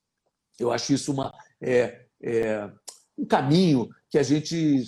Eu 0.59 0.73
acho 0.73 0.93
isso 0.93 1.12
uma, 1.12 1.33
é, 1.61 2.07
é, 2.21 2.71
um 3.17 3.25
caminho 3.25 3.89
que 4.11 4.19
a 4.19 4.23
gente 4.23 4.85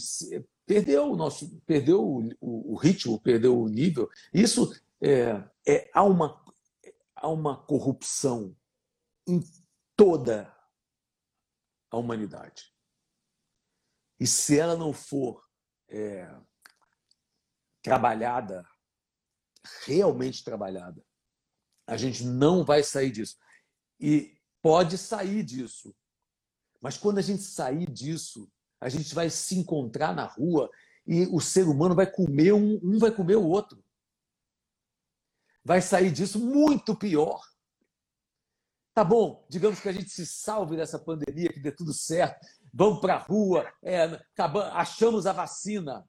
perdeu 0.66 1.12
o 1.12 1.16
nosso, 1.16 1.60
perdeu 1.64 2.04
o, 2.04 2.28
o, 2.40 2.72
o 2.72 2.76
ritmo, 2.76 3.20
perdeu 3.20 3.58
o 3.58 3.68
nível. 3.68 4.08
Isso 4.32 4.72
é, 5.00 5.42
é, 5.66 5.90
há, 5.94 6.02
uma, 6.02 6.40
há 7.14 7.28
uma 7.28 7.56
corrupção 7.56 8.54
em 9.26 9.42
toda 9.96 10.52
a 11.90 11.96
humanidade. 11.96 12.72
E 14.20 14.26
se 14.26 14.58
ela 14.58 14.76
não 14.76 14.92
for 14.92 15.44
é, 15.88 16.28
trabalhada, 17.82 18.66
realmente 19.84 20.42
trabalhada, 20.42 21.04
a 21.86 21.96
gente 21.96 22.24
não 22.24 22.64
vai 22.64 22.82
sair 22.82 23.10
disso. 23.10 23.36
E 24.00 24.36
pode 24.60 24.98
sair 24.98 25.42
disso. 25.42 25.94
Mas 26.80 26.96
quando 26.96 27.18
a 27.18 27.22
gente 27.22 27.42
sair 27.42 27.90
disso, 27.90 28.50
a 28.80 28.88
gente 28.88 29.14
vai 29.14 29.30
se 29.30 29.56
encontrar 29.56 30.14
na 30.14 30.24
rua 30.24 30.70
e 31.06 31.26
o 31.26 31.40
ser 31.40 31.66
humano 31.66 31.94
vai 31.94 32.10
comer 32.10 32.52
um, 32.52 32.78
um 32.82 32.98
vai 32.98 33.10
comer 33.10 33.36
o 33.36 33.46
outro. 33.46 33.82
Vai 35.64 35.80
sair 35.80 36.12
disso 36.12 36.38
muito 36.38 36.94
pior. 36.94 37.40
Tá 38.98 39.04
bom, 39.04 39.46
digamos 39.48 39.78
que 39.78 39.88
a 39.88 39.92
gente 39.92 40.10
se 40.10 40.26
salve 40.26 40.76
dessa 40.76 40.98
pandemia, 40.98 41.52
que 41.52 41.60
dê 41.60 41.70
tudo 41.70 41.94
certo. 41.94 42.44
Vamos 42.74 43.00
para 43.00 43.14
a 43.14 43.18
rua, 43.18 43.64
é, 43.80 44.20
achamos 44.72 45.24
a 45.24 45.32
vacina. 45.32 46.04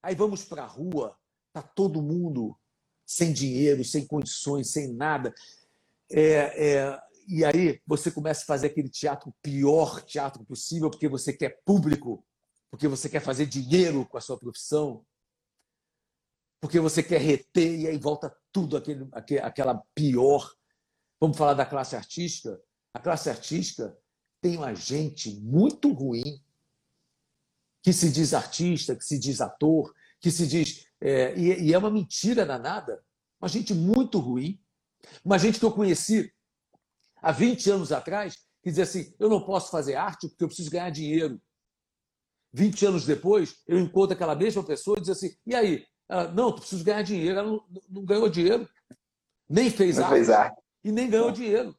Aí 0.00 0.14
vamos 0.14 0.44
para 0.44 0.62
a 0.62 0.66
rua, 0.68 1.16
tá 1.52 1.60
todo 1.60 2.00
mundo 2.00 2.56
sem 3.04 3.32
dinheiro, 3.32 3.84
sem 3.84 4.06
condições, 4.06 4.70
sem 4.70 4.92
nada. 4.92 5.34
É, 6.08 6.76
é, 6.76 7.00
e 7.26 7.44
aí 7.44 7.82
você 7.84 8.08
começa 8.08 8.42
a 8.42 8.46
fazer 8.46 8.68
aquele 8.68 8.88
teatro, 8.88 9.34
pior 9.42 10.00
teatro 10.02 10.44
possível, 10.44 10.92
porque 10.92 11.08
você 11.08 11.32
quer 11.32 11.60
público, 11.64 12.24
porque 12.70 12.86
você 12.86 13.08
quer 13.08 13.20
fazer 13.20 13.46
dinheiro 13.46 14.06
com 14.06 14.16
a 14.16 14.20
sua 14.20 14.38
profissão, 14.38 15.04
porque 16.60 16.78
você 16.78 17.02
quer 17.02 17.20
reter, 17.20 17.80
e 17.80 17.88
aí 17.88 17.98
volta 17.98 18.32
tudo 18.52 18.76
aquele, 18.76 19.08
aquela 19.42 19.82
pior 19.92 20.54
Vamos 21.22 21.38
falar 21.38 21.54
da 21.54 21.64
classe 21.64 21.94
artística? 21.94 22.60
A 22.92 22.98
classe 22.98 23.30
artística 23.30 23.96
tem 24.40 24.56
uma 24.56 24.74
gente 24.74 25.30
muito 25.36 25.92
ruim 25.92 26.42
que 27.80 27.92
se 27.92 28.10
diz 28.10 28.34
artista, 28.34 28.96
que 28.96 29.04
se 29.04 29.20
diz 29.20 29.40
ator, 29.40 29.94
que 30.18 30.32
se 30.32 30.48
diz. 30.48 30.84
É, 31.00 31.32
e, 31.38 31.68
e 31.68 31.72
é 31.72 31.78
uma 31.78 31.92
mentira 31.92 32.44
danada. 32.44 33.04
Uma 33.40 33.48
gente 33.48 33.72
muito 33.72 34.18
ruim. 34.18 34.60
Uma 35.24 35.38
gente 35.38 35.60
que 35.60 35.64
eu 35.64 35.70
conheci 35.70 36.34
há 37.22 37.30
20 37.30 37.70
anos 37.70 37.92
atrás, 37.92 38.34
que 38.60 38.70
dizia 38.70 38.82
assim: 38.82 39.14
eu 39.16 39.28
não 39.28 39.46
posso 39.46 39.70
fazer 39.70 39.94
arte 39.94 40.26
porque 40.28 40.42
eu 40.42 40.48
preciso 40.48 40.72
ganhar 40.72 40.90
dinheiro. 40.90 41.40
20 42.52 42.84
anos 42.84 43.06
depois, 43.06 43.62
eu 43.68 43.78
encontro 43.78 44.14
aquela 44.16 44.34
mesma 44.34 44.64
pessoa 44.64 44.98
e 44.98 45.02
diz 45.02 45.10
assim: 45.10 45.36
e 45.46 45.54
aí? 45.54 45.86
Ela, 46.08 46.32
não, 46.32 46.50
tu 46.50 46.62
precisa 46.62 46.82
ganhar 46.82 47.02
dinheiro. 47.02 47.38
Ela 47.38 47.48
não, 47.48 47.64
não 47.88 48.04
ganhou 48.04 48.28
dinheiro, 48.28 48.68
nem 49.48 49.70
fez 49.70 49.98
não 49.98 50.06
arte. 50.06 50.14
Fez 50.14 50.28
arte 50.28 50.61
e 50.84 50.90
nem 50.90 51.08
ganhou 51.08 51.30
dinheiro. 51.30 51.76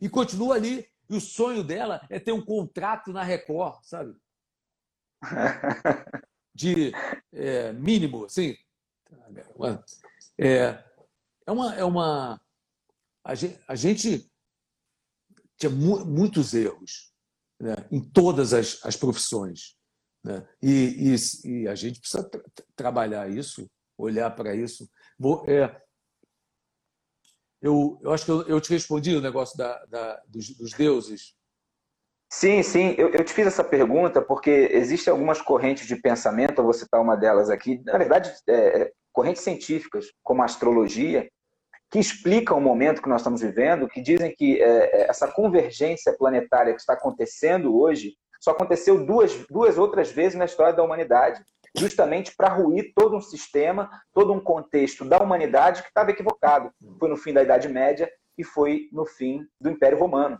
E 0.00 0.08
continua 0.08 0.54
ali. 0.54 0.88
E 1.08 1.16
o 1.16 1.20
sonho 1.20 1.64
dela 1.64 2.06
é 2.08 2.20
ter 2.20 2.32
um 2.32 2.44
contrato 2.44 3.12
na 3.12 3.22
Record, 3.22 3.82
sabe? 3.82 4.16
De 6.54 6.92
é, 7.32 7.72
mínimo, 7.72 8.24
assim. 8.24 8.56
É, 10.38 10.82
é 11.46 11.52
uma. 11.52 11.74
É 11.74 11.84
uma 11.84 12.40
a, 13.24 13.34
gente, 13.34 13.60
a 13.66 13.74
gente 13.74 14.30
tinha 15.56 15.70
mu 15.70 16.04
muitos 16.06 16.54
erros 16.54 17.12
né, 17.60 17.74
em 17.90 18.00
todas 18.00 18.54
as, 18.54 18.84
as 18.84 18.96
profissões. 18.96 19.76
Né? 20.24 20.46
E, 20.62 21.14
e, 21.14 21.16
e, 21.48 21.68
a 21.68 21.74
gente 21.74 22.00
precisa 22.00 22.24
tra 22.24 22.42
trabalhar 22.74 23.30
isso, 23.30 23.70
olhar 23.96 24.30
para 24.34 24.54
isso. 24.54 24.90
Vou, 25.18 25.44
é, 25.48 25.80
eu, 27.60 27.98
eu 28.02 28.12
acho 28.12 28.24
que 28.24 28.30
eu, 28.30 28.42
eu 28.46 28.60
te 28.60 28.70
respondi 28.70 29.14
o 29.14 29.20
negócio 29.20 29.56
da, 29.56 29.84
da 29.86 30.20
dos, 30.26 30.50
dos, 30.56 30.72
deuses. 30.72 31.34
Sim, 32.32 32.62
sim. 32.62 32.94
Eu, 32.96 33.08
eu, 33.10 33.24
te 33.24 33.32
fiz 33.32 33.46
essa 33.46 33.64
pergunta 33.64 34.22
porque 34.22 34.68
existem 34.72 35.10
algumas 35.10 35.42
correntes 35.42 35.86
de 35.86 35.96
pensamento, 35.96 36.58
eu 36.58 36.64
vou 36.64 36.72
citar 36.72 37.00
uma 37.00 37.16
delas 37.16 37.50
aqui, 37.50 37.82
na 37.84 37.98
verdade, 37.98 38.32
é, 38.46 38.82
é, 38.82 38.92
correntes 39.12 39.42
científicas, 39.42 40.06
como 40.22 40.42
a 40.42 40.44
astrologia, 40.44 41.28
que 41.90 41.98
explicam 41.98 42.56
o 42.56 42.60
momento 42.60 43.02
que 43.02 43.08
nós 43.08 43.20
estamos 43.20 43.40
vivendo, 43.40 43.88
que 43.88 44.00
dizem 44.00 44.34
que 44.34 44.62
é, 44.62 45.02
é 45.02 45.10
essa 45.10 45.26
convergência 45.26 46.16
planetária 46.16 46.72
que 46.72 46.80
está 46.80 46.92
acontecendo 46.92 47.76
hoje 47.76 48.14
só 48.40 48.52
aconteceu 48.52 49.04
duas, 49.04 49.46
duas 49.50 49.76
outras 49.76 50.10
vezes 50.10 50.38
na 50.38 50.46
história 50.46 50.72
da 50.72 50.82
humanidade 50.82 51.44
justamente 51.76 52.34
para 52.36 52.52
ruir 52.52 52.92
todo 52.94 53.16
um 53.16 53.20
sistema, 53.20 53.90
todo 54.12 54.32
um 54.32 54.40
contexto 54.40 55.04
da 55.04 55.18
humanidade 55.18 55.82
que 55.82 55.88
estava 55.88 56.10
equivocado. 56.10 56.70
Foi 56.98 57.08
no 57.08 57.16
fim 57.16 57.32
da 57.32 57.42
Idade 57.42 57.68
Média 57.68 58.10
e 58.36 58.44
foi 58.44 58.88
no 58.92 59.06
fim 59.06 59.46
do 59.60 59.70
Império 59.70 59.98
Romano. 59.98 60.38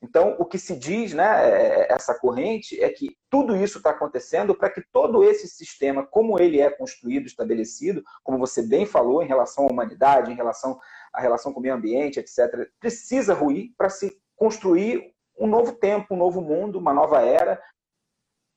Então, 0.00 0.36
o 0.38 0.44
que 0.44 0.58
se 0.58 0.76
diz, 0.76 1.12
né, 1.12 1.24
é, 1.24 1.80
é, 1.80 1.92
essa 1.92 2.14
corrente, 2.14 2.80
é 2.80 2.88
que 2.88 3.16
tudo 3.28 3.56
isso 3.56 3.78
está 3.78 3.90
acontecendo 3.90 4.54
para 4.54 4.70
que 4.70 4.80
todo 4.92 5.24
esse 5.24 5.48
sistema, 5.48 6.06
como 6.06 6.40
ele 6.40 6.60
é 6.60 6.70
construído, 6.70 7.26
estabelecido, 7.26 8.02
como 8.22 8.38
você 8.38 8.62
bem 8.62 8.86
falou, 8.86 9.22
em 9.22 9.26
relação 9.26 9.64
à 9.64 9.72
humanidade, 9.72 10.30
em 10.30 10.36
relação 10.36 10.78
à 11.12 11.20
relação 11.20 11.52
com 11.52 11.58
o 11.58 11.62
meio 11.62 11.74
ambiente, 11.74 12.20
etc., 12.20 12.68
precisa 12.78 13.34
ruir 13.34 13.72
para 13.76 13.90
se 13.90 14.16
construir 14.36 15.12
um 15.36 15.48
novo 15.48 15.72
tempo, 15.72 16.14
um 16.14 16.18
novo 16.18 16.40
mundo, 16.40 16.78
uma 16.78 16.92
nova 16.92 17.20
era, 17.22 17.60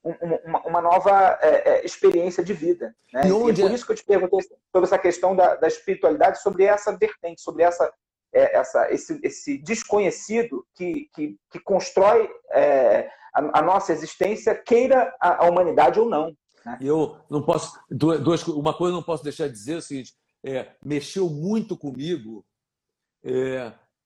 uma, 0.04 0.62
uma 0.68 0.82
nova 0.82 1.38
é, 1.42 1.70
é, 1.70 1.86
experiência 1.86 2.44
de 2.44 2.54
vida. 2.54 2.96
Né? 3.14 3.28
E, 3.28 3.32
onde... 3.32 3.62
e 3.62 3.64
é 3.64 3.68
por 3.68 3.76
isso 3.76 3.86
que 3.86 3.92
eu 3.92 3.96
te 3.96 4.06
perguntei 4.06 4.40
sobre 4.42 4.88
essa 4.88 4.98
questão 4.98 5.36
da, 5.36 5.56
da 5.56 5.68
espiritualidade, 5.68 6.42
sobre 6.42 6.64
essa 6.64 6.96
vertente, 6.98 7.42
sobre 7.42 7.64
essa, 7.64 7.92
é, 8.34 8.58
essa, 8.58 8.92
esse, 8.92 9.20
esse 9.24 9.58
desconhecido 9.60 10.66
que, 10.76 11.10
que, 11.14 11.38
que 11.52 11.60
constrói 11.60 12.30
é, 12.52 13.10
a, 13.34 13.60
a, 13.60 13.62
nossa 13.62 13.94
existência, 13.94 14.56
queira 14.56 15.14
a, 15.20 15.46
a 15.46 15.50
humanidade 15.50 16.00
ou 16.00 16.10
não. 16.10 16.36
Né? 16.66 16.78
Eu 16.82 17.18
não 17.30 17.44
posso. 17.44 17.80
Duas, 17.90 18.46
uma 18.48 18.74
coisa 18.74 18.94
eu 18.94 18.98
não 18.98 19.04
posso 19.04 19.24
deixar 19.24 19.48
de 19.48 19.54
dizer 19.54 19.74
é 19.74 19.78
o 19.78 19.82
seguinte: 19.82 20.14
é, 20.44 20.72
mexeu 20.84 21.30
muito 21.30 21.78
comigo 21.78 22.44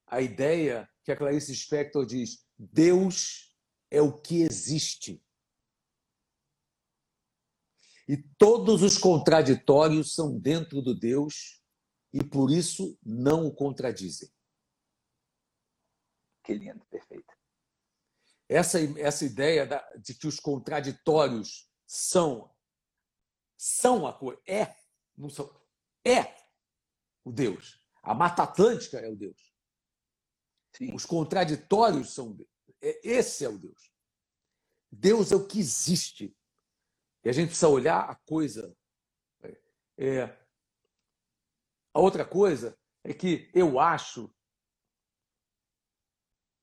a 0.08 0.22
ideia 0.22 0.89
que 1.06 1.12
a 1.12 1.16
Clarice 1.16 1.56
Spector 1.56 2.06
diz: 2.06 2.39
Deus 2.58 3.54
é 3.89 4.02
o 4.02 4.12
que 4.12 4.41
existe. 4.41 5.22
E 8.08 8.18
todos 8.38 8.84
os 8.84 8.97
contraditórios 8.97 10.14
são 10.14 10.38
dentro 10.38 10.82
do 10.82 10.93
Deus 10.93 11.62
e 12.14 12.24
por 12.24 12.51
isso 12.51 12.97
não 13.03 13.47
o 13.47 13.53
contradizem. 13.53 14.30
Que 16.43 16.53
lindo, 16.53 16.86
perfeito. 16.86 17.34
Essa, 18.47 18.80
essa 18.99 19.26
ideia 19.26 19.66
da, 19.66 19.82
de 19.97 20.14
que 20.14 20.28
os 20.28 20.39
contraditórios 20.39 21.68
são 21.88 22.53
são 23.58 24.06
a 24.06 24.14
coisa, 24.14 24.39
é, 24.45 24.76
não 25.18 25.30
são, 25.30 25.49
é 26.06 26.36
o 27.24 27.32
Deus. 27.32 27.82
A 28.03 28.14
Mata 28.14 28.43
Atlântica 28.43 28.99
é 28.99 29.10
o 29.10 29.16
Deus. 29.16 29.53
Sim. 30.78 30.93
Os 30.93 31.06
contraditórios 31.06 32.14
são 32.14 32.38
é, 32.82 32.99
esse 33.03 33.43
é 33.43 33.49
o 33.49 33.58
Deus. 33.58 33.91
Deus 34.91 35.32
é 35.32 35.36
o 35.36 35.47
que 35.47 35.60
existe. 35.60 36.36
E 37.26 37.30
a 37.30 37.34
gente 37.34 37.47
precisa 37.47 37.67
olhar 37.67 38.09
a 38.09 38.15
coisa. 38.15 38.78
É, 39.97 40.23
a 41.93 41.99
outra 41.99 42.23
coisa 42.23 42.78
é 43.03 43.13
que 43.13 43.49
eu 43.53 43.80
acho 43.80 44.34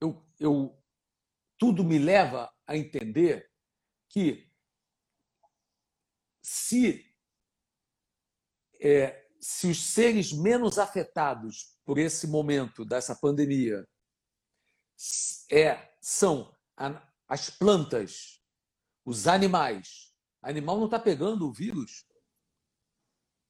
eu, 0.02 0.26
eu, 0.40 0.84
tudo 1.56 1.84
me 1.84 1.98
leva 1.98 2.52
a 2.66 2.76
entender 2.76 3.48
que 4.08 4.50
se, 6.42 7.08
é, 8.80 9.28
se 9.40 9.68
os 9.68 9.80
seres 9.80 10.32
menos 10.32 10.78
afetados 10.78 11.78
por 11.84 11.98
esse 11.98 12.26
momento 12.26 12.84
dessa 12.84 13.14
pandemia 13.14 13.88
é, 15.50 15.96
são 16.00 16.52
as 17.28 17.48
plantas, 17.48 18.42
os 19.04 19.28
animais. 19.28 20.11
Animal 20.42 20.78
não 20.78 20.86
está 20.86 20.98
pegando 20.98 21.48
o 21.48 21.52
vírus. 21.52 22.04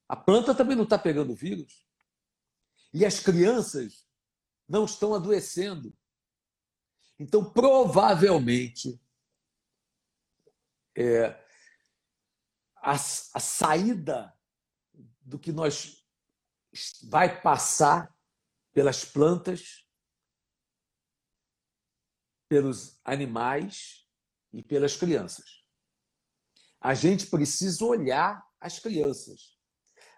A 0.07 0.15
planta 0.15 0.55
também 0.55 0.77
não 0.77 0.85
está 0.85 0.99
pegando 0.99 1.33
o 1.33 1.37
vírus. 1.37 1.87
E 2.93 3.05
as 3.07 3.19
crianças 3.19 4.07
não 4.69 4.85
estão 4.85 5.15
adoecendo. 5.15 5.97
Então, 7.19 7.51
provavelmente, 7.51 9.01
é, 10.95 11.29
a, 12.77 12.93
a 12.93 13.41
saída 13.41 14.37
do 15.21 15.39
que 15.39 15.53
nós 15.53 16.07
vai 17.05 17.41
passar 17.41 18.15
pelas 18.73 19.05
plantas, 19.05 19.87
pelos 22.49 23.01
animais 23.05 24.07
e 24.53 24.63
pelas 24.63 24.97
crianças. 24.97 25.62
A 26.83 26.95
gente 26.95 27.27
precisa 27.29 27.85
olhar 27.85 28.45
as 28.61 28.81
crianças. 28.81 29.57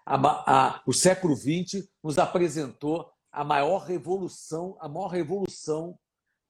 A, 0.06 0.16
a, 0.16 0.82
o 0.86 0.94
século 0.94 1.36
XX 1.36 1.86
nos 2.02 2.18
apresentou 2.18 3.12
a 3.30 3.44
maior 3.44 3.84
revolução, 3.84 4.76
a 4.80 4.88
maior 4.88 5.08
revolução 5.08 5.98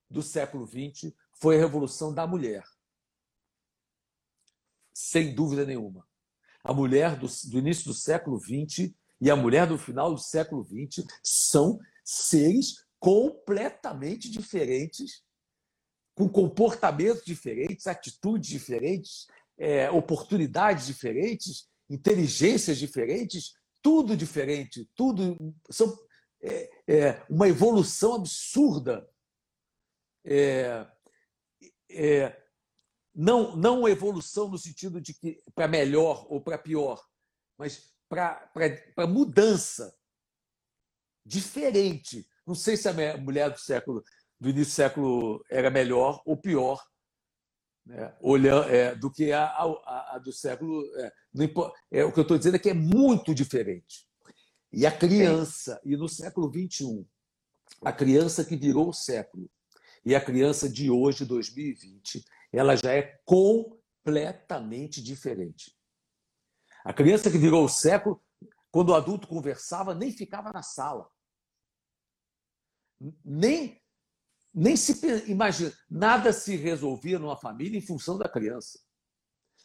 do 0.08 0.22
século 0.22 0.66
XX 0.66 1.12
foi 1.32 1.56
a 1.56 1.60
revolução 1.60 2.14
da 2.14 2.26
mulher. 2.26 2.64
Sem 4.94 5.34
dúvida 5.34 5.66
nenhuma. 5.66 6.06
A 6.62 6.72
mulher 6.72 7.18
do, 7.18 7.26
do 7.26 7.58
início 7.58 7.84
do 7.84 7.94
século 7.94 8.38
XX 8.38 8.94
e 9.20 9.30
a 9.30 9.36
mulher 9.36 9.66
do 9.66 9.76
final 9.76 10.14
do 10.14 10.20
século 10.20 10.64
XX 10.64 11.04
são 11.22 11.80
seres 12.04 12.84
completamente 13.00 14.30
diferentes, 14.30 15.24
com 16.14 16.28
comportamentos 16.28 17.24
diferentes, 17.24 17.88
atitudes 17.88 18.48
diferentes, 18.48 19.26
é, 19.58 19.90
oportunidades 19.90 20.86
diferentes, 20.86 21.68
inteligências 21.88 22.78
diferentes, 22.78 23.54
tudo 23.82 24.16
diferente, 24.16 24.88
tudo 24.94 25.36
são 25.70 25.96
é, 26.42 26.70
é, 26.86 27.26
uma 27.28 27.48
evolução 27.48 28.14
absurda. 28.14 29.08
É, 30.24 30.86
é, 31.90 32.42
não, 33.14 33.54
não 33.56 33.88
evolução 33.88 34.48
no 34.48 34.58
sentido 34.58 35.00
de 35.00 35.14
que 35.14 35.40
para 35.54 35.68
melhor 35.68 36.26
ou 36.28 36.40
para 36.40 36.58
pior, 36.58 37.02
mas 37.56 37.94
para 38.08 39.06
mudança 39.06 39.94
diferente. 41.24 42.26
Não 42.46 42.54
sei 42.54 42.76
se 42.76 42.88
a 42.88 43.16
mulher 43.16 43.50
do 43.50 43.58
século 43.58 44.02
do 44.40 44.50
início 44.50 44.72
do 44.72 44.74
século 44.74 45.44
era 45.48 45.70
melhor 45.70 46.22
ou 46.26 46.36
pior 46.36 46.84
né? 47.86 48.14
Olhando, 48.20 48.68
é, 48.70 48.94
do 48.94 49.10
que 49.10 49.32
a, 49.32 49.44
a, 49.44 50.14
a 50.14 50.18
do 50.18 50.32
século. 50.32 50.84
É, 50.96 51.12
é, 51.90 52.04
o 52.04 52.12
que 52.12 52.18
eu 52.18 52.22
estou 52.22 52.38
dizendo 52.38 52.56
é 52.56 52.58
que 52.58 52.70
é 52.70 52.74
muito 52.74 53.34
diferente. 53.34 54.06
E 54.72 54.86
a 54.86 54.92
criança, 54.92 55.80
e 55.84 55.96
no 55.96 56.08
século 56.08 56.50
XXI, 56.52 57.06
a 57.82 57.92
criança 57.92 58.44
que 58.44 58.56
virou 58.56 58.88
o 58.88 58.92
século 58.92 59.48
e 60.04 60.14
a 60.14 60.20
criança 60.20 60.68
de 60.68 60.90
hoje, 60.90 61.24
2020, 61.24 62.24
ela 62.52 62.76
já 62.76 62.92
é 62.92 63.18
completamente 63.24 65.02
diferente. 65.02 65.76
A 66.84 66.92
criança 66.92 67.30
que 67.30 67.38
virou 67.38 67.64
o 67.64 67.68
século, 67.68 68.22
quando 68.70 68.90
o 68.90 68.94
adulto 68.94 69.28
conversava, 69.28 69.94
nem 69.94 70.12
ficava 70.12 70.52
na 70.52 70.62
sala. 70.62 71.08
Nem, 73.24 73.80
nem 74.54 74.76
se 74.76 75.00
imagina, 75.26 75.72
nada 75.90 76.32
se 76.32 76.56
resolvia 76.56 77.18
numa 77.18 77.36
família 77.36 77.76
em 77.76 77.82
função 77.82 78.16
da 78.16 78.28
criança. 78.28 78.78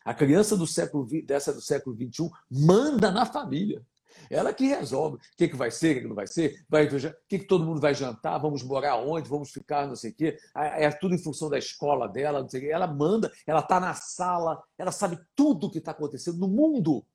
A 0.04 0.14
criança 0.14 0.58
do 0.58 0.66
século 0.66 1.06
dessa 1.24 1.54
do 1.54 1.62
século 1.62 1.96
21 1.96 2.30
manda 2.50 3.12
na 3.12 3.26
família. 3.26 3.86
Ela 4.30 4.54
que 4.54 4.66
resolve 4.66 5.18
o 5.18 5.20
que, 5.38 5.48
que 5.48 5.56
vai 5.56 5.70
ser, 5.70 5.92
o 5.92 5.94
que, 5.96 6.02
que 6.02 6.08
não 6.08 6.16
vai 6.16 6.28
ser, 6.28 6.66
vai, 6.68 6.88
o 6.88 6.90
que, 7.28 7.40
que 7.40 7.46
todo 7.46 7.66
mundo 7.66 7.80
vai 7.80 7.94
jantar, 7.94 8.38
vamos 8.40 8.64
morar 8.64 8.96
onde, 8.98 9.30
vamos 9.30 9.52
ficar, 9.52 9.88
não 9.88 9.96
sei 9.96 10.12
o 10.12 10.16
quê. 10.16 10.38
É 10.56 10.90
tudo 10.92 11.14
em 11.14 11.20
função 11.20 11.50
da 11.50 11.58
escola 11.58 12.08
dela, 12.08 12.42
não 12.42 12.50
sei 12.50 12.60
o 12.60 12.64
quê. 12.64 12.70
Ela 12.70 12.88
manda, 12.88 13.32
ela 13.46 13.60
está 13.60 13.80
na 13.80 13.94
sala, 13.94 14.62
ela 14.78 14.92
sabe 14.92 15.20
tudo 15.36 15.68
o 15.68 15.72
que 15.72 15.78
está 15.78 15.92
acontecendo 15.92 16.40
no 16.40 16.48
mundo. 16.48 17.06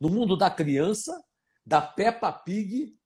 No 0.00 0.08
mundo 0.08 0.36
da 0.36 0.50
criança, 0.50 1.22
da 1.64 1.80
Peppa 1.80 2.32
Pig 2.32 2.96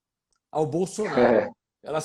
ao 0.50 0.66
Bolsonaro. 0.66 1.20
É. 1.20 1.50
Ela 1.82 2.00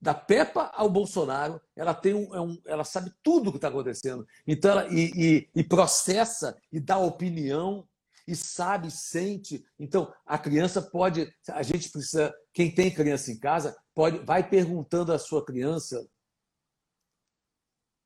da 0.00 0.14
Peppa 0.14 0.70
ao 0.74 0.88
Bolsonaro, 0.88 1.60
ela 1.76 1.92
tem 1.92 2.14
um, 2.14 2.34
é 2.34 2.40
um 2.40 2.58
ela 2.64 2.84
sabe 2.84 3.12
tudo 3.22 3.48
o 3.48 3.52
que 3.52 3.58
está 3.58 3.68
acontecendo. 3.68 4.26
Então, 4.46 4.70
ela, 4.70 4.88
e, 4.88 5.10
e, 5.14 5.48
e, 5.54 5.62
processa 5.62 6.56
e 6.72 6.80
dá 6.80 6.96
opinião 6.96 7.86
e 8.26 8.34
sabe, 8.34 8.90
sente. 8.90 9.62
Então, 9.78 10.12
a 10.24 10.38
criança 10.38 10.80
pode, 10.80 11.30
a 11.50 11.62
gente 11.62 11.90
precisa, 11.90 12.32
quem 12.52 12.74
tem 12.74 12.90
criança 12.90 13.30
em 13.30 13.38
casa, 13.38 13.76
pode, 13.94 14.18
vai 14.24 14.48
perguntando 14.48 15.12
à 15.12 15.18
sua 15.18 15.44
criança 15.44 16.08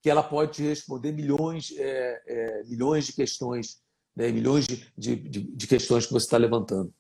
que 0.03 0.11
ela 0.11 0.23
pode 0.23 0.53
te 0.53 0.63
responder 0.63 1.13
milhões, 1.13 1.73
é, 1.77 2.23
é, 2.27 2.65
milhões 2.65 3.07
de 3.07 3.13
questões, 3.13 3.81
né? 4.17 4.31
milhões 4.33 4.67
de, 4.67 4.91
de, 4.99 5.17
de 5.17 5.67
questões 5.67 6.07
que 6.07 6.13
você 6.13 6.27
está 6.27 6.37
levantando. 6.37 6.93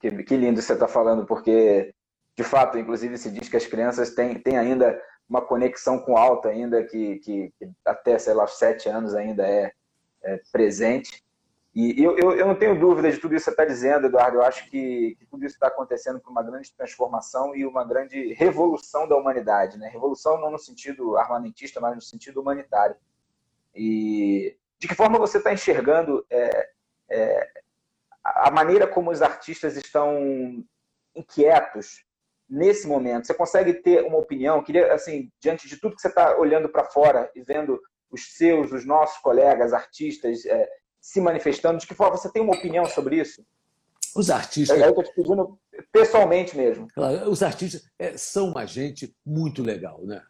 Que, 0.00 0.10
que 0.24 0.36
lindo 0.36 0.60
você 0.60 0.72
está 0.72 0.88
falando, 0.88 1.26
porque 1.26 1.94
de 2.36 2.44
fato, 2.44 2.78
inclusive, 2.78 3.16
se 3.16 3.30
diz 3.30 3.48
que 3.48 3.56
as 3.56 3.66
crianças 3.66 4.10
têm, 4.10 4.38
têm 4.38 4.58
ainda 4.58 5.00
uma 5.28 5.40
conexão 5.40 5.98
com 5.98 6.12
o 6.12 6.16
alto, 6.16 6.48
ainda 6.48 6.84
que, 6.84 7.16
que, 7.20 7.52
que 7.58 7.70
até, 7.84 8.18
sei 8.18 8.34
lá, 8.34 8.46
sete 8.46 8.88
anos 8.88 9.14
ainda 9.14 9.46
é, 9.46 9.72
é 10.22 10.40
presente. 10.52 11.24
E 11.74 12.02
eu, 12.02 12.16
eu, 12.16 12.32
eu, 12.32 12.46
não 12.46 12.54
tenho 12.54 12.78
dúvida 12.78 13.10
de 13.10 13.18
tudo 13.18 13.34
isso 13.34 13.44
que 13.44 13.50
você 13.50 13.62
está 13.62 13.64
dizendo, 13.64 14.06
Eduardo. 14.06 14.38
Eu 14.38 14.42
acho 14.42 14.70
que, 14.70 15.16
que 15.18 15.26
tudo 15.26 15.44
isso 15.44 15.56
está 15.56 15.66
acontecendo 15.66 16.20
por 16.20 16.30
uma 16.30 16.42
grande 16.42 16.72
transformação 16.74 17.54
e 17.54 17.66
uma 17.66 17.84
grande 17.84 18.32
revolução 18.34 19.08
da 19.08 19.16
humanidade. 19.16 19.78
Né? 19.78 19.88
Revolução 19.88 20.40
não 20.40 20.50
no 20.50 20.58
sentido 20.58 21.18
armamentista, 21.18 21.80
mas 21.80 21.94
no 21.94 22.00
sentido 22.00 22.40
humanitário. 22.40 22.96
E 23.74 24.56
de 24.78 24.88
que 24.88 24.94
forma 24.94 25.18
você 25.18 25.36
está 25.36 25.52
enxergando 25.52 26.24
é, 26.30 26.70
é, 27.10 27.50
a 28.24 28.50
maneira 28.50 28.86
como 28.86 29.10
os 29.10 29.20
artistas 29.20 29.76
estão 29.76 30.64
inquietos 31.14 32.05
nesse 32.48 32.86
momento? 32.86 33.26
Você 33.26 33.34
consegue 33.34 33.74
ter 33.74 34.04
uma 34.04 34.18
opinião? 34.18 34.62
Queria, 34.62 34.92
assim, 34.92 35.30
diante 35.40 35.68
de 35.68 35.76
tudo 35.78 35.94
que 35.96 36.02
você 36.02 36.08
está 36.08 36.36
olhando 36.38 36.68
para 36.68 36.84
fora 36.84 37.30
e 37.34 37.42
vendo 37.42 37.80
os 38.10 38.36
seus, 38.36 38.72
os 38.72 38.86
nossos 38.86 39.18
colegas, 39.18 39.72
artistas 39.72 40.44
é, 40.46 40.68
se 41.00 41.20
manifestando, 41.20 41.78
de 41.78 41.86
que 41.86 41.94
forma 41.94 42.16
você 42.16 42.30
tem 42.30 42.42
uma 42.42 42.54
opinião 42.54 42.84
sobre 42.86 43.20
isso? 43.20 43.44
Os 44.14 44.30
artistas. 44.30 44.80
Eu 44.80 44.88
estou 44.88 45.04
te 45.04 45.14
pedindo 45.14 45.58
pessoalmente 45.92 46.56
mesmo. 46.56 46.88
Os 47.28 47.42
artistas 47.42 47.88
é, 47.98 48.16
são 48.16 48.48
uma 48.48 48.64
gente 48.64 49.14
muito 49.24 49.62
legal, 49.62 50.04
né? 50.04 50.22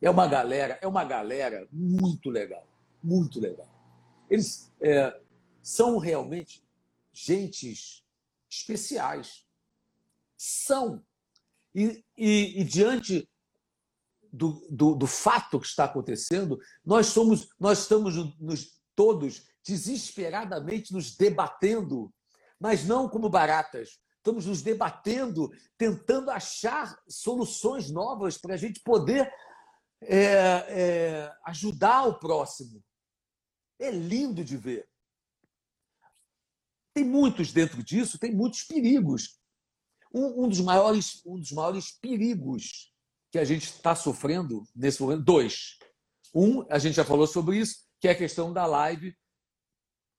É 0.00 0.08
uma 0.08 0.26
galera, 0.26 0.78
é 0.80 0.86
uma 0.86 1.04
galera 1.04 1.68
muito 1.70 2.30
legal, 2.30 2.66
muito 3.02 3.38
legal. 3.38 3.68
Eles 4.30 4.72
é, 4.80 5.14
são 5.62 5.98
realmente 5.98 6.64
gentes 7.12 8.02
especiais. 8.48 9.46
São 10.36 11.04
e, 11.74 12.04
e, 12.16 12.60
e 12.60 12.64
diante 12.64 13.28
do, 14.32 14.66
do, 14.70 14.94
do, 14.94 15.06
fato 15.06 15.58
que 15.60 15.66
está 15.66 15.84
acontecendo, 15.84 16.58
nós 16.84 17.06
somos, 17.06 17.48
nós 17.58 17.80
estamos 17.80 18.14
nos, 18.38 18.80
todos 18.94 19.44
desesperadamente 19.64 20.92
nos 20.92 21.16
debatendo, 21.16 22.12
mas 22.58 22.84
não 22.84 23.08
como 23.08 23.28
baratas. 23.28 23.98
Estamos 24.16 24.44
nos 24.44 24.60
debatendo, 24.60 25.50
tentando 25.78 26.30
achar 26.30 26.94
soluções 27.08 27.90
novas 27.90 28.36
para 28.36 28.54
a 28.54 28.56
gente 28.56 28.80
poder 28.80 29.32
é, 30.02 30.16
é, 30.18 31.36
ajudar 31.46 32.04
o 32.04 32.18
próximo. 32.18 32.84
É 33.78 33.90
lindo 33.90 34.44
de 34.44 34.58
ver. 34.58 34.86
Tem 36.92 37.04
muitos 37.04 37.52
dentro 37.52 37.82
disso, 37.82 38.18
tem 38.18 38.34
muitos 38.34 38.64
perigos. 38.64 39.39
Um, 40.12 40.44
um, 40.44 40.48
dos 40.48 40.60
maiores, 40.60 41.22
um 41.24 41.38
dos 41.38 41.52
maiores 41.52 41.92
perigos 41.92 42.92
que 43.30 43.38
a 43.38 43.44
gente 43.44 43.64
está 43.64 43.94
sofrendo 43.94 44.64
nesse 44.74 45.00
momento, 45.00 45.22
dois. 45.22 45.78
Um, 46.34 46.64
a 46.70 46.78
gente 46.78 46.94
já 46.94 47.04
falou 47.04 47.26
sobre 47.26 47.58
isso, 47.58 47.84
que 48.00 48.08
é 48.08 48.12
a 48.12 48.16
questão 48.16 48.52
da 48.52 48.66
live 48.66 49.16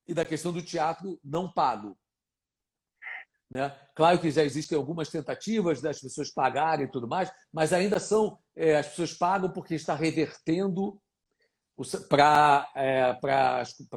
e 0.08 0.14
da 0.14 0.24
questão 0.24 0.52
do 0.52 0.62
teatro 0.62 1.20
não 1.24 1.52
pago. 1.52 1.98
Né? 3.54 3.70
Claro 3.96 4.20
que 4.20 4.32
já 4.32 4.44
existem 4.44 4.78
algumas 4.78 5.10
tentativas 5.10 5.82
das 5.82 6.00
pessoas 6.00 6.32
pagarem 6.32 6.86
e 6.86 6.92
tudo 6.92 7.08
mais, 7.08 7.30
mas 7.52 7.74
ainda 7.74 8.00
são 8.00 8.40
é, 8.56 8.78
as 8.78 8.88
pessoas 8.88 9.14
pagam 9.14 9.52
porque 9.52 9.76
está 9.76 9.94
revertendo 9.94 11.02
para 12.08 12.72
é, 12.76 13.18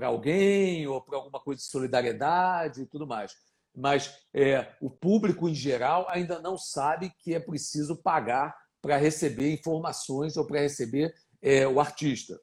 alguém 0.04 0.86
ou 0.86 1.00
para 1.00 1.18
alguma 1.18 1.38
coisa 1.40 1.60
de 1.60 1.68
solidariedade 1.68 2.82
e 2.82 2.86
tudo 2.86 3.06
mais. 3.06 3.32
Mas 3.74 4.14
é, 4.32 4.72
o 4.80 4.88
público 4.88 5.48
em 5.48 5.54
geral 5.54 6.06
ainda 6.08 6.40
não 6.40 6.56
sabe 6.56 7.12
que 7.18 7.34
é 7.34 7.40
preciso 7.40 7.96
pagar 7.96 8.56
para 8.80 8.96
receber 8.96 9.52
informações 9.52 10.36
ou 10.36 10.46
para 10.46 10.60
receber 10.60 11.14
é, 11.42 11.66
o 11.66 11.80
artista. 11.80 12.38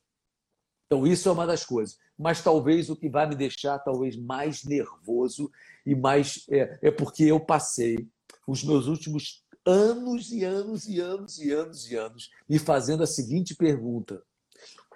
Então, 0.86 1.08
isso 1.08 1.30
é 1.30 1.32
uma 1.32 1.48
das 1.48 1.64
coisas. 1.64 1.98
Mas 2.18 2.44
talvez 2.44 2.90
o 2.90 2.96
que 2.96 3.10
vai 3.10 3.28
me 3.28 3.36
deixar 3.36 3.80
talvez 3.80 4.18
mais 4.18 4.64
nervoso 4.64 5.50
e 5.86 5.96
mais. 5.96 6.46
É, 6.50 6.80
é 6.82 6.92
porque 6.92 7.24
eu 7.24 7.40
passei 7.40 8.10
os 8.46 8.64
meus 8.64 8.88
últimos 8.88 9.46
anos 9.66 10.32
e 10.32 10.44
anos 10.44 10.88
e 10.88 11.00
anos 11.00 11.40
e 11.40 11.52
anos 11.52 11.90
e 11.90 11.96
anos 11.96 12.30
me 12.50 12.60
fazendo 12.60 13.04
a 13.04 13.08
seguinte 13.08 13.56
pergunta: 13.56 14.22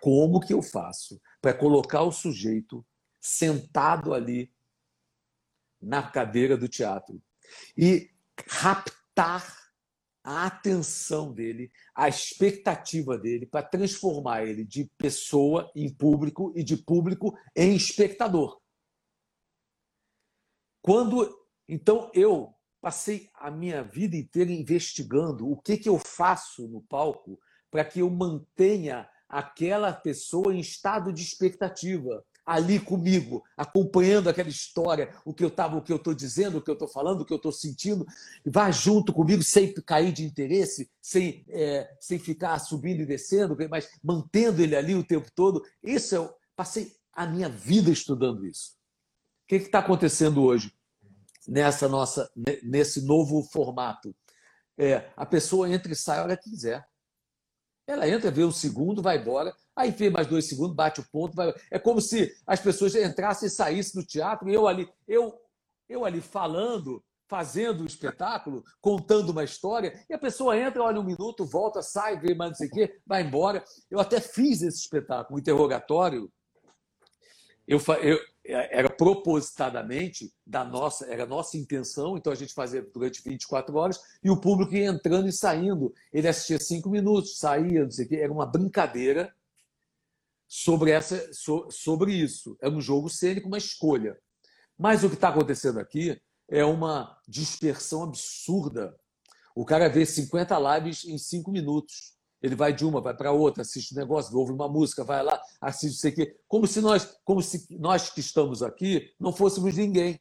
como 0.02 0.40
que 0.40 0.54
eu 0.54 0.62
faço 0.62 1.22
para 1.42 1.54
colocar 1.54 2.04
o 2.04 2.12
sujeito 2.12 2.86
sentado 3.22 4.14
ali 4.14 4.52
na 5.86 6.02
cadeira 6.02 6.58
do 6.58 6.68
teatro 6.68 7.22
e 7.78 8.10
raptar 8.48 9.56
a 10.24 10.48
atenção 10.48 11.32
dele, 11.32 11.72
a 11.94 12.10
expectativa 12.10 13.16
dele, 13.16 13.46
para 13.46 13.62
transformar 13.62 14.44
ele 14.44 14.66
de 14.66 14.90
pessoa 14.98 15.72
em 15.76 15.94
público 15.94 16.52
e 16.56 16.64
de 16.64 16.76
público 16.76 17.38
em 17.56 17.76
espectador. 17.76 18.60
Quando 20.82 21.46
então 21.68 22.12
eu 22.14 22.54
passei 22.82 23.30
a 23.36 23.52
minha 23.52 23.84
vida 23.84 24.16
inteira 24.16 24.52
investigando 24.52 25.48
o 25.48 25.60
que, 25.62 25.78
que 25.78 25.90
eu 25.90 26.00
faço 26.00 26.68
no 26.68 26.82
palco 26.82 27.40
para 27.70 27.86
que 27.86 28.00
eu 28.00 28.10
mantenha 28.10 29.08
aquela 29.30 29.94
pessoa 29.94 30.54
em 30.54 30.60
estado 30.60 31.14
de 31.14 31.22
expectativa 31.22 32.26
ali 32.46 32.80
comigo, 32.80 33.44
acompanhando 33.58 34.30
aquela 34.30 34.50
história, 34.50 35.10
o 35.26 35.34
que 35.34 35.44
eu 35.44 35.48
estava, 35.48 35.76
o 35.76 35.82
que 35.82 35.92
eu 35.92 35.98
estou 35.98 36.14
dizendo, 36.14 36.60
o 36.60 36.62
que 36.62 36.70
eu 36.70 36.76
estou 36.76 36.88
falando, 36.88 37.22
o 37.22 37.26
que 37.26 37.34
eu 37.34 37.38
estou 37.38 37.52
sentindo, 37.52 38.06
vá 38.46 38.70
junto 38.70 39.12
comigo 39.12 39.42
sem 39.42 39.74
cair 39.74 40.12
de 40.12 40.24
interesse, 40.24 40.92
sem, 41.02 41.44
é, 41.50 41.90
sem 42.00 42.20
ficar 42.20 42.60
subindo 42.60 43.02
e 43.02 43.06
descendo, 43.06 43.58
mas 43.70 43.90
mantendo 44.04 44.62
ele 44.62 44.76
ali 44.76 44.94
o 44.94 45.04
tempo 45.04 45.32
todo. 45.34 45.64
Isso 45.84 46.14
eu 46.14 46.34
passei 46.56 46.96
a 47.12 47.26
minha 47.26 47.50
vida 47.50 47.90
estudando 47.90 48.46
isso. 48.46 48.76
O 49.44 49.48
que 49.48 49.56
está 49.56 49.80
acontecendo 49.80 50.44
hoje 50.44 50.72
nessa 51.48 51.90
nossa, 51.90 52.30
nesse 52.62 53.02
novo 53.02 53.42
formato? 53.44 54.16
É, 54.78 55.10
a 55.16 55.26
pessoa 55.26 55.70
entra 55.70 55.92
e 55.92 55.96
sai 55.96 56.20
a 56.20 56.24
hora 56.24 56.38
que 56.38 56.50
quiser. 56.50 56.86
Ela 57.88 58.08
entra, 58.08 58.32
vê 58.32 58.44
um 58.44 58.52
segundo, 58.52 59.02
vai 59.02 59.18
embora, 59.18 59.56
aí 59.76 59.92
vê 59.92 60.10
mais 60.10 60.26
dois 60.26 60.46
segundos, 60.46 60.76
bate 60.76 61.00
o 61.00 61.08
ponto. 61.12 61.36
Vai... 61.36 61.54
É 61.70 61.78
como 61.78 62.02
se 62.02 62.36
as 62.46 62.60
pessoas 62.60 62.96
entrassem 62.96 63.48
e 63.48 63.52
saíssem 63.52 64.02
do 64.02 64.08
teatro 64.08 64.50
e 64.50 64.54
eu 64.54 64.68
ali, 64.68 64.90
eu, 65.08 65.40
eu 65.88 66.04
ali 66.04 66.20
falando, 66.20 67.04
fazendo 67.28 67.84
um 67.84 67.86
espetáculo, 67.86 68.64
contando 68.82 69.30
uma 69.30 69.44
história, 69.44 70.00
e 70.10 70.14
a 70.14 70.18
pessoa 70.18 70.58
entra, 70.58 70.84
olha 70.84 71.00
um 71.00 71.04
minuto, 71.04 71.46
volta, 71.46 71.82
sai, 71.82 72.20
vê 72.20 72.34
mais 72.34 72.52
não 72.52 72.58
sei 72.58 72.68
o 72.68 72.72
quê, 72.72 73.00
vai 73.06 73.22
embora. 73.22 73.64
Eu 73.90 74.00
até 74.00 74.20
fiz 74.20 74.62
esse 74.62 74.80
espetáculo, 74.80 75.38
um 75.38 75.40
interrogatório. 75.40 76.32
Eu, 77.68 77.80
eu, 78.02 78.20
era 78.48 78.90
propositadamente 78.90 80.32
da 80.46 80.64
nossa, 80.64 81.06
era 81.08 81.26
nossa 81.26 81.58
intenção, 81.58 82.16
então 82.16 82.32
a 82.32 82.36
gente 82.36 82.54
fazia 82.54 82.82
durante 82.82 83.24
24 83.24 83.76
horas 83.76 84.00
e 84.24 84.30
o 84.30 84.40
público 84.40 84.76
ia 84.76 84.86
entrando 84.86 85.28
e 85.28 85.34
saindo. 85.34 85.94
Ele 86.14 86.28
assistia 86.28 86.60
cinco 86.60 86.90
minutos, 86.90 87.40
saía, 87.40 87.84
não 87.84 87.92
sei 87.92 88.06
o 88.06 88.10
quê. 88.10 88.16
Era 88.18 88.32
uma 88.32 88.46
brincadeira 88.46 89.34
sobre, 90.48 90.92
essa, 90.92 91.30
sobre 91.70 92.14
isso. 92.14 92.56
Era 92.62 92.74
um 92.74 92.82
jogo 92.82 93.10
cênico, 93.10 93.48
uma 93.48 93.58
escolha. 93.58 94.18
Mas 94.78 95.04
o 95.04 95.10
que 95.10 95.16
está 95.16 95.30
acontecendo 95.30 95.80
aqui 95.80 96.22
é 96.48 96.64
uma 96.64 97.18
dispersão 97.28 98.04
absurda. 98.04 98.96
O 99.56 99.66
cara 99.66 99.90
vê 99.90 100.06
50 100.06 100.78
lives 100.78 101.06
em 101.06 101.18
cinco 101.18 101.52
minutos. 101.52 102.15
Ele 102.46 102.56
vai 102.56 102.72
de 102.72 102.86
uma, 102.86 103.02
vai 103.02 103.18
para 103.18 103.32
outra, 103.32 103.64
assiste 103.64 103.96
um 103.96 103.98
negócio, 103.98 104.38
ouve 104.38 104.52
uma 104.52 104.70
música, 104.70 105.04
vai 105.04 105.24
lá, 105.24 105.42
assiste 105.60 105.96
isso 105.96 106.08
aqui. 106.08 106.32
Como 106.48 106.68
se 106.68 106.80
nós, 106.80 107.18
como 107.24 107.42
se 107.42 107.66
nós 107.76 108.12
que 108.12 108.20
estamos 108.20 108.62
aqui 108.62 109.12
não 109.20 109.34
fôssemos 109.34 109.76
ninguém. 109.76 110.20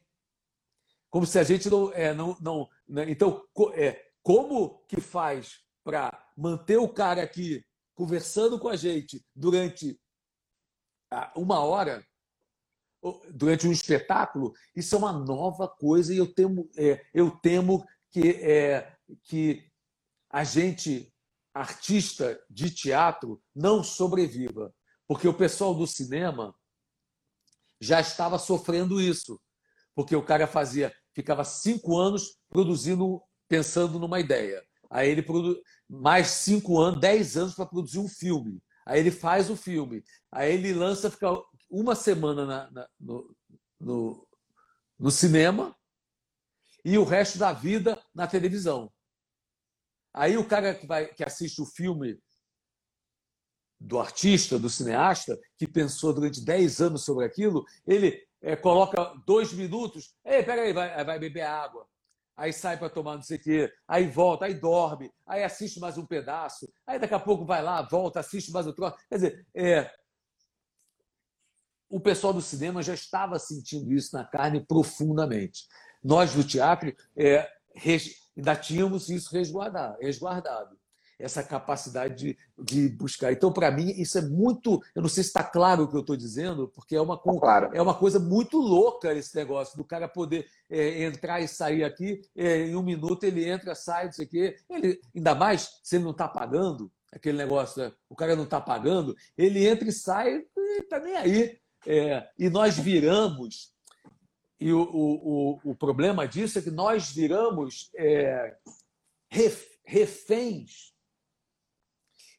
Como 1.11 1.23
se 1.23 1.37
a 1.37 1.43
gente 1.43 1.69
não. 1.69 1.93
É, 1.93 2.15
não, 2.15 2.35
não 2.41 2.67
né? 2.87 3.05
Então, 3.11 3.45
é, 3.75 4.03
como 4.23 4.83
que 4.87 4.99
faz 4.99 5.59
para 5.83 6.11
manter 6.35 6.77
o 6.77 6.89
cara 6.89 7.21
aqui 7.21 7.63
conversando 7.93 8.59
com 8.59 8.69
a 8.69 8.75
gente 8.75 9.23
durante 9.35 10.01
uma 11.35 11.59
hora, 11.59 12.03
durante 13.35 13.67
um 13.67 13.71
espetáculo? 13.71 14.51
Isso 14.75 14.95
é 14.95 14.97
uma 14.97 15.13
nova 15.13 15.67
coisa 15.67 16.11
e 16.11 16.17
eu 16.17 16.33
temo, 16.33 16.67
é, 16.75 17.05
eu 17.13 17.29
temo 17.29 17.85
que, 18.09 18.31
é, 18.41 18.97
que 19.25 19.69
a 20.27 20.43
gente 20.43 21.14
artista 21.55 22.37
de 22.49 22.69
teatro 22.69 23.41
não 23.55 23.81
sobreviva, 23.81 24.75
porque 25.07 25.25
o 25.25 25.33
pessoal 25.33 25.73
do 25.73 25.87
cinema 25.87 26.53
já 27.79 28.01
estava 28.01 28.37
sofrendo 28.37 28.99
isso, 28.99 29.39
porque 29.95 30.13
o 30.13 30.21
cara 30.21 30.47
fazia, 30.47 30.93
ficava 31.13 31.45
cinco 31.45 31.97
anos 31.97 32.37
produzindo, 32.49 33.21
pensando 33.47 33.97
numa 33.97 34.19
ideia, 34.19 34.61
aí 34.89 35.09
ele 35.09 35.21
produ... 35.21 35.57
mais 35.87 36.27
cinco 36.27 36.77
anos, 36.77 36.99
dez 36.99 37.37
anos 37.37 37.55
para 37.55 37.65
produzir 37.65 37.99
um 37.99 38.09
filme, 38.09 38.61
aí 38.85 38.99
ele 38.99 39.11
faz 39.11 39.49
o 39.49 39.55
filme, 39.55 40.03
aí 40.31 40.53
ele 40.53 40.73
lança, 40.73 41.09
fica 41.09 41.31
uma 41.69 41.95
semana 41.95 42.45
na, 42.45 42.71
na, 42.71 42.89
no, 42.99 43.35
no, 43.79 44.27
no 44.99 45.11
cinema 45.11 45.73
e 46.83 46.97
o 46.97 47.05
resto 47.05 47.37
da 47.37 47.53
vida 47.53 48.01
na 48.13 48.27
televisão. 48.27 48.91
Aí 50.17 50.37
o 50.37 50.47
cara 50.47 50.73
que, 50.73 50.87
vai, 50.87 51.07
que 51.07 51.25
assiste 51.25 51.61
o 51.61 51.65
filme 51.65 52.17
do 53.77 53.99
artista, 53.99 54.57
do 54.57 54.69
cineasta, 54.69 55.37
que 55.57 55.67
pensou 55.67 56.13
durante 56.13 56.43
10 56.43 56.79
anos 56.79 57.03
sobre 57.03 57.25
aquilo, 57.25 57.65
ele 57.85 58.25
é, 58.41 58.55
coloca 58.55 59.13
dois 59.27 59.51
minutos, 59.51 60.15
ei, 60.23 60.41
peraí, 60.41 60.71
vai, 60.71 61.03
vai 61.03 61.19
beber 61.19 61.41
água. 61.41 61.85
Aí 62.37 62.53
sai 62.53 62.77
para 62.77 62.89
tomar 62.89 63.15
não 63.15 63.23
sei 63.23 63.37
o 63.37 63.41
quê, 63.41 63.73
aí 63.85 64.07
volta, 64.07 64.45
aí 64.45 64.53
dorme, 64.53 65.11
aí 65.25 65.43
assiste 65.43 65.81
mais 65.81 65.97
um 65.97 66.05
pedaço, 66.05 66.65
aí 66.87 66.97
daqui 66.97 67.13
a 67.13 67.19
pouco 67.19 67.45
vai 67.45 67.61
lá, 67.61 67.81
volta, 67.81 68.21
assiste 68.21 68.51
mais 68.51 68.65
outro. 68.65 68.93
Quer 69.09 69.15
dizer, 69.15 69.47
é, 69.53 69.91
o 71.89 71.99
pessoal 71.99 72.31
do 72.31 72.41
cinema 72.41 72.81
já 72.81 72.93
estava 72.93 73.37
sentindo 73.37 73.91
isso 73.91 74.15
na 74.15 74.23
carne 74.23 74.65
profundamente. 74.65 75.65
Nós 76.01 76.33
do 76.33 76.43
teatro 76.43 76.95
é, 77.17 77.49
ainda 78.35 78.55
tínhamos 78.55 79.09
isso 79.09 79.31
resguardado, 79.31 79.97
resguardado 79.99 80.77
essa 81.19 81.41
capacidade 81.43 82.15
de, 82.15 82.37
de 82.57 82.89
buscar. 82.89 83.31
Então, 83.31 83.51
para 83.51 83.71
mim, 83.71 83.89
isso 83.97 84.17
é 84.17 84.21
muito. 84.21 84.81
Eu 84.93 85.01
não 85.01 85.09
sei 85.09 85.23
se 85.23 85.29
está 85.29 85.43
claro 85.43 85.83
o 85.83 85.87
que 85.87 85.95
eu 85.95 86.01
estou 86.01 86.15
dizendo, 86.15 86.67
porque 86.67 86.95
é 86.95 87.01
uma, 87.01 87.17
tá 87.17 87.31
claro. 87.39 87.69
é 87.73 87.81
uma 87.81 87.93
coisa 87.93 88.19
muito 88.19 88.57
louca 88.57 89.13
esse 89.13 89.35
negócio 89.35 89.77
do 89.77 89.83
cara 89.83 90.07
poder 90.07 90.45
é, 90.69 91.03
entrar 91.03 91.41
e 91.41 91.47
sair 91.47 91.83
aqui, 91.83 92.21
é, 92.35 92.67
em 92.67 92.75
um 92.75 92.83
minuto 92.83 93.23
ele 93.23 93.47
entra, 93.47 93.73
sai, 93.75 94.05
não 94.05 94.11
sei 94.11 94.25
o 94.25 94.29
quê. 94.29 94.55
Ele, 94.69 94.99
ainda 95.15 95.33
mais 95.33 95.79
se 95.83 95.95
ele 95.95 96.03
não 96.03 96.11
está 96.11 96.27
pagando, 96.27 96.91
aquele 97.11 97.37
negócio, 97.37 97.81
né? 97.81 97.91
o 98.09 98.15
cara 98.15 98.35
não 98.35 98.43
está 98.43 98.59
pagando, 98.59 99.15
ele 99.37 99.65
entra 99.65 99.87
e 99.87 99.93
sai 99.93 100.43
e 100.57 100.81
está 100.81 100.99
nem 100.99 101.15
aí. 101.15 101.57
É, 101.87 102.27
e 102.37 102.49
nós 102.49 102.77
viramos 102.77 103.74
e 104.65 104.73
o, 104.73 104.81
o, 104.81 105.59
o, 105.63 105.75
problema 105.75 106.27
disso 106.27 106.57
é 106.57 106.61
que 106.63 106.71
nós 106.71 107.11
viramos 107.11 107.91
é, 107.95 108.57
reféns 109.85 110.91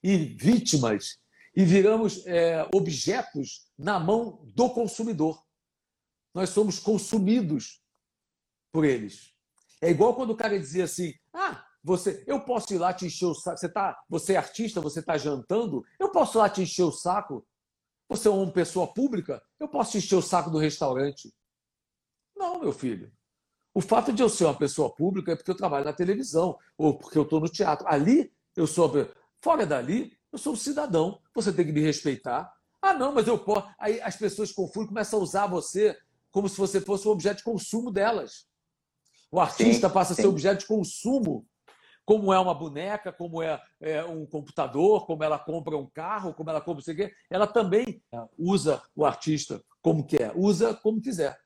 e 0.02 0.16
vítimas 0.16 1.20
e 1.54 1.64
viramos 1.64 2.26
é, 2.26 2.68
objetos 2.74 3.70
na 3.78 4.00
mão 4.00 4.42
do 4.56 4.68
consumidor. 4.70 5.40
Nós 6.34 6.50
somos 6.50 6.80
consumidos 6.80 7.80
por 8.72 8.84
eles. 8.84 9.32
É 9.80 9.88
igual 9.88 10.16
quando 10.16 10.30
o 10.30 10.36
cara 10.36 10.58
dizia 10.58 10.82
assim: 10.82 11.14
ah, 11.32 11.64
você, 11.80 12.24
eu 12.26 12.40
posso 12.40 12.74
ir 12.74 12.78
lá 12.78 12.92
te 12.92 13.06
encher 13.06 13.26
o 13.26 13.34
saco. 13.36 13.56
Você, 13.56 13.68
tá, 13.68 14.02
você 14.08 14.32
é 14.32 14.36
artista, 14.36 14.80
você 14.80 14.98
está 14.98 15.16
jantando, 15.16 15.84
eu 16.00 16.10
posso 16.10 16.38
ir 16.38 16.40
lá 16.40 16.50
te 16.50 16.60
encher 16.60 16.82
o 16.82 16.90
saco. 16.90 17.46
Você 18.08 18.26
é 18.26 18.32
uma 18.32 18.50
pessoa 18.50 18.92
pública, 18.92 19.40
eu 19.60 19.68
posso 19.68 19.92
te 19.92 19.98
encher 19.98 20.16
o 20.16 20.22
saco 20.22 20.50
do 20.50 20.58
restaurante. 20.58 21.32
Não, 22.56 22.62
meu 22.62 22.72
filho. 22.72 23.12
O 23.74 23.82
fato 23.82 24.12
de 24.12 24.22
eu 24.22 24.28
ser 24.30 24.44
uma 24.46 24.54
pessoa 24.54 24.90
pública 24.94 25.32
é 25.32 25.36
porque 25.36 25.50
eu 25.50 25.56
trabalho 25.56 25.84
na 25.84 25.92
televisão 25.92 26.58
ou 26.78 26.96
porque 26.96 27.18
eu 27.18 27.22
estou 27.22 27.38
no 27.38 27.48
teatro. 27.48 27.86
Ali, 27.86 28.32
eu 28.56 28.66
sou. 28.66 28.90
Fora 29.42 29.66
dali, 29.66 30.16
eu 30.32 30.38
sou 30.38 30.54
um 30.54 30.56
cidadão. 30.56 31.20
Você 31.34 31.52
tem 31.52 31.66
que 31.66 31.72
me 31.72 31.82
respeitar. 31.82 32.50
Ah, 32.80 32.94
não, 32.94 33.12
mas 33.12 33.26
eu 33.26 33.38
posso. 33.38 33.68
Aí 33.78 34.00
as 34.00 34.16
pessoas 34.16 34.52
confundem, 34.52 34.88
começam 34.88 35.18
a 35.18 35.22
usar 35.22 35.46
você 35.46 35.96
como 36.30 36.48
se 36.48 36.56
você 36.56 36.80
fosse 36.80 37.06
um 37.06 37.10
objeto 37.10 37.38
de 37.38 37.44
consumo 37.44 37.90
delas. 37.90 38.46
O 39.30 39.38
artista 39.38 39.88
sim, 39.88 39.94
passa 39.94 40.14
a 40.14 40.16
ser 40.16 40.26
objeto 40.26 40.60
de 40.60 40.66
consumo, 40.66 41.46
como 42.04 42.32
é 42.32 42.38
uma 42.38 42.54
boneca, 42.54 43.12
como 43.12 43.42
é, 43.42 43.60
é, 43.80 44.02
um 44.04 44.24
computador, 44.24 45.04
como 45.04 45.22
ela 45.22 45.38
compra 45.38 45.76
um 45.76 45.86
carro, 45.86 46.32
como 46.32 46.48
ela 46.48 46.60
compra 46.60 46.80
o 46.80 46.96
quê. 46.96 47.12
Ela 47.28 47.46
também 47.46 48.02
usa 48.38 48.80
o 48.94 49.04
artista 49.04 49.62
como 49.82 50.06
quer, 50.06 50.32
usa 50.34 50.72
como 50.72 51.00
quiser. 51.02 51.38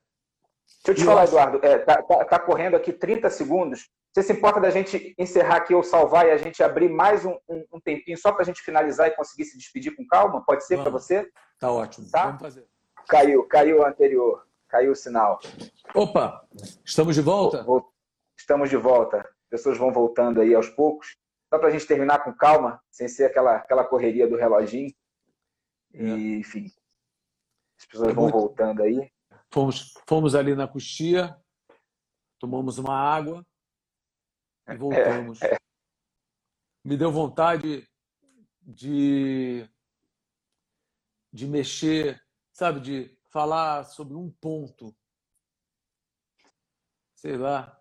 Deixa 0.83 0.91
eu 0.91 0.95
te 0.95 1.05
falar, 1.05 1.25
Eduardo, 1.25 1.57
está 1.57 1.67
é, 1.67 1.77
tá, 1.77 2.01
tá, 2.01 2.25
tá 2.25 2.39
correndo 2.39 2.75
aqui 2.75 2.91
30 2.91 3.29
segundos. 3.29 3.89
Você 4.13 4.23
se 4.23 4.33
importa 4.33 4.59
da 4.59 4.69
gente 4.69 5.13
encerrar 5.17 5.57
aqui 5.57 5.73
ou 5.73 5.83
salvar 5.83 6.27
e 6.27 6.31
a 6.31 6.37
gente 6.37 6.61
abrir 6.61 6.89
mais 6.89 7.23
um, 7.25 7.37
um, 7.47 7.63
um 7.73 7.79
tempinho 7.79 8.17
só 8.17 8.31
para 8.31 8.41
a 8.41 8.45
gente 8.45 8.61
finalizar 8.61 9.07
e 9.07 9.15
conseguir 9.15 9.45
se 9.45 9.57
despedir 9.57 9.95
com 9.95 10.05
calma? 10.05 10.43
Pode 10.45 10.65
ser 10.65 10.81
para 10.81 10.89
você? 10.89 11.29
Tá 11.59 11.71
ótimo. 11.71 12.09
Tá? 12.11 12.25
Vamos 12.25 12.41
fazer. 12.41 12.67
Caiu, 13.07 13.43
caiu 13.47 13.79
o 13.79 13.85
anterior. 13.85 14.45
Caiu 14.67 14.91
o 14.91 14.95
sinal. 14.95 15.39
Opa, 15.93 16.45
estamos 16.83 17.15
de 17.15 17.21
volta? 17.21 17.65
Estamos 18.37 18.69
de 18.69 18.77
volta. 18.77 19.17
As 19.17 19.49
pessoas 19.49 19.77
vão 19.77 19.91
voltando 19.91 20.41
aí 20.41 20.55
aos 20.55 20.69
poucos. 20.69 21.15
Só 21.49 21.59
para 21.59 21.67
a 21.67 21.71
gente 21.71 21.85
terminar 21.85 22.23
com 22.23 22.33
calma, 22.33 22.81
sem 22.89 23.07
ser 23.07 23.25
aquela, 23.25 23.57
aquela 23.57 23.83
correria 23.83 24.27
do 24.27 24.37
reloginho. 24.37 24.93
É. 25.93 26.03
E, 26.03 26.39
enfim, 26.39 26.71
as 27.77 27.85
pessoas 27.85 28.09
é 28.09 28.13
vão 28.13 28.23
muito... 28.23 28.37
voltando 28.37 28.81
aí. 28.81 29.11
Fomos, 29.51 29.93
fomos 30.07 30.33
ali 30.33 30.55
na 30.55 30.67
coxia, 30.67 31.37
tomamos 32.39 32.77
uma 32.77 32.95
água 32.95 33.45
e 34.67 34.75
voltamos. 34.77 35.41
É, 35.41 35.55
é. 35.55 35.57
Me 36.85 36.95
deu 36.95 37.11
vontade 37.11 37.87
de, 38.61 39.69
de 41.33 41.47
mexer, 41.47 42.21
sabe, 42.53 42.79
de 42.79 43.19
falar 43.29 43.83
sobre 43.83 44.15
um 44.15 44.31
ponto. 44.31 44.95
Sei 47.15 47.35
lá. 47.35 47.77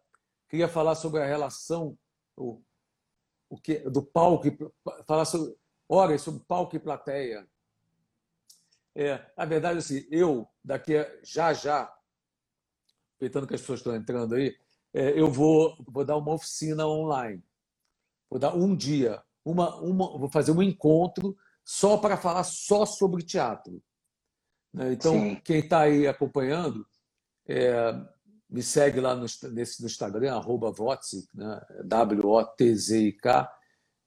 Queria 0.49 0.69
falar 0.69 0.97
sobre 0.97 1.23
a 1.23 1.27
relação 1.27 1.97
o, 2.37 2.61
o 3.49 3.57
que, 3.61 3.79
do 3.89 4.05
palco, 4.05 4.45
falar 5.07 5.25
sobre, 5.25 5.57
horas 5.89 6.23
sobre 6.23 6.45
palco 6.45 6.75
e 6.75 6.81
plateia. 6.81 7.49
É, 9.01 9.19
a 9.35 9.47
verdade 9.47 9.77
é 9.77 9.79
assim, 9.79 10.07
eu, 10.11 10.47
daqui 10.63 10.95
a, 10.95 11.11
já 11.25 11.55
já, 11.55 11.91
aproveitando 13.15 13.47
que 13.47 13.55
as 13.55 13.61
pessoas 13.63 13.81
estão 13.81 13.97
entrando 13.97 14.35
aí, 14.35 14.55
é, 14.93 15.19
eu 15.19 15.31
vou, 15.31 15.75
vou 15.89 16.05
dar 16.05 16.19
uma 16.19 16.35
oficina 16.35 16.87
online. 16.87 17.43
Vou 18.29 18.39
dar 18.39 18.55
um 18.55 18.77
dia, 18.77 19.23
uma, 19.43 19.75
uma, 19.77 20.19
vou 20.19 20.29
fazer 20.29 20.53
um 20.53 20.63
encontro 20.63 21.35
só 21.65 21.97
para 21.97 22.19
falar 22.19 22.45
só 22.45 22.85
sobre 22.85 23.23
teatro. 23.23 23.83
Né? 24.71 24.93
Então, 24.93 25.15
Sim. 25.15 25.37
quem 25.37 25.61
está 25.61 25.81
aí 25.81 26.07
acompanhando, 26.07 26.87
é, 27.49 27.99
me 28.51 28.63
segue 28.63 29.01
lá 29.01 29.17
no, 29.17 29.25
nesse, 29.51 29.81
no 29.81 29.87
Instagram, 29.87 30.35
arroba 30.35 30.71
Votzik, 30.71 31.27
né? 31.35 31.59
W-O-T-Z-I-K, 31.87 33.51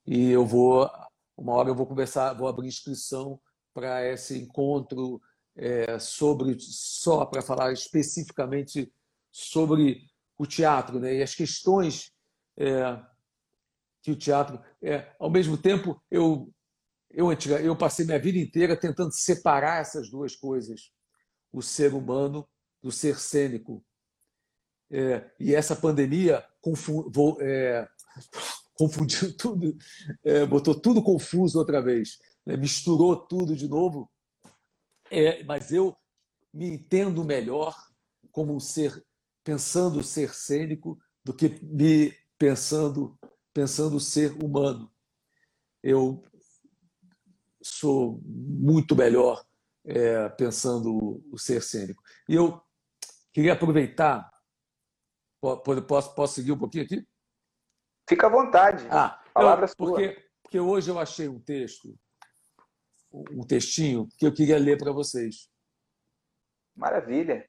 e 0.06 0.30
eu 0.30 0.46
vou, 0.46 0.88
uma 1.36 1.54
hora 1.54 1.70
eu 1.70 1.74
vou 1.74 1.84
começar, 1.84 2.32
vou 2.34 2.46
abrir 2.46 2.68
inscrição 2.68 3.40
para 3.74 4.06
esse 4.10 4.38
encontro 4.38 5.20
é, 5.56 5.98
sobre, 5.98 6.56
só 6.58 7.26
para 7.26 7.42
falar 7.42 7.72
especificamente 7.72 8.92
sobre 9.30 10.06
o 10.38 10.46
teatro 10.46 10.98
né? 10.98 11.16
e 11.16 11.22
as 11.22 11.34
questões 11.34 12.12
é, 12.56 13.00
que 14.02 14.10
o 14.10 14.16
teatro. 14.16 14.60
É, 14.82 15.12
ao 15.18 15.30
mesmo 15.30 15.56
tempo, 15.56 16.00
eu, 16.10 16.52
eu, 17.10 17.32
eu 17.62 17.76
passei 17.76 18.04
minha 18.04 18.18
vida 18.18 18.38
inteira 18.38 18.76
tentando 18.76 19.12
separar 19.12 19.80
essas 19.80 20.10
duas 20.10 20.36
coisas, 20.36 20.92
o 21.52 21.62
ser 21.62 21.94
humano 21.94 22.48
do 22.82 22.92
ser 22.92 23.18
cênico. 23.18 23.84
É, 24.90 25.30
e 25.40 25.54
essa 25.54 25.74
pandemia 25.74 26.44
é, 27.40 27.88
confundiu 28.74 29.36
tudo, 29.36 29.76
é, 30.22 30.44
botou 30.44 30.78
tudo 30.78 31.02
confuso 31.02 31.58
outra 31.58 31.80
vez, 31.80 32.18
né? 32.44 32.56
misturou 32.56 33.16
tudo 33.16 33.56
de 33.56 33.68
novo. 33.68 34.10
É, 35.10 35.42
mas 35.44 35.72
eu 35.72 35.96
me 36.52 36.66
entendo 36.66 37.24
melhor 37.24 37.76
como 38.30 38.54
um 38.54 38.60
ser 38.60 39.04
pensando 39.42 40.02
ser 40.02 40.34
cênico 40.34 40.98
do 41.22 41.34
que 41.34 41.48
me 41.62 42.12
pensando 42.38 43.18
pensando 43.52 44.00
ser 44.00 44.32
humano. 44.42 44.92
Eu 45.82 46.22
sou 47.62 48.20
muito 48.24 48.96
melhor 48.96 49.44
é, 49.84 50.28
pensando 50.30 51.22
o 51.30 51.38
ser 51.38 51.62
cênico. 51.62 52.02
E 52.28 52.34
eu 52.34 52.60
queria 53.32 53.52
aproveitar. 53.52 54.30
Posso, 55.40 56.14
posso 56.14 56.34
seguir 56.34 56.52
um 56.52 56.58
pouquinho 56.58 56.84
aqui? 56.84 57.06
Fica 58.08 58.26
à 58.26 58.30
vontade. 58.30 58.86
Ah, 58.90 59.22
Palavra 59.32 59.66
eu, 59.66 59.76
porque, 59.76 60.28
porque 60.42 60.58
hoje 60.58 60.90
eu 60.90 60.98
achei 60.98 61.28
um 61.28 61.38
texto, 61.38 61.94
um 63.30 63.46
textinho, 63.46 64.08
que 64.18 64.26
eu 64.26 64.32
queria 64.32 64.58
ler 64.58 64.78
para 64.78 64.92
vocês. 64.92 65.48
Maravilha 66.74 67.48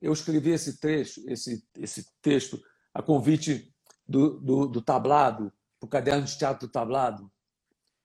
eu 0.00 0.12
escrevi 0.12 0.50
esse 0.50 0.78
trecho, 0.78 1.22
esse, 1.28 1.66
esse 1.76 2.08
texto 2.20 2.62
a 2.94 3.02
convite 3.02 3.74
do, 4.06 4.40
do, 4.40 4.66
do 4.66 4.82
tablado, 4.82 5.52
do 5.80 5.88
caderno 5.88 6.24
de 6.24 6.38
teatro 6.38 6.66
do 6.66 6.72
tablado, 6.72 7.30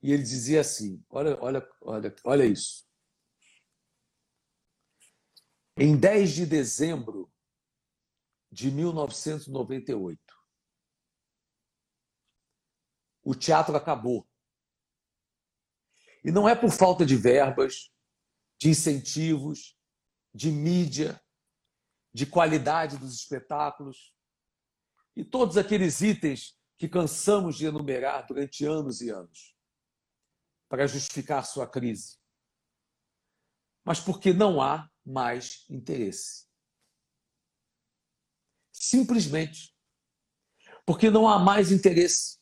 e 0.02 0.12
ele 0.12 0.24
dizia 0.24 0.62
assim: 0.62 1.04
olha, 1.10 1.38
olha, 1.42 1.70
olha, 1.82 2.16
olha 2.24 2.46
isso. 2.46 2.86
Em 5.78 5.98
10 5.98 6.34
de 6.34 6.46
dezembro 6.46 7.32
de 8.52 8.70
1998, 8.70 10.20
o 13.24 13.34
teatro 13.34 13.76
acabou. 13.76 14.28
E 16.24 16.32
não 16.32 16.48
é 16.48 16.56
por 16.56 16.72
falta 16.72 17.06
de 17.06 17.16
verbas, 17.16 17.92
de 18.60 18.70
incentivos, 18.70 19.78
de 20.34 20.52
mídia, 20.52 21.22
de 22.14 22.26
qualidade 22.26 22.98
dos 22.98 23.14
espetáculos 23.14 24.16
e 25.16 25.24
todos 25.24 25.58
aqueles 25.58 26.02
itens 26.02 26.58
que 26.78 26.88
cansamos 26.88 27.58
de 27.58 27.66
enumerar 27.66 28.26
durante 28.26 28.66
anos 28.66 29.02
e 29.02 29.10
anos 29.10 29.56
para 30.70 30.88
justificar 30.88 31.46
sua 31.46 31.68
crise. 31.68 32.18
Mas 33.84 34.00
porque 34.00 34.34
não 34.34 34.62
há 34.62 34.90
mais 35.06 35.70
interesse. 35.70 36.48
Simplesmente 38.72 39.74
porque 40.86 41.10
não 41.10 41.28
há 41.28 41.40
mais 41.40 41.72
interesse. 41.72 42.40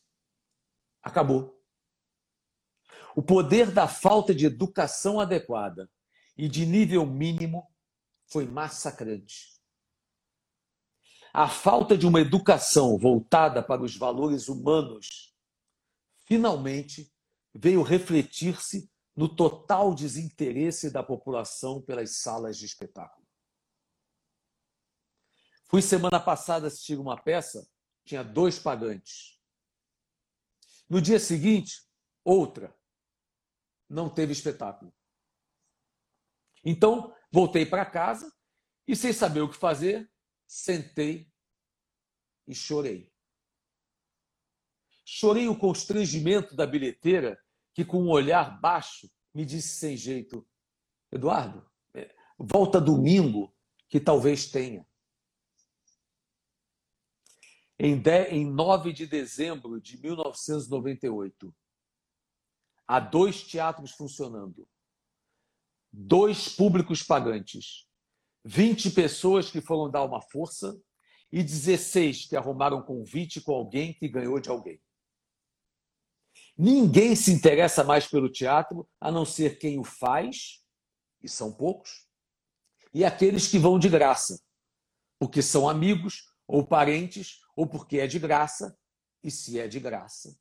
Acabou. 1.02 1.61
O 3.14 3.22
poder 3.22 3.70
da 3.70 3.86
falta 3.86 4.34
de 4.34 4.46
educação 4.46 5.20
adequada 5.20 5.90
e 6.36 6.48
de 6.48 6.64
nível 6.64 7.04
mínimo 7.04 7.70
foi 8.26 8.46
massacrante. 8.46 9.60
A 11.32 11.48
falta 11.48 11.96
de 11.96 12.06
uma 12.06 12.20
educação 12.20 12.98
voltada 12.98 13.62
para 13.62 13.82
os 13.82 13.96
valores 13.96 14.48
humanos 14.48 15.34
finalmente 16.26 17.12
veio 17.54 17.82
refletir-se 17.82 18.90
no 19.14 19.34
total 19.34 19.94
desinteresse 19.94 20.90
da 20.90 21.02
população 21.02 21.82
pelas 21.82 22.18
salas 22.18 22.56
de 22.56 22.64
espetáculo. 22.64 23.26
Fui 25.68 25.80
semana 25.80 26.20
passada 26.20 26.66
assistir 26.66 26.98
uma 26.98 27.20
peça, 27.20 27.66
tinha 28.04 28.22
dois 28.22 28.58
pagantes. 28.58 29.38
No 30.88 31.00
dia 31.00 31.18
seguinte, 31.18 31.82
outra. 32.22 32.74
Não 33.92 34.08
teve 34.08 34.32
espetáculo. 34.32 34.90
Então, 36.64 37.14
voltei 37.30 37.66
para 37.66 37.84
casa 37.84 38.32
e, 38.88 38.96
sem 38.96 39.12
saber 39.12 39.42
o 39.42 39.50
que 39.50 39.56
fazer, 39.56 40.10
sentei 40.46 41.30
e 42.48 42.54
chorei. 42.54 43.12
Chorei 45.04 45.46
o 45.46 45.58
constrangimento 45.58 46.56
da 46.56 46.66
bilheteira 46.66 47.38
que, 47.74 47.84
com 47.84 48.04
um 48.04 48.08
olhar 48.08 48.58
baixo, 48.60 49.10
me 49.34 49.44
disse 49.44 49.76
sem 49.76 49.94
jeito: 49.94 50.48
Eduardo, 51.10 51.70
é, 51.94 52.14
volta 52.38 52.80
domingo, 52.80 53.54
que 53.90 54.00
talvez 54.00 54.50
tenha. 54.50 54.88
Em, 57.78 58.00
10, 58.00 58.32
em 58.32 58.50
9 58.50 58.90
de 58.92 59.06
dezembro 59.06 59.78
de 59.78 60.00
1998, 60.00 61.54
há 62.86 63.00
dois 63.00 63.42
teatros 63.42 63.92
funcionando, 63.92 64.66
dois 65.92 66.48
públicos 66.48 67.02
pagantes, 67.02 67.86
20 68.44 68.90
pessoas 68.90 69.50
que 69.50 69.60
foram 69.60 69.90
dar 69.90 70.04
uma 70.04 70.20
força 70.20 70.76
e 71.30 71.42
16 71.42 72.26
que 72.26 72.36
arrumaram 72.36 72.82
convite 72.82 73.40
com 73.40 73.52
alguém 73.52 73.94
que 73.94 74.08
ganhou 74.08 74.40
de 74.40 74.50
alguém. 74.50 74.80
Ninguém 76.56 77.16
se 77.16 77.32
interessa 77.32 77.82
mais 77.82 78.06
pelo 78.06 78.30
teatro 78.30 78.88
a 79.00 79.10
não 79.10 79.24
ser 79.24 79.58
quem 79.58 79.78
o 79.78 79.84
faz, 79.84 80.62
e 81.22 81.28
são 81.28 81.52
poucos, 81.52 82.06
e 82.92 83.04
aqueles 83.04 83.48
que 83.48 83.58
vão 83.58 83.78
de 83.78 83.88
graça, 83.88 84.42
porque 85.18 85.40
são 85.40 85.68
amigos 85.68 86.30
ou 86.46 86.66
parentes, 86.66 87.40
ou 87.56 87.66
porque 87.66 87.98
é 87.98 88.06
de 88.06 88.18
graça, 88.18 88.76
e 89.22 89.30
se 89.30 89.58
é 89.58 89.66
de 89.66 89.80
graça. 89.80 90.36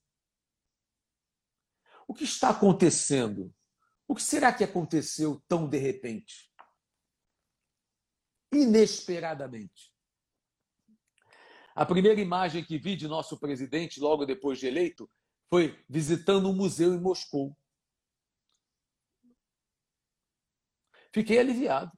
O 2.11 2.13
que 2.13 2.25
está 2.25 2.49
acontecendo? 2.49 3.55
O 4.05 4.13
que 4.13 4.21
será 4.21 4.51
que 4.51 4.65
aconteceu 4.65 5.41
tão 5.47 5.65
de 5.65 5.77
repente? 5.77 6.51
Inesperadamente. 8.53 9.95
A 11.73 11.85
primeira 11.85 12.19
imagem 12.19 12.65
que 12.65 12.77
vi 12.77 12.97
de 12.97 13.07
nosso 13.07 13.39
presidente, 13.39 14.01
logo 14.01 14.25
depois 14.25 14.59
de 14.59 14.67
eleito, 14.67 15.09
foi 15.49 15.81
visitando 15.87 16.49
um 16.49 16.53
museu 16.53 16.93
em 16.93 16.99
Moscou. 16.99 17.57
Fiquei 21.13 21.39
aliviado, 21.39 21.97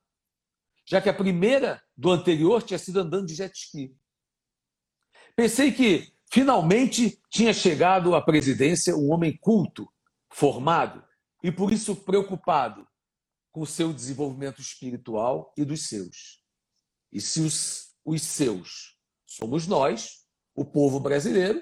já 0.85 1.01
que 1.01 1.09
a 1.09 1.13
primeira 1.13 1.83
do 1.97 2.11
anterior 2.11 2.61
tinha 2.61 2.77
sido 2.77 2.99
andando 2.99 3.25
de 3.25 3.33
jet 3.33 3.57
ski. 3.57 3.97
Pensei 5.35 5.71
que 5.71 6.15
finalmente 6.31 7.19
tinha 7.31 7.51
chegado 7.51 8.13
à 8.13 8.21
presidência 8.21 8.95
um 8.95 9.11
homem 9.11 9.35
culto, 9.35 9.91
formado 10.33 11.05
e 11.43 11.51
por 11.51 11.71
isso 11.71 11.95
preocupado 11.95 12.87
com 13.51 13.61
o 13.61 13.67
seu 13.67 13.93
desenvolvimento 13.93 14.59
espiritual 14.59 15.53
e 15.55 15.63
dos 15.63 15.87
seus. 15.87 16.43
E 17.11 17.21
se 17.21 17.39
os, 17.41 17.95
os 18.03 18.21
seus 18.23 18.99
somos 19.25 19.67
nós, 19.67 20.27
o 20.55 20.65
povo 20.65 20.99
brasileiro, 20.99 21.61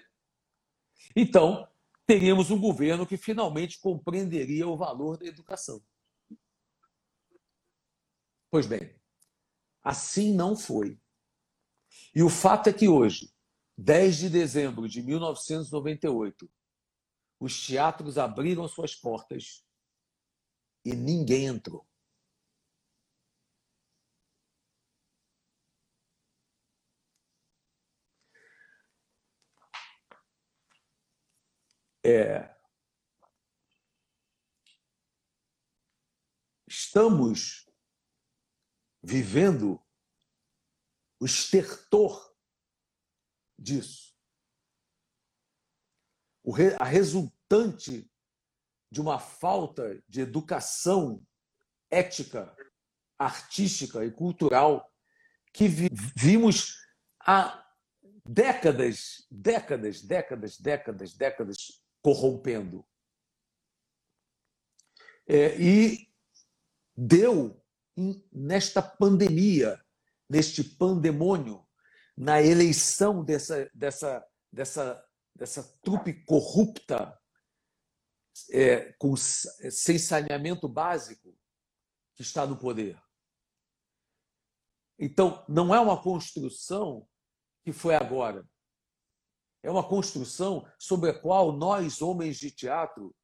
então 1.15 1.69
teríamos 2.05 2.49
um 2.49 2.59
governo 2.59 3.05
que 3.05 3.17
finalmente 3.17 3.80
compreenderia 3.80 4.67
o 4.67 4.78
valor 4.78 5.17
da 5.17 5.26
educação. 5.26 5.84
Pois 8.49 8.65
bem, 8.65 8.95
assim 9.84 10.34
não 10.34 10.55
foi. 10.55 10.99
E 12.15 12.24
o 12.24 12.30
fato 12.30 12.69
é 12.69 12.74
que 12.74 12.88
hoje, 12.88 13.34
10 13.78 14.17
de 14.17 14.30
dezembro 14.30 14.88
de 14.88 15.01
1998, 15.01 16.49
os 17.41 17.65
teatros 17.65 18.19
abriram 18.19 18.67
suas 18.67 18.95
portas 18.95 19.65
e 20.85 20.93
ninguém 20.93 21.47
entrou. 21.47 21.89
É, 32.05 32.55
estamos 36.67 37.67
vivendo 39.01 39.83
o 41.19 41.25
estertor 41.25 42.35
disso. 43.57 44.11
A 46.79 46.83
resultante 46.83 48.09
de 48.91 48.99
uma 48.99 49.19
falta 49.19 50.01
de 50.07 50.21
educação 50.21 51.25
ética, 51.89 52.55
artística 53.17 54.03
e 54.03 54.11
cultural 54.11 54.91
que 55.53 55.67
vimos 55.67 56.77
há 57.19 57.65
décadas, 58.25 59.25
décadas, 59.29 60.01
décadas, 60.01 60.57
décadas, 60.57 61.13
décadas 61.13 61.57
corrompendo. 62.01 62.85
É, 65.27 65.55
e 65.61 66.09
deu 66.95 67.61
nesta 68.31 68.81
pandemia, 68.81 69.79
neste 70.29 70.63
pandemônio, 70.63 71.65
na 72.17 72.41
eleição 72.41 73.23
dessa, 73.23 73.69
dessa, 73.73 74.25
dessa, 74.51 75.03
dessa 75.36 75.63
trupe 75.82 76.25
corrupta, 76.25 77.17
é, 78.51 78.93
com, 78.93 79.15
sem 79.15 79.97
saneamento 79.97 80.67
básico, 80.67 81.38
que 82.15 82.21
está 82.21 82.45
no 82.45 82.57
poder. 82.57 83.01
Então, 84.99 85.43
não 85.49 85.73
é 85.73 85.79
uma 85.79 86.01
construção 86.01 87.07
que 87.63 87.71
foi 87.71 87.95
agora. 87.95 88.47
É 89.63 89.69
uma 89.69 89.88
construção 89.88 90.67
sobre 90.79 91.09
a 91.09 91.19
qual 91.19 91.51
nós, 91.51 92.01
homens 92.01 92.38
de 92.38 92.51
teatro, 92.51 93.15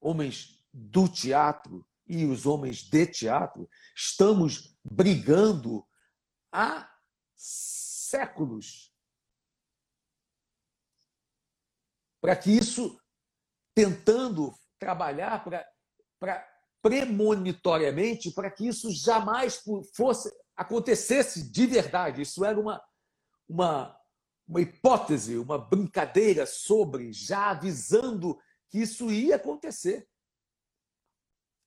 homens 0.00 0.64
do 0.72 1.08
teatro, 1.08 1.86
e 2.10 2.24
os 2.24 2.44
homens 2.44 2.78
de 2.78 3.06
teatro 3.06 3.70
estamos 3.94 4.76
brigando 4.82 5.86
há 6.52 6.92
séculos 7.36 8.89
para 12.20 12.36
que 12.36 12.50
isso, 12.50 13.00
tentando 13.74 14.52
trabalhar 14.78 15.44
para 16.18 16.50
premonitoriamente 16.82 18.30
para 18.30 18.50
que 18.50 18.66
isso 18.66 18.90
jamais 18.90 19.62
fosse 19.94 20.30
acontecesse 20.56 21.50
de 21.50 21.66
verdade. 21.66 22.22
Isso 22.22 22.44
era 22.44 22.58
uma, 22.58 22.82
uma, 23.48 23.98
uma 24.46 24.60
hipótese, 24.60 25.38
uma 25.38 25.58
brincadeira 25.58 26.46
sobre, 26.46 27.12
já 27.12 27.50
avisando 27.50 28.38
que 28.68 28.78
isso 28.78 29.10
ia 29.10 29.36
acontecer. 29.36 30.06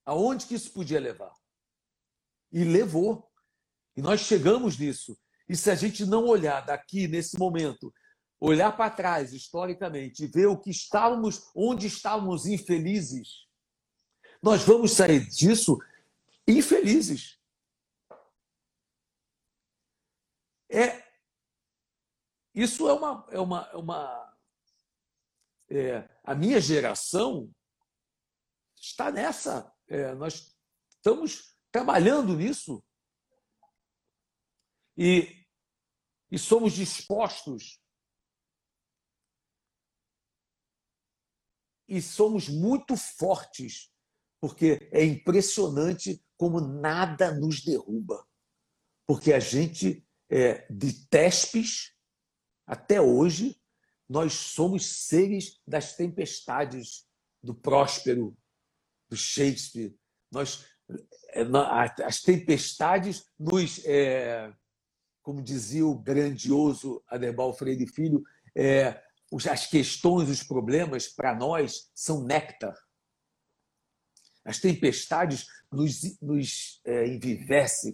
Aonde 0.04 0.46
que 0.46 0.54
isso 0.54 0.72
podia 0.72 1.00
levar? 1.00 1.34
E 2.52 2.62
levou. 2.62 3.28
E 3.96 4.02
nós 4.02 4.20
chegamos 4.20 4.78
nisso. 4.78 5.18
E 5.48 5.56
se 5.56 5.70
a 5.70 5.74
gente 5.74 6.04
não 6.04 6.26
olhar 6.26 6.60
daqui, 6.60 7.08
nesse 7.08 7.38
momento, 7.38 7.92
olhar 8.44 8.76
para 8.76 8.90
trás, 8.90 9.32
historicamente, 9.32 10.24
e 10.24 10.26
ver 10.26 10.46
o 10.46 10.58
que 10.58 10.70
estávamos, 10.70 11.50
onde 11.54 11.86
estávamos 11.86 12.46
infelizes, 12.46 13.46
nós 14.42 14.62
vamos 14.62 14.92
sair 14.92 15.26
disso 15.28 15.78
infelizes. 16.46 17.40
É, 20.70 21.02
isso 22.54 22.88
é 22.88 22.92
uma. 22.92 23.26
É 23.30 23.40
uma, 23.40 23.70
é 23.72 23.76
uma 23.76 24.34
é, 25.70 26.08
a 26.22 26.34
minha 26.34 26.60
geração 26.60 27.50
está 28.76 29.10
nessa 29.10 29.74
é, 29.88 30.14
nós 30.14 30.54
estamos 30.90 31.56
trabalhando 31.72 32.36
nisso 32.36 32.84
e, 34.96 35.46
e 36.30 36.38
somos 36.38 36.74
dispostos 36.74 37.82
e 41.94 42.02
somos 42.02 42.48
muito 42.48 42.96
fortes, 42.96 43.88
porque 44.40 44.88
é 44.90 45.04
impressionante 45.04 46.20
como 46.36 46.60
nada 46.60 47.32
nos 47.32 47.62
derruba. 47.62 48.26
Porque 49.06 49.32
a 49.32 49.38
gente, 49.38 50.04
é, 50.28 50.66
de 50.68 51.06
Tespes 51.06 51.94
até 52.66 53.00
hoje, 53.00 53.60
nós 54.08 54.32
somos 54.32 55.06
seres 55.06 55.60
das 55.64 55.94
tempestades 55.94 57.06
do 57.40 57.54
próspero, 57.54 58.36
do 59.08 59.16
Shakespeare. 59.16 59.96
Nós, 60.32 60.66
é, 61.30 61.42
as 62.04 62.20
tempestades 62.20 63.24
nos, 63.38 63.84
é, 63.84 64.52
como 65.22 65.40
dizia 65.40 65.86
o 65.86 65.96
grandioso 65.96 67.00
Aderbal 67.06 67.54
Freire 67.54 67.86
Filho, 67.86 68.24
é, 68.52 69.00
as 69.50 69.66
questões, 69.66 70.28
os 70.28 70.42
problemas, 70.42 71.08
para 71.08 71.34
nós, 71.34 71.90
são 71.94 72.24
néctar. 72.24 72.74
As 74.44 74.58
tempestades 74.58 75.46
nos, 75.72 76.20
nos 76.20 76.80
é, 76.84 77.06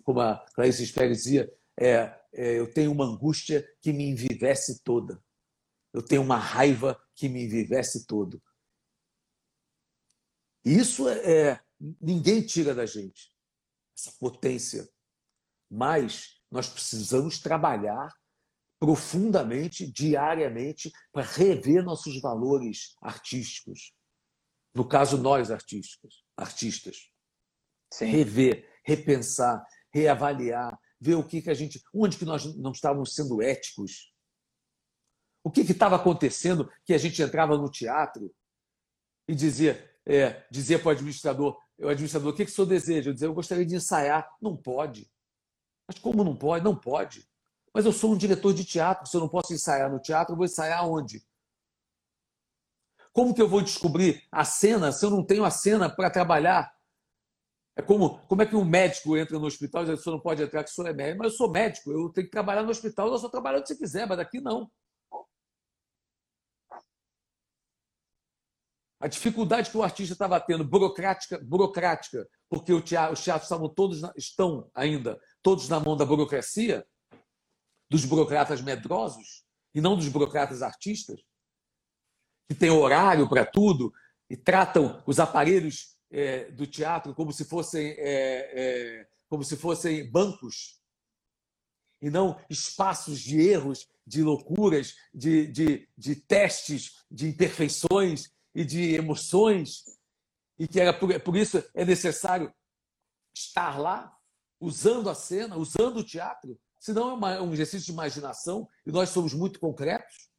como 0.05 0.20
a 0.20 0.45
Clarice 0.55 0.87
Spero 0.87 1.12
dizia, 1.12 1.51
é, 1.78 2.14
é, 2.33 2.59
eu 2.59 2.72
tenho 2.72 2.93
uma 2.93 3.05
angústia 3.05 3.66
que 3.81 3.93
me 3.93 4.05
envivece 4.05 4.83
toda. 4.83 5.22
Eu 5.93 6.03
tenho 6.03 6.22
uma 6.22 6.37
raiva 6.37 7.01
que 7.14 7.28
me 7.28 7.45
envivece 7.45 8.07
todo. 8.07 8.43
Isso 10.64 11.09
é, 11.09 11.51
é, 11.51 11.61
ninguém 12.01 12.43
tira 12.43 12.74
da 12.74 12.85
gente 12.85 13.33
essa 13.97 14.12
potência. 14.18 14.89
Mas 15.70 16.41
nós 16.51 16.68
precisamos 16.68 17.39
trabalhar 17.39 18.12
profundamente, 18.81 19.87
diariamente, 19.93 20.91
para 21.12 21.22
rever 21.22 21.85
nossos 21.85 22.18
valores 22.20 22.97
artísticos. 23.03 23.93
No 24.74 24.89
caso, 24.89 25.18
nós 25.18 25.51
artísticos, 25.51 26.24
artistas. 26.35 27.11
Sim. 27.93 28.07
Rever, 28.07 28.66
repensar, 28.85 29.62
reavaliar, 29.93 30.78
ver 30.99 31.16
o 31.16 31.26
que, 31.26 31.43
que 31.43 31.51
a 31.51 31.55
gente. 31.55 31.83
onde 31.95 32.16
que 32.16 32.24
nós 32.24 32.57
não 32.57 32.72
estávamos 32.72 33.14
sendo 33.14 33.43
éticos. 33.43 34.11
O 35.45 35.51
que 35.51 35.61
estava 35.61 35.97
acontecendo 35.97 36.70
que 36.85 36.95
a 36.95 36.99
gente 36.99 37.20
entrava 37.20 37.59
no 37.59 37.70
teatro 37.70 38.35
e 39.28 39.35
dizia: 39.35 39.93
é, 40.07 40.47
dizer 40.51 40.78
para 40.78 40.89
o 40.89 40.93
administrador, 40.93 41.61
o 41.78 41.89
administrador, 41.89 42.33
o 42.33 42.37
que, 42.37 42.45
que 42.45 42.51
o 42.51 42.55
senhor 42.55 42.66
deseja? 42.66 43.11
Eu 43.11 43.14
dizer, 43.14 43.26
eu 43.26 43.35
gostaria 43.35 43.66
de 43.66 43.74
ensaiar. 43.74 44.28
Não 44.41 44.57
pode. 44.57 45.11
Mas 45.87 45.99
como 45.99 46.24
não 46.24 46.37
pode? 46.37 46.64
Não 46.64 46.76
pode. 46.76 47.30
Mas 47.74 47.84
eu 47.86 47.92
sou 47.92 48.12
um 48.12 48.16
diretor 48.16 48.52
de 48.52 48.64
teatro, 48.64 49.06
se 49.06 49.16
eu 49.16 49.20
não 49.20 49.28
posso 49.28 49.52
ensaiar 49.52 49.90
no 49.90 50.00
teatro, 50.00 50.32
eu 50.32 50.36
vou 50.36 50.44
ensaiar 50.44 50.88
onde? 50.88 51.24
Como 53.12 53.34
que 53.34 53.42
eu 53.42 53.48
vou 53.48 53.60
descobrir 53.60 54.26
a 54.30 54.44
cena 54.44 54.92
se 54.92 55.04
eu 55.04 55.10
não 55.10 55.24
tenho 55.24 55.44
a 55.44 55.50
cena 55.50 55.88
para 55.88 56.10
trabalhar? 56.10 56.72
É 57.76 57.82
como, 57.82 58.18
como 58.26 58.42
é 58.42 58.46
que 58.46 58.56
um 58.56 58.64
médico 58.64 59.16
entra 59.16 59.38
no 59.38 59.46
hospital 59.46 59.82
e 59.82 59.86
diz, 59.86 60.02
você 60.02 60.10
não 60.10 60.20
pode 60.20 60.42
entrar 60.42 60.64
que 60.64 60.70
o 60.70 60.72
senhor 60.72 60.88
é 60.88 60.92
médico, 60.92 61.18
mas 61.18 61.32
eu 61.32 61.38
sou 61.38 61.50
médico, 61.50 61.90
eu 61.90 62.10
tenho 62.10 62.26
que 62.26 62.30
trabalhar 62.30 62.62
no 62.62 62.70
hospital, 62.70 63.08
eu 63.08 63.18
só 63.18 63.28
trabalho 63.28 63.58
onde 63.58 63.68
você 63.68 63.76
quiser, 63.76 64.06
mas 64.06 64.18
aqui 64.18 64.40
não. 64.40 64.70
A 69.00 69.08
dificuldade 69.08 69.70
que 69.70 69.78
o 69.78 69.82
artista 69.82 70.12
estava 70.12 70.38
tendo, 70.38 70.62
burocrática, 70.62 71.38
burocrática, 71.42 72.28
porque 72.50 72.70
o 72.70 72.82
teatro, 72.82 73.14
os 73.14 73.24
teatros 73.24 73.46
estavam 73.46 73.68
todos, 73.68 74.02
estão 74.14 74.70
ainda 74.74 75.18
todos 75.42 75.70
na 75.70 75.80
mão 75.80 75.96
da 75.96 76.04
burocracia, 76.04 76.86
dos 77.91 78.05
burocratas 78.05 78.62
medrosos, 78.62 79.45
e 79.74 79.80
não 79.80 79.97
dos 79.97 80.09
burocratas 80.09 80.62
artistas, 80.62 81.20
que 82.49 82.55
têm 82.55 82.70
horário 82.70 83.28
para 83.28 83.45
tudo 83.45 83.93
e 84.28 84.36
tratam 84.36 85.03
os 85.07 85.18
aparelhos 85.18 85.97
é, 86.11 86.51
do 86.51 86.66
teatro 86.66 87.14
como 87.14 87.32
se 87.32 87.45
fossem 87.45 87.95
é, 87.99 87.99
é, 87.99 89.09
como 89.28 89.45
se 89.45 89.57
fossem 89.57 90.11
bancos 90.11 90.80
e 92.03 92.11
não 92.11 92.41
espaços 92.49 93.20
de 93.20 93.41
erros, 93.41 93.86
de 94.07 94.22
loucuras, 94.22 94.97
de, 95.14 95.47
de, 95.47 95.88
de 95.97 96.16
testes, 96.16 97.05
de 97.11 97.28
imperfeições 97.28 98.32
e 98.55 98.64
de 98.64 98.95
emoções. 98.95 99.84
E 100.59 100.66
que 100.66 100.80
era 100.80 100.93
por, 100.93 101.20
por 101.20 101.36
isso 101.36 101.62
é 101.74 101.84
necessário 101.84 102.53
estar 103.34 103.78
lá 103.78 104.16
usando 104.59 105.09
a 105.09 105.14
cena, 105.14 105.57
usando 105.57 105.99
o 105.99 106.05
teatro, 106.05 106.59
senão 106.81 107.11
é 107.11 107.12
uma, 107.12 107.43
um 107.43 107.53
exercício 107.53 107.87
de 107.87 107.93
imaginação 107.93 108.68
e 108.87 108.91
nós 108.91 109.11
somos 109.11 109.35
muito 109.35 109.61
concretos. 109.61 110.31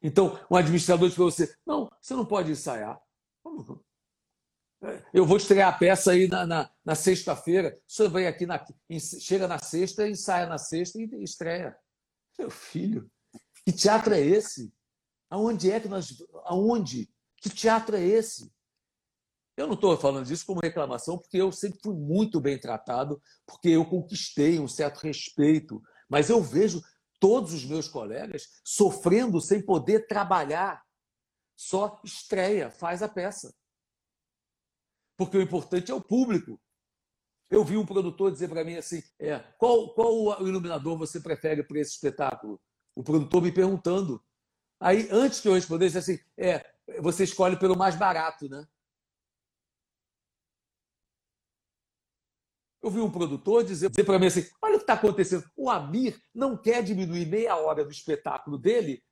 Então, 0.00 0.38
um 0.50 0.56
administrador 0.56 1.08
diz 1.08 1.16
para 1.16 1.24
você: 1.24 1.54
não, 1.66 1.90
você 2.00 2.14
não 2.14 2.24
pode 2.24 2.52
ensaiar. 2.52 2.98
Eu 5.12 5.24
vou 5.24 5.36
estrear 5.36 5.72
a 5.72 5.78
peça 5.78 6.12
aí 6.12 6.26
na, 6.26 6.46
na, 6.46 6.70
na 6.84 6.94
sexta-feira. 6.94 7.80
Senhor 7.86 8.10
vem 8.10 8.26
aqui, 8.26 8.46
na, 8.46 8.64
chega 9.20 9.46
na 9.46 9.58
sexta, 9.58 10.08
ensaia 10.08 10.46
na 10.46 10.58
sexta 10.58 10.98
e 11.00 11.22
estreia. 11.22 11.76
Meu 12.38 12.50
filho, 12.50 13.08
que 13.64 13.72
teatro 13.72 14.14
é 14.14 14.20
esse? 14.20 14.72
Aonde 15.30 15.70
é 15.70 15.78
que 15.78 15.88
nós. 15.88 16.22
Aonde? 16.44 17.08
Que 17.36 17.48
teatro 17.48 17.96
é 17.96 18.02
esse? 18.02 18.52
Eu 19.56 19.66
não 19.66 19.74
estou 19.74 19.96
falando 19.98 20.26
disso 20.26 20.46
como 20.46 20.60
reclamação, 20.60 21.18
porque 21.18 21.36
eu 21.36 21.52
sempre 21.52 21.78
fui 21.82 21.94
muito 21.94 22.40
bem 22.40 22.58
tratado, 22.58 23.20
porque 23.46 23.68
eu 23.68 23.84
conquistei 23.84 24.58
um 24.58 24.68
certo 24.68 25.00
respeito. 25.00 25.82
Mas 26.08 26.30
eu 26.30 26.42
vejo 26.42 26.82
todos 27.20 27.52
os 27.52 27.64
meus 27.64 27.86
colegas 27.86 28.48
sofrendo 28.64 29.40
sem 29.40 29.64
poder 29.64 30.06
trabalhar. 30.06 30.82
Só 31.54 32.00
estreia, 32.02 32.70
faz 32.70 33.02
a 33.02 33.08
peça. 33.08 33.54
Porque 35.16 35.36
o 35.36 35.42
importante 35.42 35.92
é 35.92 35.94
o 35.94 36.02
público. 36.02 36.60
Eu 37.50 37.62
vi 37.62 37.76
um 37.76 37.84
produtor 37.84 38.32
dizer 38.32 38.48
para 38.48 38.64
mim 38.64 38.76
assim: 38.76 39.02
é, 39.20 39.38
qual, 39.58 39.92
qual 39.94 40.40
iluminador 40.46 40.96
você 40.96 41.20
prefere 41.20 41.62
para 41.62 41.78
esse 41.78 41.92
espetáculo? 41.92 42.58
O 42.94 43.04
produtor 43.04 43.42
me 43.42 43.52
perguntando. 43.52 44.24
Aí, 44.80 45.06
antes 45.12 45.40
que 45.40 45.48
eu 45.48 45.52
respondesse, 45.52 45.98
assim: 45.98 46.18
é, 46.38 46.64
você 47.00 47.24
escolhe 47.24 47.58
pelo 47.58 47.76
mais 47.76 47.94
barato, 47.94 48.48
né? 48.48 48.66
Eu 52.82 52.90
vi 52.90 52.98
um 52.98 53.10
produtor 53.10 53.62
dizer, 53.62 53.88
dizer 53.90 54.04
para 54.04 54.18
mim 54.18 54.26
assim: 54.26 54.44
olha 54.60 54.74
o 54.74 54.78
que 54.78 54.82
está 54.82 54.94
acontecendo. 54.94 55.48
O 55.56 55.70
Amir 55.70 56.20
não 56.34 56.56
quer 56.56 56.82
diminuir 56.82 57.26
meia 57.26 57.56
hora 57.56 57.84
do 57.84 57.90
espetáculo 57.90 58.58
dele, 58.58 59.02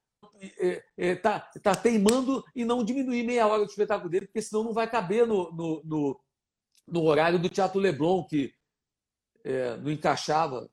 está 0.41 0.61
é, 0.67 0.85
é, 0.97 1.15
tá, 1.15 1.41
tá 1.63 1.75
teimando 1.77 2.45
em 2.55 2.65
não 2.65 2.85
diminuir 2.85 3.23
meia 3.23 3.47
hora 3.47 3.65
do 3.65 3.71
espetáculo 3.71 4.11
dele, 4.11 4.27
porque 4.27 4.43
senão 4.43 4.65
não 4.65 4.73
vai 4.73 4.91
caber 4.91 5.25
no, 5.27 5.53
no, 5.53 5.83
no, 5.85 6.21
no 6.89 7.03
horário 7.05 7.39
do 7.39 7.49
Teatro 7.49 7.79
Leblon, 7.79 8.27
que 8.27 8.53
é, 9.45 9.77
não 9.77 9.91
encaixava. 9.91 10.69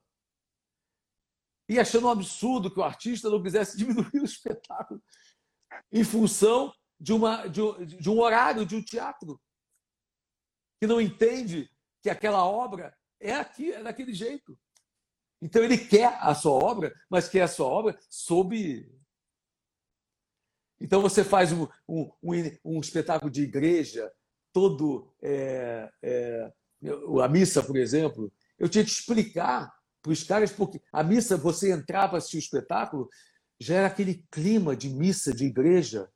E 1.68 1.78
achando 1.78 2.08
um 2.08 2.10
absurdo 2.10 2.70
que 2.70 2.80
o 2.80 2.84
artista 2.84 3.30
não 3.30 3.42
quisesse 3.42 3.76
diminuir 3.78 4.20
o 4.20 4.24
espetáculo 4.24 5.00
em 5.92 6.02
função 6.02 6.74
de, 6.98 7.12
uma, 7.12 7.46
de, 7.46 7.60
de 7.84 8.10
um 8.10 8.18
horário 8.18 8.66
de 8.66 8.74
um 8.74 8.82
teatro, 8.82 9.40
que 10.80 10.86
não 10.86 11.00
entende 11.00 11.70
que 12.02 12.10
aquela 12.10 12.44
obra 12.44 12.94
é 13.20 13.34
aqui, 13.34 13.72
é 13.72 13.82
daquele 13.82 14.14
jeito. 14.14 14.58
Então 15.40 15.62
ele 15.62 15.78
quer 15.78 16.18
a 16.20 16.34
sua 16.34 16.52
obra, 16.52 16.92
mas 17.08 17.28
quer 17.28 17.42
a 17.42 17.48
sua 17.48 17.66
obra 17.66 17.98
sob. 18.08 18.90
Então 20.80 21.00
você 21.00 21.24
faz 21.24 21.52
um, 21.52 21.66
um, 21.88 22.10
um, 22.64 22.80
espetáculo 22.80 23.30
de 23.30 23.42
igreja 23.42 24.10
todo 24.52 25.12
é, 25.22 25.90
é, 26.02 26.52
a 27.22 27.28
missa, 27.28 27.62
por 27.62 27.76
exemplo. 27.76 28.32
Eu 28.58 28.68
tinha 28.68 28.84
que 28.84 28.90
explicar 28.90 29.72
para 30.02 30.12
os 30.12 30.22
caras 30.22 30.52
porque 30.52 30.80
a 30.92 31.02
missa 31.02 31.36
você 31.36 31.72
entrava 31.72 32.16
assistir 32.16 32.36
o 32.36 32.40
espetáculo 32.40 33.08
já 33.60 33.76
era 33.76 33.86
aquele 33.88 34.24
clima 34.30 34.76
de 34.76 34.88
missa 34.88 35.32
de 35.32 35.44
igreja. 35.44 36.08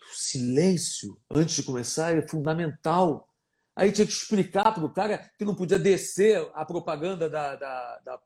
O 0.00 0.16
silêncio 0.16 1.20
antes 1.30 1.56
de 1.56 1.62
começar 1.62 2.16
é 2.16 2.26
fundamental. 2.26 3.28
Aí 3.80 3.90
tinha 3.90 4.06
que 4.06 4.12
explicar 4.12 4.74
para 4.74 4.84
o 4.84 4.92
cara 4.92 5.32
que 5.38 5.44
não 5.44 5.54
podia 5.54 5.78
descer 5.78 6.46
a 6.52 6.66
propaganda 6.66 7.30
da, 7.30 7.56
da, 7.56 7.98
da 8.00 8.20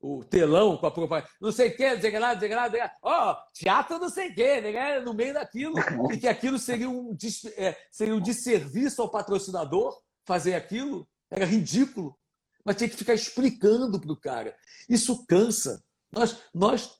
o 0.00 0.22
telão 0.24 0.76
com 0.76 0.86
a 0.86 0.90
propaganda, 0.92 1.28
não 1.40 1.50
sei 1.50 1.70
o 1.70 1.76
que, 1.76 1.94
não 1.94 2.00
sei 2.00 2.10
o 2.10 2.12
que 2.12 2.18
lá, 2.20 2.32
não 2.32 2.38
sei 2.40 2.48
o 2.48 2.70
que 2.70 2.78
lá, 2.78 2.96
ó, 3.02 3.32
oh, 3.32 3.52
teatro 3.52 3.98
não 3.98 4.08
sei 4.08 4.28
o 4.30 4.34
que, 4.36 4.60
né? 4.60 5.00
no 5.00 5.12
meio 5.12 5.34
daquilo, 5.34 5.74
e 6.12 6.16
que 6.16 6.28
aquilo 6.28 6.60
seria 6.60 6.88
um, 6.88 7.16
é, 7.56 7.76
seria 7.90 8.14
um 8.14 8.20
desserviço 8.20 9.02
ao 9.02 9.10
patrocinador 9.10 10.00
fazer 10.24 10.54
aquilo, 10.54 11.08
era 11.28 11.44
ridículo, 11.44 12.16
mas 12.64 12.76
tinha 12.76 12.88
que 12.88 12.96
ficar 12.96 13.14
explicando 13.14 14.00
para 14.00 14.12
o 14.12 14.16
cara. 14.16 14.56
Isso 14.88 15.26
cansa, 15.26 15.84
nós, 16.12 16.40
nós, 16.54 16.96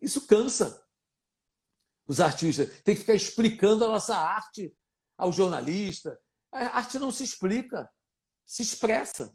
isso 0.00 0.26
cansa 0.26 0.82
os 2.08 2.18
artistas, 2.18 2.80
tem 2.82 2.94
que 2.94 3.02
ficar 3.02 3.14
explicando 3.14 3.84
a 3.84 3.88
nossa 3.88 4.16
arte 4.16 4.74
ao 5.18 5.30
jornalista, 5.30 6.18
a 6.52 6.76
arte 6.76 6.98
não 6.98 7.10
se 7.10 7.24
explica, 7.24 7.90
se 8.46 8.62
expressa. 8.62 9.34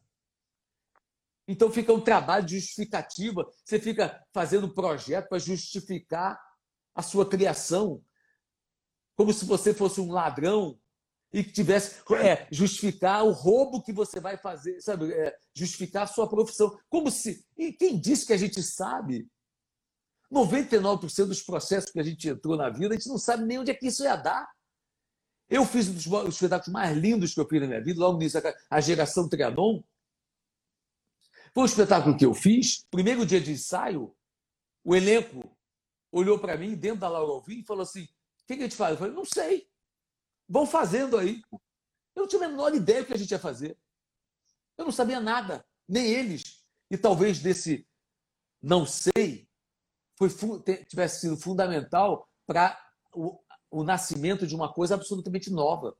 Então 1.47 1.71
fica 1.71 1.93
um 1.93 2.01
trabalho 2.01 2.45
de 2.45 2.59
justificativa. 2.59 3.49
Você 3.65 3.79
fica 3.79 4.23
fazendo 4.33 4.73
projeto 4.73 5.29
para 5.29 5.39
justificar 5.39 6.39
a 6.93 7.01
sua 7.01 7.27
criação, 7.27 8.03
como 9.15 9.33
se 9.33 9.45
você 9.45 9.73
fosse 9.73 10.01
um 10.01 10.11
ladrão 10.11 10.79
e 11.33 11.43
que 11.43 11.51
tivesse 11.51 12.01
é, 12.15 12.47
justificar 12.51 13.25
o 13.25 13.31
roubo 13.31 13.81
que 13.81 13.93
você 13.93 14.19
vai 14.19 14.37
fazer, 14.37 14.81
sabe? 14.81 15.11
É, 15.13 15.35
justificar 15.53 16.03
a 16.03 16.07
sua 16.07 16.29
profissão. 16.29 16.77
Como 16.89 17.09
se. 17.09 17.45
E 17.57 17.73
quem 17.73 17.99
disse 17.99 18.25
que 18.25 18.33
a 18.33 18.37
gente 18.37 18.61
sabe? 18.61 19.27
99% 20.31 21.25
dos 21.25 21.41
processos 21.41 21.91
que 21.91 21.99
a 21.99 22.03
gente 22.03 22.27
entrou 22.27 22.57
na 22.57 22.69
vida, 22.69 22.93
a 22.93 22.97
gente 22.97 23.07
não 23.07 23.17
sabe 23.17 23.45
nem 23.45 23.59
onde 23.59 23.71
é 23.71 23.73
que 23.73 23.87
isso 23.87 24.03
ia 24.03 24.15
dar. 24.15 24.47
Eu 25.49 25.65
fiz 25.65 25.87
um 25.87 25.93
dos 25.93 26.35
espetáculos 26.35 26.73
mais 26.73 26.97
lindos 26.97 27.33
que 27.33 27.39
eu 27.39 27.47
fiz 27.47 27.61
na 27.61 27.67
minha 27.67 27.83
vida, 27.83 27.99
logo 27.99 28.17
nisso, 28.17 28.37
a 28.69 28.81
geração 28.81 29.29
Trianon. 29.29 29.81
Foi 31.53 31.63
um 31.63 31.65
espetáculo 31.65 32.17
que 32.17 32.25
eu 32.25 32.33
fiz, 32.33 32.85
primeiro 32.91 33.25
dia 33.25 33.39
de 33.39 33.51
ensaio, 33.51 34.15
o 34.83 34.95
elenco 34.95 35.57
olhou 36.11 36.39
para 36.39 36.57
mim 36.57 36.75
dentro 36.75 36.99
da 36.99 37.09
Laura 37.09 37.31
Alvim 37.31 37.59
e 37.59 37.65
falou 37.65 37.83
assim: 37.83 38.03
o 38.03 38.45
que, 38.47 38.53
a 38.53 38.57
gente 38.57 38.75
faz? 38.75 38.91
Eu 38.91 38.97
falei: 38.97 39.13
não 39.13 39.25
sei. 39.25 39.67
Vão 40.47 40.65
fazendo 40.65 41.17
aí. 41.17 41.41
Eu 42.15 42.23
não 42.23 42.27
tinha 42.27 42.45
a 42.45 42.49
menor 42.49 42.73
ideia 42.73 43.01
do 43.01 43.07
que 43.07 43.13
a 43.13 43.17
gente 43.17 43.31
ia 43.31 43.39
fazer. 43.39 43.77
Eu 44.77 44.85
não 44.85 44.91
sabia 44.91 45.19
nada, 45.19 45.65
nem 45.87 46.05
eles. 46.05 46.63
E 46.89 46.97
talvez 46.97 47.39
desse 47.39 47.87
não 48.61 48.85
sei 48.85 49.47
foi, 50.17 50.29
tivesse 50.87 51.21
sido 51.21 51.37
fundamental 51.37 52.27
para 52.45 52.79
o 53.69 53.83
nascimento 53.83 54.47
de 54.47 54.55
uma 54.55 54.71
coisa 54.71 54.95
absolutamente 54.95 55.49
nova, 55.49 55.95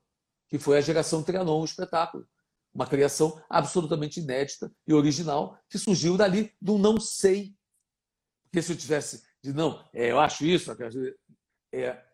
que 0.48 0.58
foi 0.58 0.78
a 0.78 0.80
geração 0.80 1.22
Trianon, 1.22 1.60
o 1.60 1.64
espetáculo. 1.64 2.26
Uma 2.72 2.86
criação 2.86 3.42
absolutamente 3.48 4.20
inédita 4.20 4.72
e 4.86 4.92
original 4.92 5.58
que 5.68 5.78
surgiu 5.78 6.16
dali 6.16 6.54
do 6.60 6.78
não 6.78 7.00
sei. 7.00 7.54
Porque 8.44 8.62
se 8.62 8.72
eu 8.72 8.76
tivesse 8.76 9.22
de 9.42 9.52
não, 9.52 9.84
é, 9.92 10.10
eu 10.10 10.20
acho 10.20 10.44
isso, 10.44 10.70
é, 11.72 12.04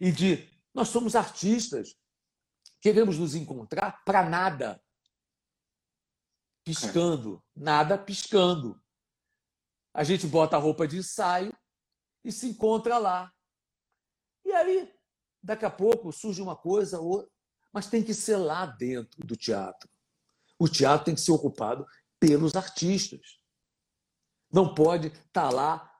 e 0.00 0.10
de 0.10 0.48
nós 0.74 0.88
somos 0.88 1.14
artistas, 1.14 1.94
queremos 2.80 3.18
nos 3.18 3.34
encontrar 3.34 4.02
para 4.04 4.28
nada. 4.28 4.82
Piscando, 6.64 7.42
nada 7.54 7.98
piscando. 7.98 8.80
A 9.94 10.04
gente 10.04 10.26
bota 10.26 10.56
a 10.56 10.60
roupa 10.60 10.88
de 10.88 10.98
ensaio 10.98 11.52
e 12.24 12.32
se 12.32 12.48
encontra 12.48 12.98
lá. 12.98 13.32
E 14.52 14.54
aí, 14.54 14.94
daqui 15.42 15.64
a 15.64 15.70
pouco, 15.70 16.12
surge 16.12 16.42
uma 16.42 16.54
coisa, 16.54 17.00
outra, 17.00 17.26
mas 17.72 17.88
tem 17.88 18.02
que 18.02 18.12
ser 18.12 18.36
lá 18.36 18.66
dentro 18.66 19.26
do 19.26 19.34
teatro. 19.34 19.88
O 20.58 20.68
teatro 20.68 21.06
tem 21.06 21.14
que 21.14 21.22
ser 21.22 21.32
ocupado 21.32 21.86
pelos 22.20 22.54
artistas. 22.54 23.40
Não 24.52 24.74
pode 24.74 25.06
estar 25.08 25.48
tá 25.48 25.50
lá 25.50 25.90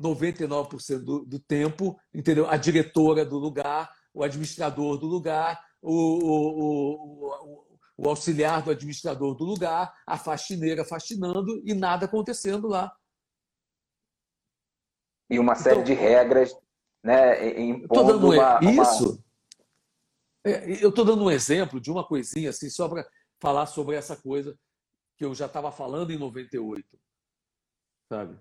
99% 0.00 1.00
do, 1.00 1.26
do 1.26 1.38
tempo, 1.38 2.00
entendeu? 2.14 2.48
A 2.48 2.56
diretora 2.56 3.26
do 3.26 3.36
lugar, 3.36 3.94
o 4.14 4.24
administrador 4.24 4.96
do 4.96 5.06
lugar, 5.06 5.62
o, 5.82 5.92
o, 5.92 6.96
o, 7.28 7.78
o 7.98 8.08
auxiliar 8.08 8.62
do 8.62 8.70
administrador 8.70 9.34
do 9.34 9.44
lugar, 9.44 9.94
a 10.06 10.16
faxineira 10.16 10.82
faxinando 10.82 11.62
e 11.62 11.74
nada 11.74 12.06
acontecendo 12.06 12.68
lá. 12.68 12.90
E 15.28 15.38
uma 15.38 15.54
série 15.54 15.80
então, 15.80 15.84
de 15.84 15.92
regras, 15.92 16.56
né? 17.02 17.60
Impondo 17.60 18.12
dando 18.12 18.30
uma, 18.30 18.60
isso. 18.62 19.10
Uma... 19.10 19.24
É, 20.44 20.84
eu 20.84 20.90
estou 20.90 21.04
dando 21.04 21.24
um 21.24 21.30
exemplo 21.30 21.80
de 21.80 21.90
uma 21.90 22.06
coisinha 22.06 22.50
assim, 22.50 22.68
só 22.68 22.88
para 22.88 23.08
falar 23.40 23.66
sobre 23.66 23.96
essa 23.96 24.16
coisa 24.16 24.58
que 25.16 25.24
eu 25.24 25.34
já 25.34 25.46
estava 25.46 25.70
falando 25.70 26.12
em 26.12 26.18
98, 26.18 26.98
sabe? 28.08 28.38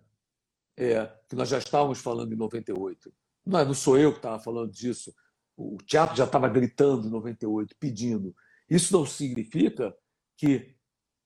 É, 0.78 1.06
que 1.28 1.36
nós 1.36 1.50
já 1.50 1.58
estávamos 1.58 2.00
falando 2.00 2.34
em 2.34 2.38
98. 2.38 3.14
Não, 3.46 3.60
é, 3.60 3.66
não 3.66 3.74
sou 3.74 3.98
eu 3.98 4.12
que 4.12 4.20
estava 4.20 4.40
falando 4.40 4.72
disso. 4.72 5.14
O 5.56 5.78
teatro 5.78 6.16
já 6.16 6.24
estava 6.24 6.48
gritando 6.48 7.08
em 7.08 7.12
98, 7.12 7.76
pedindo. 7.80 8.36
Isso 8.70 8.94
não 8.94 9.06
significa 9.06 9.96
que 10.38 10.76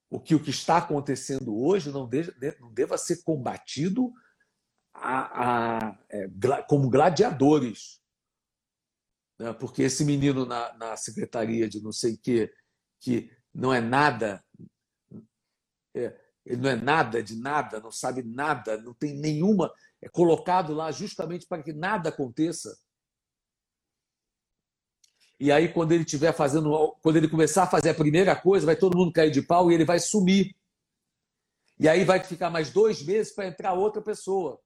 o 0.09 0.19
que, 0.19 0.35
o 0.35 0.39
que 0.39 0.49
está 0.49 0.77
acontecendo 0.77 1.55
hoje 1.57 1.91
não, 1.91 2.09
não 2.59 2.73
deva 2.73 2.97
ser 2.97 3.23
combatido 3.23 4.13
a, 4.95 5.87
a, 5.87 5.97
é, 6.09 6.27
como 6.67 6.89
gladiadores. 6.89 8.01
Né? 9.39 9.53
Porque 9.53 9.83
esse 9.83 10.03
menino 10.03 10.45
na, 10.45 10.73
na 10.77 10.97
secretaria 10.97 11.67
de 11.67 11.81
não 11.81 11.91
sei 11.91 12.13
o 12.13 12.17
quê, 12.17 12.53
que 12.99 13.31
não 13.53 13.73
é 13.73 13.81
nada, 13.81 14.43
é, 15.93 16.17
ele 16.45 16.61
não 16.61 16.69
é 16.69 16.75
nada 16.75 17.23
de 17.23 17.35
nada, 17.35 17.79
não 17.79 17.91
sabe 17.91 18.23
nada, 18.23 18.81
não 18.81 18.93
tem 18.93 19.15
nenhuma. 19.15 19.73
É 20.01 20.09
colocado 20.09 20.73
lá 20.73 20.91
justamente 20.91 21.47
para 21.47 21.63
que 21.63 21.73
nada 21.73 22.09
aconteça. 22.09 22.77
E 25.37 25.51
aí, 25.51 25.71
quando 25.71 25.91
ele 25.91 26.03
estiver 26.03 26.33
fazendo, 26.33 26.95
quando 27.01 27.17
ele 27.17 27.27
começar 27.27 27.63
a 27.63 27.67
fazer 27.67 27.89
a 27.89 27.95
primeira 27.95 28.35
coisa, 28.35 28.65
vai 28.65 28.75
todo 28.75 28.97
mundo 28.97 29.11
cair 29.11 29.31
de 29.31 29.41
pau 29.41 29.69
e 29.69 29.73
ele 29.73 29.83
vai 29.83 29.99
sumir. 29.99 30.55
E 31.77 31.89
aí 31.89 32.05
vai 32.05 32.23
ficar 32.23 32.49
mais 32.49 32.69
dois 32.71 33.03
meses 33.03 33.33
para 33.33 33.47
entrar 33.47 33.73
outra 33.73 34.01
pessoa. 34.01 34.61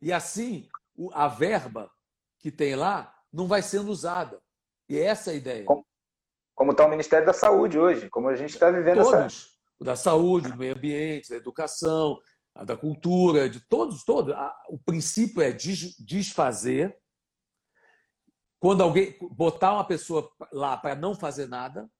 E 0.00 0.12
assim, 0.12 0.68
a 1.12 1.28
verba 1.28 1.90
que 2.38 2.50
tem 2.50 2.74
lá 2.74 3.14
não 3.32 3.46
vai 3.46 3.62
sendo 3.62 3.90
usada. 3.90 4.40
E 4.88 4.96
é 4.96 5.04
essa 5.04 5.30
a 5.30 5.34
ideia. 5.34 5.64
Como 6.54 6.70
está 6.72 6.86
o 6.86 6.90
Ministério 6.90 7.26
da 7.26 7.32
Saúde 7.32 7.78
hoje, 7.78 8.08
como 8.08 8.28
a 8.28 8.36
gente 8.36 8.50
está 8.50 8.70
vivendo 8.70 9.02
todos, 9.02 9.12
essa. 9.12 9.46
O 9.78 9.84
da 9.84 9.94
saúde, 9.94 10.50
do 10.50 10.56
meio 10.56 10.74
ambiente, 10.74 11.28
da 11.28 11.36
educação, 11.36 12.18
da 12.64 12.76
cultura, 12.76 13.48
de 13.48 13.60
todos, 13.60 14.04
todos. 14.04 14.34
O 14.70 14.78
princípio 14.78 15.42
é 15.42 15.52
desfazer 15.52 16.96
quando 18.58 18.82
alguém 18.82 19.16
botar 19.32 19.74
uma 19.74 19.84
pessoa 19.84 20.30
lá 20.50 20.76
para 20.76 20.94
não 20.94 21.14
fazer 21.14 21.46
nada, 21.46 21.90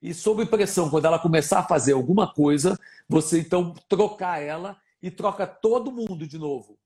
e 0.00 0.14
sob 0.14 0.46
pressão, 0.46 0.88
quando 0.88 1.06
ela 1.06 1.18
começar 1.18 1.58
a 1.58 1.66
fazer 1.66 1.92
alguma 1.92 2.32
coisa, 2.32 2.78
você 3.08 3.40
então 3.40 3.74
trocar 3.88 4.40
ela 4.40 4.80
e 5.00 5.10
troca 5.10 5.46
todo 5.46 5.92
mundo 5.92 6.26
de 6.26 6.38
novo. 6.38 6.78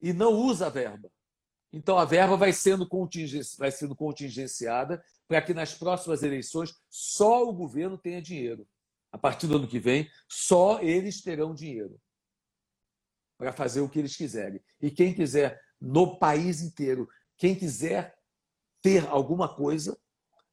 E 0.00 0.12
não 0.12 0.32
usa 0.32 0.66
a 0.66 0.70
verba. 0.70 1.10
Então 1.72 1.96
a 1.96 2.04
verba 2.04 2.36
vai 2.36 2.52
sendo, 2.52 2.88
vai 3.58 3.70
sendo 3.70 3.96
contingenciada 3.96 5.02
para 5.26 5.40
que 5.40 5.54
nas 5.54 5.74
próximas 5.74 6.22
eleições 6.22 6.74
só 6.90 7.48
o 7.48 7.52
governo 7.52 7.96
tenha 7.96 8.20
dinheiro. 8.20 8.66
A 9.10 9.18
partir 9.18 9.46
do 9.46 9.56
ano 9.56 9.68
que 9.68 9.78
vem, 9.78 10.10
só 10.28 10.80
eles 10.80 11.22
terão 11.22 11.54
dinheiro 11.54 12.00
para 13.36 13.52
fazer 13.52 13.80
o 13.80 13.88
que 13.88 13.98
eles 13.98 14.16
quiserem. 14.16 14.60
E 14.80 14.90
quem 14.90 15.12
quiser 15.12 15.60
no 15.82 16.16
país 16.16 16.62
inteiro. 16.62 17.08
Quem 17.36 17.56
quiser 17.56 18.16
ter 18.80 19.06
alguma 19.08 19.52
coisa 19.52 19.98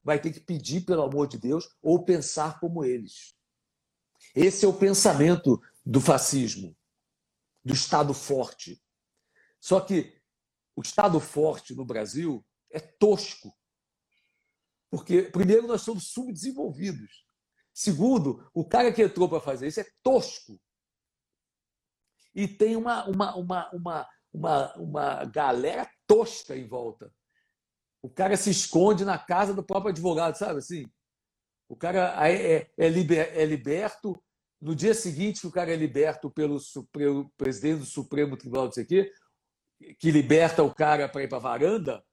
vai 0.03 0.19
ter 0.19 0.31
que 0.31 0.39
pedir 0.39 0.81
pelo 0.81 1.03
amor 1.03 1.27
de 1.27 1.37
Deus 1.37 1.69
ou 1.81 2.03
pensar 2.03 2.59
como 2.59 2.83
eles. 2.83 3.35
Esse 4.35 4.65
é 4.65 4.67
o 4.67 4.73
pensamento 4.73 5.61
do 5.89 5.99
fascismo, 5.99 6.77
do 7.65 7.73
Estado 7.73 8.13
forte. 8.13 8.79
Só 9.59 9.81
que 9.81 10.21
o 10.75 10.83
Estado 10.83 11.19
forte 11.19 11.73
no 11.73 11.83
Brasil 11.83 12.45
é 12.71 12.79
tosco. 12.79 13.57
Porque, 14.91 15.23
primeiro, 15.23 15.65
nós 15.65 15.81
somos 15.81 16.11
subdesenvolvidos. 16.11 17.25
Segundo, 17.73 18.47
o 18.53 18.63
cara 18.63 18.93
que 18.93 19.01
entrou 19.01 19.27
para 19.27 19.41
fazer 19.41 19.67
isso 19.67 19.79
é 19.79 19.91
tosco. 20.03 20.61
E 22.35 22.47
tem 22.47 22.75
uma, 22.75 23.05
uma, 23.05 23.35
uma, 23.35 23.71
uma, 23.71 24.09
uma, 24.31 24.75
uma 24.75 25.25
galera 25.25 25.89
tosca 26.05 26.55
em 26.55 26.67
volta. 26.67 27.11
O 27.99 28.11
cara 28.11 28.37
se 28.37 28.51
esconde 28.51 29.03
na 29.03 29.17
casa 29.17 29.55
do 29.55 29.63
próprio 29.63 29.89
advogado, 29.89 30.35
sabe 30.35 30.59
assim? 30.59 30.85
O 31.67 31.75
cara 31.75 32.15
é, 32.29 32.57
é, 32.57 32.71
é, 32.77 32.89
liber, 32.89 33.35
é 33.35 33.43
liberto. 33.43 34.15
No 34.61 34.75
dia 34.75 34.93
seguinte 34.93 35.41
que 35.41 35.47
o 35.47 35.51
cara 35.51 35.71
é 35.71 35.75
liberto 35.75 36.29
pelo 36.29 36.59
Supremo, 36.59 37.31
presidente 37.37 37.79
do 37.79 37.85
Supremo 37.85 38.35
Tribunal 38.35 38.67
de 38.67 38.81
aqui, 38.81 39.11
que 39.97 40.11
liberta 40.11 40.63
o 40.63 40.73
cara 40.73 41.07
para 41.07 41.23
ir 41.23 41.29
para 41.29 41.37
a 41.37 41.41
varanda 41.41 42.03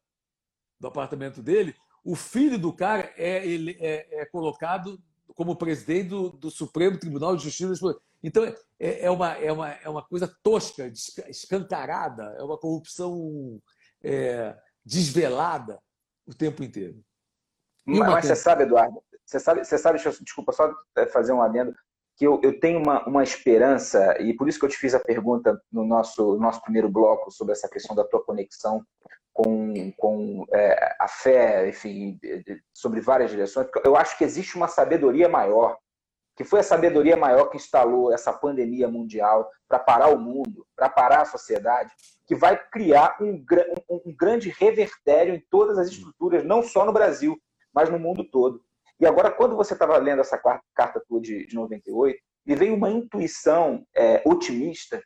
do 0.79 0.87
apartamento 0.87 1.43
dele, 1.43 1.75
o 2.05 2.15
filho 2.15 2.57
do 2.59 2.73
cara 2.73 3.13
é, 3.17 3.45
ele, 3.45 3.77
é, 3.81 4.23
é 4.23 4.27
colocado 4.27 5.03
como 5.35 5.57
presidente 5.57 6.09
do, 6.09 6.31
do, 6.31 6.51
Supremo 6.51 6.99
Tribunal 6.99 7.37
de 7.37 7.43
Justiça. 7.43 7.99
Então, 8.23 8.45
é, 8.79 9.07
é, 9.07 9.11
uma, 9.11 9.33
é, 9.33 9.53
uma, 9.53 9.71
é 9.71 9.89
uma 9.89 10.03
coisa 10.03 10.33
tosca, 10.43 10.87
escancarada, 11.29 12.35
é 12.39 12.43
uma 12.43 12.57
corrupção 12.57 13.61
é, 14.03 14.57
desvelada 14.85 15.81
o 16.27 16.33
tempo 16.33 16.63
inteiro. 16.63 17.03
Mas, 17.85 17.99
mas, 17.99 18.27
você 18.27 18.37
sabe, 18.37 18.63
Eduardo, 18.63 19.03
você 19.25 19.41
sabe, 19.41 19.65
você 19.65 19.79
sabe 19.79 19.99
desculpa, 19.99 20.53
só 20.53 20.73
fazer 21.13 21.33
um 21.33 21.43
adendo, 21.43 21.75
que 22.17 22.27
eu, 22.27 22.41
eu 22.43 22.59
tenho 22.59 22.79
uma, 22.79 23.07
uma 23.07 23.23
esperança, 23.23 24.17
e 24.21 24.35
por 24.35 24.49
isso 24.49 24.59
que 24.59 24.65
eu 24.65 24.71
te 24.71 24.79
fiz 24.79 24.95
a 24.95 25.01
pergunta 25.01 25.61
no 25.71 25.85
nosso, 25.85 26.37
nosso 26.39 26.63
primeiro 26.63 26.89
bloco 26.89 27.31
sobre 27.31 27.53
essa 27.53 27.69
questão 27.69 27.95
da 27.95 28.05
tua 28.05 28.25
conexão 28.25 28.83
com, 29.33 29.93
com 29.99 30.47
é, 30.53 30.97
a 30.99 31.07
fé, 31.07 31.69
enfim, 31.69 32.19
sobre 32.73 33.01
várias 33.01 33.31
direções, 33.31 33.69
porque 33.71 33.87
eu 33.87 33.97
acho 33.97 34.17
que 34.17 34.25
existe 34.25 34.57
uma 34.57 34.67
sabedoria 34.67 35.29
maior 35.29 35.77
que 36.37 36.45
foi 36.45 36.61
a 36.61 36.63
sabedoria 36.63 37.17
maior 37.17 37.47
que 37.47 37.57
instalou 37.57 38.13
essa 38.13 38.31
pandemia 38.31 38.87
mundial 38.87 39.51
para 39.67 39.79
parar 39.79 40.09
o 40.09 40.19
mundo, 40.19 40.67
para 40.77 40.89
parar 40.89 41.23
a 41.23 41.25
sociedade, 41.25 41.91
que 42.27 42.35
vai 42.35 42.63
criar 42.69 43.17
um, 43.21 43.43
um, 43.89 44.03
um, 44.07 44.15
grande 44.15 44.51
revertério 44.51 45.35
em 45.35 45.43
todas 45.51 45.79
as 45.79 45.89
estruturas, 45.89 46.45
não 46.45 46.63
só 46.63 46.85
no 46.85 46.93
Brasil, 46.93 47.41
mas 47.73 47.89
no 47.89 47.99
mundo 47.99 48.23
todo. 48.23 48.63
E 48.99 49.07
agora, 49.07 49.31
quando 49.31 49.57
você 49.57 49.75
estava 49.75 49.97
lendo 49.99 50.21
essa 50.21 50.39
carta 50.75 51.03
tua 51.07 51.21
de, 51.21 51.47
de 51.47 51.55
98, 51.55 52.19
me 52.47 52.55
veio 52.55 52.75
uma 52.75 52.91
intuição 52.91 53.85
é, 53.95 54.23
otimista 54.25 55.03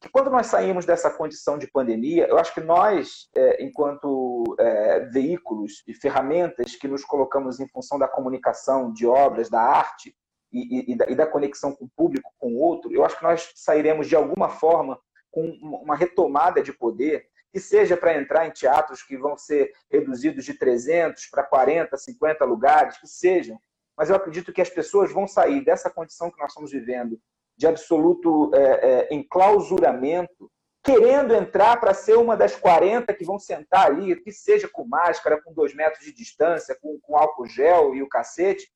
que 0.00 0.10
quando 0.10 0.30
nós 0.30 0.48
saímos 0.48 0.84
dessa 0.84 1.10
condição 1.10 1.56
de 1.56 1.70
pandemia, 1.70 2.26
eu 2.26 2.38
acho 2.38 2.52
que 2.52 2.60
nós, 2.60 3.28
é, 3.34 3.64
enquanto 3.64 4.44
é, 4.58 5.00
veículos 5.06 5.82
e 5.86 5.94
ferramentas 5.94 6.76
que 6.76 6.86
nos 6.86 7.02
colocamos 7.04 7.58
em 7.58 7.68
função 7.68 7.98
da 7.98 8.06
comunicação, 8.06 8.92
de 8.92 9.06
obras, 9.06 9.48
da 9.48 9.62
arte, 9.62 10.14
e, 10.52 10.92
e, 10.92 10.96
da, 10.96 11.10
e 11.10 11.14
da 11.14 11.26
conexão 11.26 11.74
com 11.74 11.86
o 11.86 11.90
público, 11.96 12.30
com 12.38 12.54
o 12.54 12.60
outro, 12.60 12.92
eu 12.92 13.04
acho 13.04 13.18
que 13.18 13.24
nós 13.24 13.50
sairemos 13.56 14.06
de 14.06 14.14
alguma 14.14 14.48
forma 14.48 14.98
com 15.30 15.48
uma 15.62 15.96
retomada 15.96 16.62
de 16.62 16.72
poder, 16.72 17.26
que 17.54 17.60
seja 17.60 17.96
para 17.96 18.20
entrar 18.20 18.48
em 18.48 18.50
teatros 18.50 19.00
que 19.00 19.16
vão 19.16 19.36
ser 19.36 19.72
reduzidos 19.88 20.44
de 20.44 20.54
300 20.54 21.26
para 21.26 21.44
40, 21.44 21.96
50 21.96 22.44
lugares, 22.44 22.98
que 22.98 23.06
sejam. 23.06 23.56
Mas 23.96 24.10
eu 24.10 24.16
acredito 24.16 24.52
que 24.52 24.60
as 24.60 24.68
pessoas 24.68 25.12
vão 25.12 25.24
sair 25.24 25.64
dessa 25.64 25.88
condição 25.88 26.32
que 26.32 26.40
nós 26.40 26.50
estamos 26.50 26.72
vivendo, 26.72 27.16
de 27.56 27.68
absoluto 27.68 28.50
é, 28.52 28.58
é, 28.58 29.14
enclausuramento, 29.14 30.50
querendo 30.82 31.32
entrar 31.32 31.76
para 31.78 31.94
ser 31.94 32.18
uma 32.18 32.36
das 32.36 32.56
40 32.56 33.14
que 33.14 33.24
vão 33.24 33.38
sentar 33.38 33.86
ali, 33.86 34.20
que 34.20 34.32
seja 34.32 34.68
com 34.68 34.84
máscara, 34.84 35.40
com 35.40 35.54
dois 35.54 35.72
metros 35.76 36.04
de 36.04 36.12
distância, 36.12 36.76
com, 36.82 36.98
com 37.02 37.16
álcool 37.16 37.46
gel 37.46 37.94
e 37.94 38.02
o 38.02 38.08
cacete, 38.08 38.68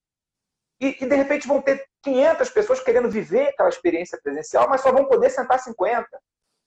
e, 0.81 0.97
e, 1.01 1.05
de 1.05 1.17
repente 1.17 1.49
vão 1.49 1.61
ter 1.61 1.85
500 2.05 2.49
pessoas 2.51 2.81
querendo 2.81 3.11
viver 3.11 3.49
aquela 3.49 3.71
experiência 3.71 4.21
presencial, 4.23 4.69
mas 4.69 4.83
só 4.83 4.93
vão 4.93 5.07
poder 5.07 5.31
sentar 5.31 5.59
50. 5.59 6.07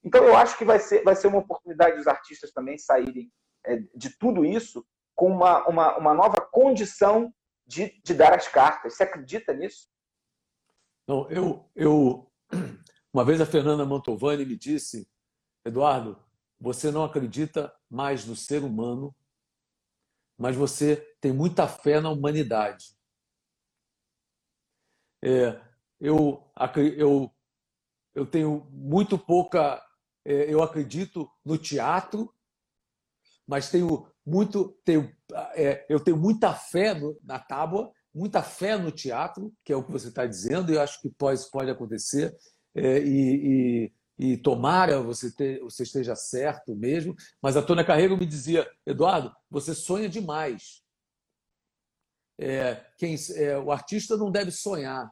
Então 0.03 0.23
eu 0.23 0.36
acho 0.36 0.57
que 0.57 0.65
vai 0.65 0.80
ser, 0.80 1.03
vai 1.03 1.15
ser 1.15 1.28
uma 1.28 1.40
oportunidade 1.40 1.98
dos 1.98 2.07
artistas 2.07 2.52
também 2.52 2.78
saírem 2.78 3.32
é, 3.65 3.78
de 3.95 4.18
tudo 4.18 4.44
isso 4.44 4.86
com 5.15 5.28
uma, 5.28 5.68
uma, 5.68 5.98
uma 5.98 6.14
nova 6.14 6.41
condição 6.41 7.34
de, 7.65 8.02
de 8.03 8.14
dar 8.14 8.34
as 8.34 8.48
cartas. 8.48 8.95
Você 8.95 9.03
acredita 9.03 9.53
nisso? 9.53 9.88
Não, 11.07 11.30
eu, 11.30 11.69
eu 11.76 12.32
uma 13.14 13.23
vez 13.23 13.40
a 13.40 13.45
Fernanda 13.45 13.86
Mantovani 13.86 14.45
me 14.45 14.57
disse, 14.57 15.07
Eduardo, 15.65 16.18
você 16.60 16.91
não 16.91 17.03
acredita 17.03 17.73
mais 17.90 18.26
no 18.26 18.36
ser 18.36 18.64
humano, 18.64 19.15
mas 20.38 20.56
você 20.56 20.95
tem 21.19 21.34
muita 21.34 21.68
fé 21.68 21.99
na 21.99 22.10
humanidade. 22.10 22.95
É, 25.23 25.61
eu, 25.99 26.52
eu, 26.98 27.32
eu 28.15 28.26
tenho 28.26 28.68
muito 28.72 29.18
pouca. 29.18 29.84
É, 30.26 30.53
eu 30.53 30.61
acredito 30.61 31.30
no 31.43 31.57
teatro, 31.57 32.34
mas 33.48 33.69
tenho 33.69 34.07
muito. 34.26 34.77
Tenho, 34.85 35.11
é, 35.56 35.85
eu 35.89 35.99
tenho 35.99 36.18
muita 36.18 36.53
fé 36.53 36.93
no, 36.93 37.19
na 37.23 37.39
tábua, 37.39 37.91
muita 38.14 38.41
fé 38.43 38.77
no 38.77 38.91
teatro, 38.91 39.53
que 39.64 39.73
é 39.73 39.76
o 39.76 39.84
que 39.84 39.91
você 39.91 40.10
está 40.10 40.26
dizendo, 40.26 40.72
e 40.72 40.76
eu 40.76 40.81
acho 40.81 41.02
que 41.02 41.10
pode, 41.10 41.49
pode 41.49 41.69
acontecer. 41.69 42.35
É, 42.73 42.99
e, 42.99 43.89
e, 44.18 44.34
e, 44.34 44.38
tomara 44.38 45.02
você, 45.02 45.34
ter, 45.35 45.60
você 45.60 45.84
esteja 45.84 46.15
certo 46.15 46.76
mesmo. 46.76 47.15
Mas 47.41 47.57
a 47.57 47.61
Tônia 47.61 47.85
Carreiro 47.85 48.18
me 48.18 48.26
dizia: 48.26 48.69
Eduardo, 48.85 49.35
você 49.49 49.73
sonha 49.73 50.07
demais. 50.07 50.81
É, 52.39 52.76
quem, 52.98 53.15
é, 53.35 53.57
o 53.57 53.72
artista 53.72 54.18
não 54.18 54.31
deve 54.31 54.52
sonhar, 54.52 55.11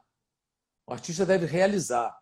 o 0.88 0.94
artista 0.94 1.26
deve 1.26 1.46
realizar. 1.46 2.18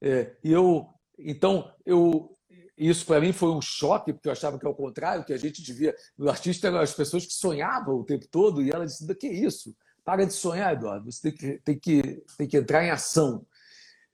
É, 0.00 0.36
e 0.44 0.52
eu, 0.52 0.92
então, 1.24 1.72
eu, 1.84 2.36
isso 2.76 3.06
para 3.06 3.20
mim 3.20 3.32
foi 3.32 3.50
um 3.50 3.60
choque, 3.60 4.12
porque 4.12 4.28
eu 4.28 4.32
achava 4.32 4.58
que 4.58 4.66
é 4.66 4.68
o 4.68 4.74
contrário, 4.74 5.24
que 5.24 5.32
a 5.32 5.38
gente 5.38 5.62
devia. 5.62 5.94
O 6.18 6.28
artista 6.28 6.68
eram 6.68 6.78
as 6.78 6.94
pessoas 6.94 7.24
que 7.24 7.32
sonhavam 7.32 7.96
o 7.96 8.04
tempo 8.04 8.26
todo, 8.28 8.62
e 8.62 8.70
ela 8.70 8.86
disse: 8.86 9.14
que 9.14 9.28
isso? 9.28 9.76
Para 10.04 10.24
de 10.24 10.32
sonhar, 10.32 10.72
Eduardo, 10.72 11.10
você 11.10 11.30
tem 11.30 11.32
que, 11.32 11.58
tem 11.62 11.78
que, 11.78 12.24
tem 12.36 12.48
que 12.48 12.56
entrar 12.56 12.84
em 12.84 12.90
ação. 12.90 13.46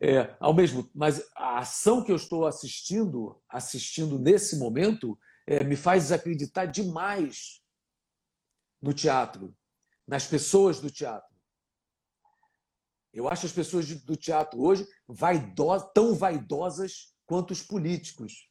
É, 0.01 0.37
ao 0.39 0.55
mesmo, 0.55 0.89
mas 0.95 1.21
a 1.35 1.59
ação 1.59 2.05
que 2.05 2.13
eu 2.13 2.17
estou 2.17 2.47
assistindo, 2.47 3.41
assistindo 3.49 4.19
nesse 4.19 4.57
momento, 4.57 5.19
é, 5.47 5.65
me 5.65 5.75
faz 5.75 6.05
desacreditar 6.05 6.71
demais 6.71 7.61
no 8.81 8.93
teatro, 8.93 9.53
nas 10.07 10.27
pessoas 10.27 10.79
do 10.79 10.91
teatro. 10.91 11.38
Eu 13.13 13.29
acho 13.29 13.47
as 13.47 13.53
pessoas 13.53 13.87
do 14.03 14.17
teatro 14.17 14.61
hoje 14.61 14.87
tão 15.95 16.15
vaidosas 16.15 17.15
quanto 17.27 17.51
os 17.51 17.63
políticos, 17.63 18.49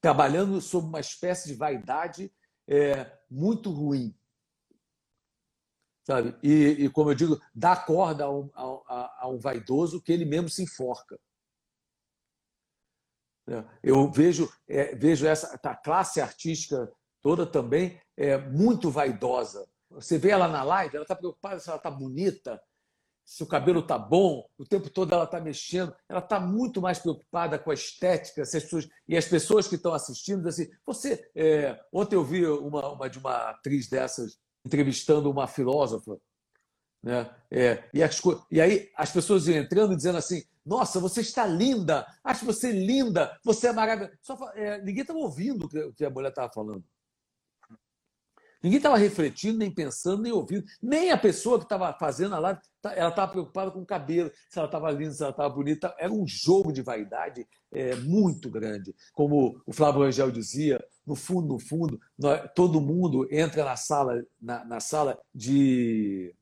trabalhando 0.00 0.60
sob 0.60 0.86
uma 0.86 1.00
espécie 1.00 1.48
de 1.48 1.54
vaidade 1.54 2.32
é, 2.68 3.18
muito 3.30 3.70
ruim. 3.70 4.16
Sabe? 6.06 6.36
E, 6.42 6.84
e, 6.84 6.90
como 6.90 7.10
eu 7.10 7.14
digo, 7.14 7.40
dá 7.54 7.76
corda 7.76 8.24
a 8.24 8.30
um, 8.30 8.50
a, 8.54 9.24
a 9.24 9.28
um 9.28 9.38
vaidoso 9.38 10.02
que 10.02 10.12
ele 10.12 10.24
mesmo 10.24 10.48
se 10.48 10.62
enforca. 10.62 11.20
É, 13.48 13.64
eu 13.82 14.10
vejo, 14.10 14.50
é, 14.68 14.94
vejo 14.94 15.26
essa 15.26 15.58
a 15.62 15.76
classe 15.76 16.20
artística 16.20 16.90
toda 17.20 17.46
também 17.46 18.00
é 18.16 18.38
muito 18.38 18.90
vaidosa. 18.90 19.68
Você 19.90 20.18
vê 20.18 20.30
ela 20.30 20.48
na 20.48 20.62
live, 20.62 20.96
ela 20.96 21.04
está 21.04 21.16
preocupada 21.16 21.58
se 21.58 21.68
ela 21.68 21.76
está 21.76 21.90
bonita, 21.90 22.62
se 23.30 23.44
o 23.44 23.46
cabelo 23.46 23.78
está 23.78 23.96
bom, 23.96 24.44
o 24.58 24.64
tempo 24.64 24.90
todo 24.90 25.14
ela 25.14 25.22
está 25.22 25.40
mexendo, 25.40 25.94
ela 26.08 26.18
está 26.18 26.40
muito 26.40 26.82
mais 26.82 26.98
preocupada 26.98 27.60
com 27.60 27.70
a 27.70 27.74
estética, 27.74 28.42
as 28.42 28.50
pessoas, 28.50 28.88
e 29.06 29.16
as 29.16 29.24
pessoas 29.24 29.68
que 29.68 29.76
estão 29.76 29.94
assistindo, 29.94 30.48
assim, 30.48 30.68
você, 30.84 31.30
é, 31.36 31.80
ontem 31.92 32.16
eu 32.16 32.24
vi 32.24 32.44
uma, 32.44 32.88
uma, 32.88 33.08
de 33.08 33.20
uma 33.20 33.50
atriz 33.50 33.88
dessas 33.88 34.36
entrevistando 34.64 35.30
uma 35.30 35.46
filósofa, 35.46 36.18
né? 37.00 37.30
É, 37.52 37.84
e, 37.94 38.02
as, 38.02 38.20
e 38.50 38.60
aí 38.60 38.90
as 38.96 39.12
pessoas 39.12 39.46
entrando 39.46 39.96
dizendo 39.96 40.18
assim, 40.18 40.42
nossa, 40.66 40.98
você 40.98 41.20
está 41.20 41.46
linda, 41.46 42.04
acho 42.24 42.44
você 42.44 42.72
linda, 42.72 43.38
você 43.44 43.68
é 43.68 43.72
maravilhosa. 43.72 44.18
Só, 44.20 44.36
é, 44.56 44.82
ninguém 44.82 45.02
estava 45.02 45.20
ouvindo 45.20 45.66
o 45.66 45.92
que 45.94 46.04
a 46.04 46.10
mulher 46.10 46.30
estava 46.30 46.52
falando. 46.52 46.84
Ninguém 48.62 48.76
estava 48.76 48.96
refletindo, 48.96 49.58
nem 49.58 49.70
pensando, 49.70 50.22
nem 50.22 50.32
ouvindo. 50.32 50.64
Nem 50.82 51.10
a 51.10 51.16
pessoa 51.16 51.58
que 51.58 51.64
estava 51.64 51.92
fazendo 51.98 52.34
a 52.34 52.38
live, 52.38 52.60
tá, 52.82 52.92
ela 52.94 53.08
estava 53.08 53.32
preocupada 53.32 53.70
com 53.70 53.80
o 53.80 53.86
cabelo, 53.86 54.30
se 54.50 54.58
ela 54.58 54.66
estava 54.66 54.90
linda, 54.90 55.12
se 55.12 55.22
ela 55.22 55.30
estava 55.30 55.48
bonita. 55.48 55.94
Era 55.98 56.12
um 56.12 56.26
jogo 56.26 56.72
de 56.72 56.82
vaidade 56.82 57.46
é, 57.72 57.94
muito 57.96 58.50
grande. 58.50 58.94
Como 59.12 59.60
o 59.66 59.72
Flávio 59.72 60.02
Angel 60.02 60.30
dizia, 60.30 60.82
no 61.06 61.14
fundo, 61.14 61.48
no 61.48 61.58
fundo, 61.58 61.98
nós, 62.18 62.50
todo 62.54 62.80
mundo 62.80 63.26
entra 63.30 63.64
na 63.64 63.76
sala, 63.76 64.22
na, 64.40 64.64
na 64.64 64.80
sala 64.80 65.18
de, 65.34 66.34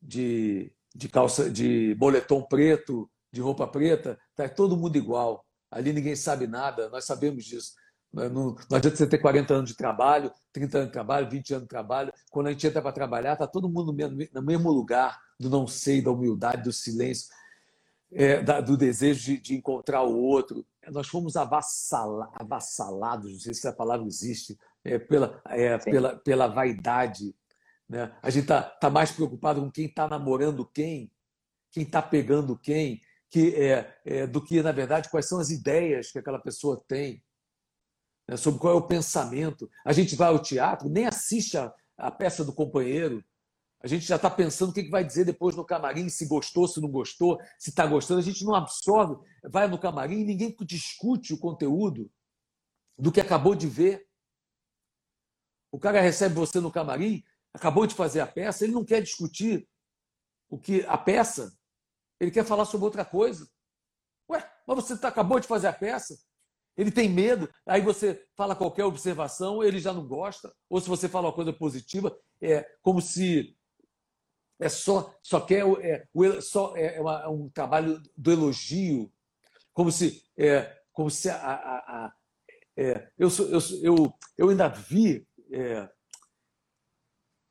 de, 0.00 0.72
de 0.94 1.08
calça, 1.08 1.48
de 1.48 1.94
boletom 1.94 2.42
preto, 2.42 3.08
de 3.30 3.40
roupa 3.40 3.66
preta, 3.66 4.18
está 4.30 4.48
todo 4.48 4.76
mundo 4.76 4.96
igual. 4.96 5.46
Ali 5.70 5.92
ninguém 5.92 6.14
sabe 6.14 6.46
nada, 6.46 6.90
nós 6.90 7.04
sabemos 7.04 7.44
disso. 7.44 7.72
Não, 8.12 8.28
não 8.30 8.56
adianta 8.76 8.96
você 8.96 9.06
ter 9.06 9.18
40 9.18 9.54
anos 9.54 9.70
de 9.70 9.76
trabalho, 9.76 10.30
30 10.52 10.78
anos 10.78 10.88
de 10.88 10.92
trabalho, 10.92 11.30
20 11.30 11.54
anos 11.54 11.62
de 11.64 11.68
trabalho. 11.68 12.12
Quando 12.30 12.48
a 12.48 12.52
gente 12.52 12.66
entra 12.66 12.82
para 12.82 12.92
trabalhar, 12.92 13.32
está 13.32 13.46
todo 13.46 13.70
mundo 13.70 13.96
no 14.32 14.42
mesmo 14.42 14.70
lugar 14.70 15.18
do 15.40 15.48
não 15.48 15.66
sei, 15.66 16.02
da 16.02 16.10
humildade, 16.10 16.62
do 16.62 16.72
silêncio, 16.72 17.32
é, 18.12 18.42
da, 18.42 18.60
do 18.60 18.76
desejo 18.76 19.24
de, 19.24 19.40
de, 19.40 19.54
encontrar 19.54 20.02
o 20.02 20.14
outro. 20.14 20.66
Nós 20.90 21.08
fomos 21.08 21.36
avassala, 21.36 22.30
avassalados, 22.34 23.32
não 23.32 23.40
sei 23.40 23.54
se 23.54 23.66
a 23.66 23.72
palavra 23.72 24.06
existe, 24.06 24.58
é, 24.84 24.98
pela, 24.98 25.40
é, 25.46 25.78
pela, 25.78 26.16
pela 26.16 26.46
vaidade. 26.48 27.34
Né? 27.88 28.14
A 28.22 28.28
gente 28.28 28.42
está 28.42 28.62
tá 28.62 28.90
mais 28.90 29.10
preocupado 29.10 29.60
com 29.62 29.70
quem 29.70 29.86
está 29.86 30.06
namorando 30.06 30.66
quem, 30.66 31.10
quem 31.70 31.84
está 31.84 32.02
pegando 32.02 32.58
quem, 32.58 33.00
que, 33.30 33.54
é, 33.54 33.94
é, 34.04 34.26
do 34.26 34.44
que, 34.44 34.62
na 34.62 34.72
verdade, 34.72 35.08
quais 35.08 35.26
são 35.26 35.38
as 35.38 35.48
ideias 35.48 36.12
que 36.12 36.18
aquela 36.18 36.38
pessoa 36.38 36.82
tem 36.86 37.22
né, 38.32 38.36
sobre 38.36 38.58
qual 38.58 38.74
é 38.74 38.76
o 38.76 38.86
pensamento. 38.86 39.70
A 39.84 39.92
gente 39.92 40.16
vai 40.16 40.28
ao 40.28 40.38
teatro, 40.38 40.88
nem 40.88 41.06
assiste 41.06 41.58
a, 41.58 41.72
a 41.98 42.10
peça 42.10 42.44
do 42.44 42.52
companheiro, 42.52 43.22
a 43.82 43.86
gente 43.86 44.06
já 44.06 44.16
está 44.16 44.30
pensando 44.30 44.70
o 44.70 44.72
que 44.72 44.88
vai 44.88 45.04
dizer 45.04 45.24
depois 45.24 45.56
no 45.56 45.64
camarim, 45.64 46.08
se 46.08 46.24
gostou, 46.26 46.68
se 46.68 46.80
não 46.80 46.88
gostou, 46.88 47.40
se 47.58 47.70
está 47.70 47.84
gostando. 47.84 48.20
A 48.20 48.22
gente 48.22 48.44
não 48.44 48.54
absorve, 48.54 49.16
vai 49.50 49.66
no 49.66 49.78
camarim 49.78 50.20
e 50.20 50.24
ninguém 50.24 50.56
discute 50.60 51.34
o 51.34 51.38
conteúdo 51.38 52.10
do 52.96 53.10
que 53.10 53.20
acabou 53.20 53.56
de 53.56 53.66
ver. 53.66 54.06
O 55.72 55.80
cara 55.80 56.00
recebe 56.00 56.34
você 56.34 56.60
no 56.60 56.70
camarim, 56.70 57.24
acabou 57.52 57.86
de 57.86 57.94
fazer 57.94 58.20
a 58.20 58.26
peça, 58.26 58.64
ele 58.64 58.72
não 58.72 58.84
quer 58.84 59.02
discutir 59.02 59.68
o 60.48 60.58
que 60.58 60.86
a 60.86 60.96
peça, 60.96 61.52
ele 62.20 62.30
quer 62.30 62.44
falar 62.44 62.66
sobre 62.66 62.84
outra 62.84 63.04
coisa. 63.04 63.50
Ué, 64.30 64.48
mas 64.64 64.76
você 64.76 64.96
tá, 64.96 65.08
acabou 65.08 65.40
de 65.40 65.48
fazer 65.48 65.66
a 65.66 65.72
peça? 65.72 66.16
Ele 66.76 66.90
tem 66.90 67.08
medo, 67.08 67.48
aí 67.66 67.80
você 67.80 68.24
fala 68.34 68.56
qualquer 68.56 68.84
observação, 68.84 69.62
ele 69.62 69.78
já 69.78 69.92
não 69.92 70.06
gosta, 70.06 70.52
ou 70.70 70.80
se 70.80 70.88
você 70.88 71.08
fala 71.08 71.28
uma 71.28 71.34
coisa 71.34 71.52
positiva, 71.52 72.16
é 72.40 72.66
como 72.80 73.00
se 73.00 73.56
é 74.58 74.68
só 74.68 75.14
só 75.22 75.40
quer 75.40 75.64
é, 75.80 76.06
só 76.40 76.74
é, 76.76 77.00
uma, 77.00 77.22
é 77.22 77.28
um 77.28 77.48
trabalho 77.50 78.00
do 78.16 78.32
elogio, 78.32 79.12
como 79.72 79.90
se 79.90 80.22
é, 80.36 80.78
como 80.92 81.10
se 81.10 81.28
a, 81.28 81.36
a, 81.36 82.04
a 82.04 82.14
é, 82.76 83.10
eu, 83.18 83.28
sou, 83.28 83.46
eu, 83.48 83.58
eu, 83.82 84.14
eu 84.38 84.48
ainda 84.48 84.68
vi 84.68 85.26
é, 85.52 85.88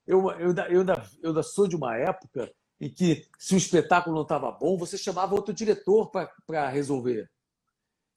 eu, 0.08 0.20
eu, 0.32 0.48
ainda, 0.48 0.68
eu, 0.68 0.80
ainda, 0.80 1.10
eu 1.22 1.30
ainda 1.30 1.44
sou 1.44 1.68
de 1.68 1.76
uma 1.76 1.96
época 1.96 2.52
em 2.80 2.90
que 2.92 3.28
se 3.38 3.54
o 3.54 3.58
espetáculo 3.58 4.16
não 4.16 4.24
estava 4.24 4.52
bom, 4.52 4.78
você 4.78 4.98
chamava 4.98 5.36
outro 5.36 5.54
diretor 5.54 6.10
para 6.10 6.68
resolver 6.70 7.30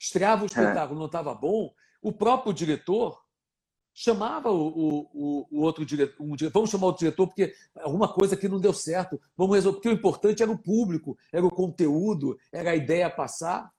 estreava 0.05 0.43
o 0.43 0.45
é. 0.45 0.47
espetáculo, 0.47 0.99
não 0.99 1.07
estava 1.07 1.35
bom, 1.35 1.73
o 2.03 2.13
próprio 2.13 2.53
diretor 2.53 3.23
chamava 3.95 4.51
o, 4.51 5.09
o, 5.15 5.49
o 5.51 5.61
outro 5.61 5.87
diretor, 5.87 6.23
um, 6.23 6.35
vamos 6.53 6.71
chamar 6.71 6.89
o 6.89 6.97
diretor 6.97 7.29
porque 7.29 7.55
alguma 7.77 8.13
coisa 8.13 8.37
que 8.37 8.49
não 8.49 8.61
deu 8.61 8.73
certo, 8.73 9.21
vamos 9.37 9.55
resolver, 9.55 9.77
porque 9.77 9.89
o 9.89 9.93
importante 9.93 10.43
era 10.43 10.51
o 10.51 10.59
público, 10.59 11.17
era 11.33 11.47
o 11.47 11.51
conteúdo, 11.51 12.37
era 12.53 12.73
a 12.73 12.77
ideia 12.77 13.09
passar. 13.09 13.73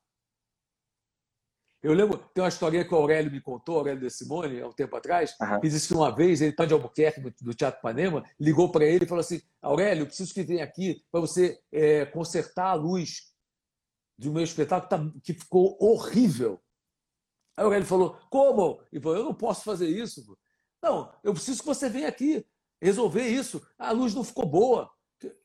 Eu 1.83 1.93
lembro, 1.93 2.17
tem 2.33 2.41
uma 2.41 2.49
historinha 2.49 2.85
que 2.85 2.93
o 2.93 2.97
Aurélio 2.97 3.31
me 3.31 3.41
contou, 3.41 3.77
Aurélio 3.77 4.01
de 4.01 4.09
Simone, 4.09 4.61
há 4.61 4.67
um 4.67 4.71
tempo 4.71 4.95
atrás, 4.95 5.35
uhum. 5.39 5.59
que 5.59 5.69
disse 5.69 5.89
que 5.89 5.93
uma 5.93 6.15
vez, 6.15 6.41
ele 6.41 6.51
está 6.51 6.65
de 6.65 6.73
Albuquerque, 6.73 7.21
do 7.41 7.53
Teatro 7.53 7.81
Panema, 7.81 8.23
ligou 8.39 8.71
para 8.71 8.85
ele 8.85 9.03
e 9.03 9.07
falou 9.07 9.19
assim, 9.19 9.41
Aurélio, 9.61 10.07
preciso 10.07 10.33
que 10.33 10.41
venha 10.41 10.63
aqui 10.63 11.03
para 11.11 11.19
você 11.19 11.59
é, 11.71 12.05
consertar 12.05 12.71
a 12.71 12.73
luz 12.73 13.34
de 14.17 14.29
um 14.29 14.33
meu 14.33 14.43
espetáculo 14.43 14.89
tá, 14.89 15.19
que 15.23 15.33
ficou 15.33 15.77
horrível. 15.79 16.61
Aí 17.57 17.63
o 17.63 17.67
Aurélio 17.67 17.87
falou: 17.87 18.17
Como? 18.29 18.81
E 18.91 18.99
falou: 18.99 19.17
Eu 19.17 19.23
não 19.25 19.33
posso 19.33 19.63
fazer 19.63 19.87
isso. 19.87 20.37
Não, 20.81 21.11
eu 21.23 21.33
preciso 21.33 21.61
que 21.61 21.67
você 21.67 21.89
venha 21.89 22.07
aqui 22.07 22.45
resolver 22.81 23.27
isso. 23.27 23.65
A 23.77 23.91
luz 23.91 24.13
não 24.13 24.23
ficou 24.23 24.45
boa. 24.45 24.89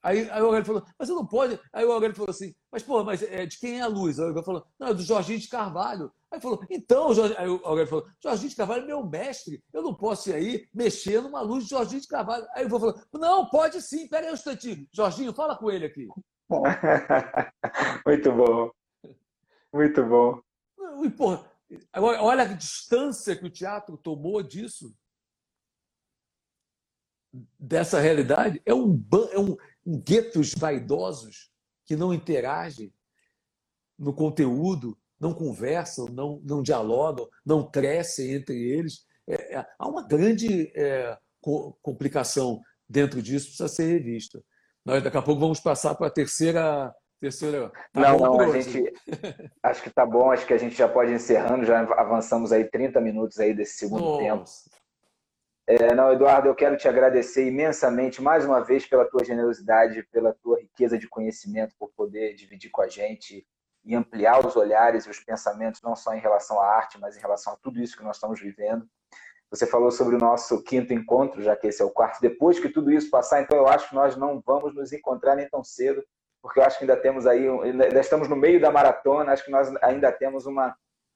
Aí, 0.02 0.28
aí 0.30 0.42
o 0.42 0.46
Aurélio 0.46 0.66
falou: 0.66 0.84
Mas 0.98 1.08
você 1.08 1.14
não 1.14 1.26
pode. 1.26 1.58
Aí 1.72 1.84
o 1.84 1.92
Aurélio 1.92 2.16
falou 2.16 2.30
assim: 2.30 2.54
Mas, 2.70 2.82
pô, 2.82 3.04
mas 3.04 3.22
é, 3.22 3.46
de 3.46 3.58
quem 3.58 3.78
é 3.78 3.82
a 3.82 3.86
luz? 3.86 4.18
Aí 4.18 4.24
o 4.24 4.28
Aurélio 4.28 4.44
falou: 4.44 4.66
Não, 4.78 4.88
é 4.88 4.94
do 4.94 5.02
Jorginho 5.02 5.38
de 5.38 5.48
Carvalho. 5.48 6.12
Aí 6.30 6.40
falou: 6.40 6.60
Então, 6.68 7.14
Jorge... 7.14 7.34
aí 7.38 7.48
o 7.48 7.60
Aurélio 7.64 7.88
falou: 7.88 8.06
Jorginho 8.22 8.50
de 8.50 8.56
Carvalho 8.56 8.82
é 8.82 8.86
meu 8.86 9.06
mestre. 9.06 9.62
Eu 9.72 9.82
não 9.82 9.94
posso 9.94 10.30
ir 10.30 10.34
aí 10.34 10.68
mexer 10.74 11.22
numa 11.22 11.40
luz 11.40 11.64
de 11.64 11.70
Jorginho 11.70 12.00
de 12.00 12.08
Carvalho. 12.08 12.46
Aí 12.54 12.64
eu 12.64 12.70
falou: 12.70 13.00
Não, 13.14 13.48
pode 13.48 13.80
sim. 13.80 14.08
Pera 14.08 14.26
aí 14.26 14.32
um 14.32 14.34
instantinho. 14.34 14.86
Jorginho, 14.92 15.32
fala 15.32 15.56
com 15.56 15.70
ele 15.70 15.86
aqui. 15.86 16.08
Muito 18.06 18.32
bom. 18.32 18.70
Muito 19.72 20.02
bom. 20.04 20.42
agora, 21.92 22.22
olha 22.22 22.42
a 22.42 22.52
distância 22.52 23.36
que 23.36 23.46
o 23.46 23.50
teatro 23.50 23.96
tomou 23.96 24.42
disso, 24.42 24.92
dessa 27.58 28.00
realidade. 28.00 28.60
É 28.66 28.74
um, 28.74 29.00
é 29.30 29.38
um, 29.38 29.56
um 29.86 30.00
guetos 30.00 30.52
vaidosos 30.54 31.50
que 31.86 31.94
não 31.94 32.12
interagem 32.12 32.92
no 33.98 34.12
conteúdo, 34.12 34.98
não 35.20 35.34
conversam, 35.34 36.06
não, 36.06 36.40
não 36.42 36.62
dialogam, 36.62 37.28
não 37.44 37.70
crescem 37.70 38.32
entre 38.32 38.56
eles. 38.56 39.06
É, 39.26 39.56
é, 39.56 39.66
há 39.78 39.86
uma 39.86 40.06
grande 40.06 40.72
é, 40.74 41.16
co 41.40 41.78
complicação 41.82 42.60
dentro 42.88 43.22
disso, 43.22 43.46
precisa 43.46 43.68
ser 43.68 43.86
revista. 43.86 44.42
Nós 44.84 45.02
daqui 45.02 45.16
a 45.16 45.22
pouco 45.22 45.40
vamos 45.40 45.60
passar 45.60 45.94
para 45.94 46.06
a 46.06 46.10
terceira. 46.10 46.94
terceira 47.20 47.70
tá 47.92 48.00
não, 48.00 48.18
não, 48.18 48.40
a 48.40 48.60
gente. 48.60 48.92
Acho 49.62 49.82
que 49.82 49.88
está 49.88 50.06
bom, 50.06 50.30
acho 50.30 50.46
que 50.46 50.54
a 50.54 50.58
gente 50.58 50.74
já 50.74 50.88
pode 50.88 51.10
ir 51.10 51.14
encerrando, 51.14 51.64
já 51.64 51.80
avançamos 51.80 52.50
aí 52.52 52.64
30 52.64 53.00
minutos 53.00 53.38
aí 53.38 53.52
desse 53.54 53.78
segundo 53.78 54.04
Nossa. 54.04 54.22
tempo. 54.22 54.44
É, 55.66 55.94
não, 55.94 56.12
Eduardo, 56.12 56.48
eu 56.48 56.54
quero 56.54 56.76
te 56.76 56.88
agradecer 56.88 57.46
imensamente 57.46 58.20
mais 58.20 58.44
uma 58.44 58.60
vez 58.60 58.86
pela 58.86 59.08
tua 59.08 59.24
generosidade, 59.24 60.02
pela 60.10 60.34
tua 60.34 60.58
riqueza 60.60 60.98
de 60.98 61.08
conhecimento, 61.08 61.76
por 61.78 61.92
poder 61.92 62.34
dividir 62.34 62.70
com 62.70 62.82
a 62.82 62.88
gente 62.88 63.46
e 63.84 63.94
ampliar 63.94 64.44
os 64.44 64.56
olhares 64.56 65.06
e 65.06 65.10
os 65.10 65.20
pensamentos, 65.20 65.80
não 65.80 65.94
só 65.94 66.12
em 66.12 66.18
relação 66.18 66.60
à 66.60 66.66
arte, 66.66 66.98
mas 66.98 67.16
em 67.16 67.20
relação 67.20 67.52
a 67.52 67.56
tudo 67.56 67.80
isso 67.80 67.96
que 67.96 68.02
nós 68.02 68.16
estamos 68.16 68.40
vivendo. 68.40 68.84
Você 69.50 69.66
falou 69.66 69.90
sobre 69.90 70.14
o 70.14 70.18
nosso 70.18 70.62
quinto 70.62 70.92
encontro, 70.92 71.42
já 71.42 71.56
que 71.56 71.66
esse 71.66 71.82
é 71.82 71.84
o 71.84 71.90
quarto. 71.90 72.20
Depois 72.20 72.60
que 72.60 72.68
tudo 72.68 72.90
isso 72.90 73.10
passar, 73.10 73.42
então 73.42 73.56
eu 73.58 73.66
acho 73.66 73.88
que 73.88 73.94
nós 73.94 74.16
não 74.16 74.40
vamos 74.40 74.74
nos 74.74 74.92
encontrar 74.92 75.34
nem 75.34 75.48
tão 75.48 75.64
cedo, 75.64 76.04
porque 76.40 76.60
eu 76.60 76.64
acho 76.64 76.78
que 76.78 76.84
ainda 76.84 76.96
temos 76.96 77.26
aí, 77.26 77.48
ainda 77.48 78.00
estamos 78.00 78.28
no 78.28 78.36
meio 78.36 78.60
da 78.60 78.70
maratona, 78.70 79.32
acho 79.32 79.44
que 79.44 79.50
nós 79.50 79.74
ainda 79.82 80.10
temos 80.12 80.46
uma 80.46 80.74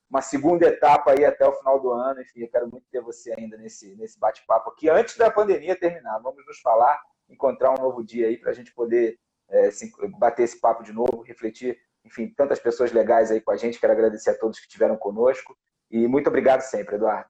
uma 0.09 0.21
segunda 0.21 0.67
etapa 0.67 1.11
aí 1.11 1.25
até 1.25 1.47
o 1.47 1.53
final 1.53 1.79
do 1.79 1.91
ano. 1.91 2.21
Enfim, 2.21 2.41
eu 2.41 2.49
quero 2.49 2.69
muito 2.69 2.85
ter 2.91 3.01
você 3.01 3.33
ainda 3.37 3.57
nesse, 3.57 3.95
nesse 3.95 4.19
bate-papo 4.19 4.69
aqui, 4.69 4.89
antes 4.89 5.17
da 5.17 5.31
pandemia 5.31 5.77
terminar. 5.77 6.19
Vamos 6.19 6.45
nos 6.45 6.59
falar, 6.59 7.01
encontrar 7.29 7.71
um 7.71 7.81
novo 7.81 8.03
dia 8.03 8.27
aí 8.27 8.37
para 8.37 8.51
a 8.51 8.53
gente 8.53 8.73
poder 8.73 9.17
é, 9.49 9.71
se, 9.71 9.91
bater 10.17 10.43
esse 10.43 10.59
papo 10.59 10.83
de 10.83 10.93
novo, 10.93 11.21
refletir. 11.21 11.77
Enfim, 12.03 12.31
tantas 12.35 12.59
pessoas 12.59 12.91
legais 12.91 13.31
aí 13.31 13.41
com 13.41 13.51
a 13.51 13.57
gente. 13.57 13.79
Quero 13.79 13.93
agradecer 13.93 14.29
a 14.29 14.37
todos 14.37 14.59
que 14.59 14.67
estiveram 14.67 14.95
conosco. 14.95 15.57
E 15.89 16.07
muito 16.07 16.27
obrigado 16.27 16.61
sempre, 16.61 16.95
Eduardo. 16.95 17.29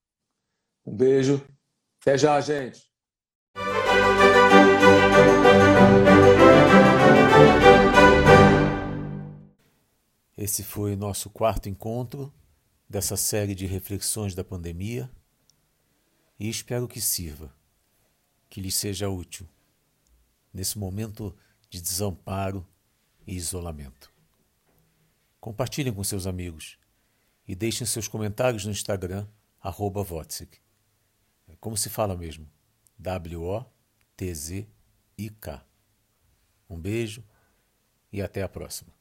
Um 0.85 0.95
beijo. 0.95 1.43
Até 1.99 2.17
já, 2.17 2.39
gente. 2.39 2.85
Esse 10.37 10.63
foi 10.63 10.95
nosso 10.95 11.29
quarto 11.29 11.67
encontro 11.67 12.31
dessa 12.87 13.17
série 13.17 13.55
de 13.55 13.65
reflexões 13.65 14.35
da 14.35 14.43
pandemia 14.43 15.09
e 16.39 16.47
espero 16.47 16.87
que 16.87 17.01
sirva, 17.01 17.51
que 18.47 18.61
lhe 18.61 18.71
seja 18.71 19.09
útil 19.09 19.47
nesse 20.53 20.77
momento 20.77 21.35
de 21.67 21.81
desamparo 21.81 22.65
e 23.25 23.35
isolamento. 23.35 24.13
Compartilhem 25.39 25.93
com 25.93 26.03
seus 26.03 26.27
amigos 26.27 26.77
e 27.47 27.55
deixem 27.55 27.87
seus 27.87 28.07
comentários 28.07 28.65
no 28.65 28.71
Instagram, 28.71 29.27
arroba 29.59 30.03
Votzik. 30.03 30.64
Como 31.59 31.75
se 31.75 31.89
fala 31.89 32.15
mesmo, 32.15 32.49
W-O-T-Z-I-K. 32.97 33.65
Um 36.69 36.79
beijo 36.79 37.23
e 38.11 38.21
até 38.21 38.41
a 38.41 38.49
próxima. 38.49 38.94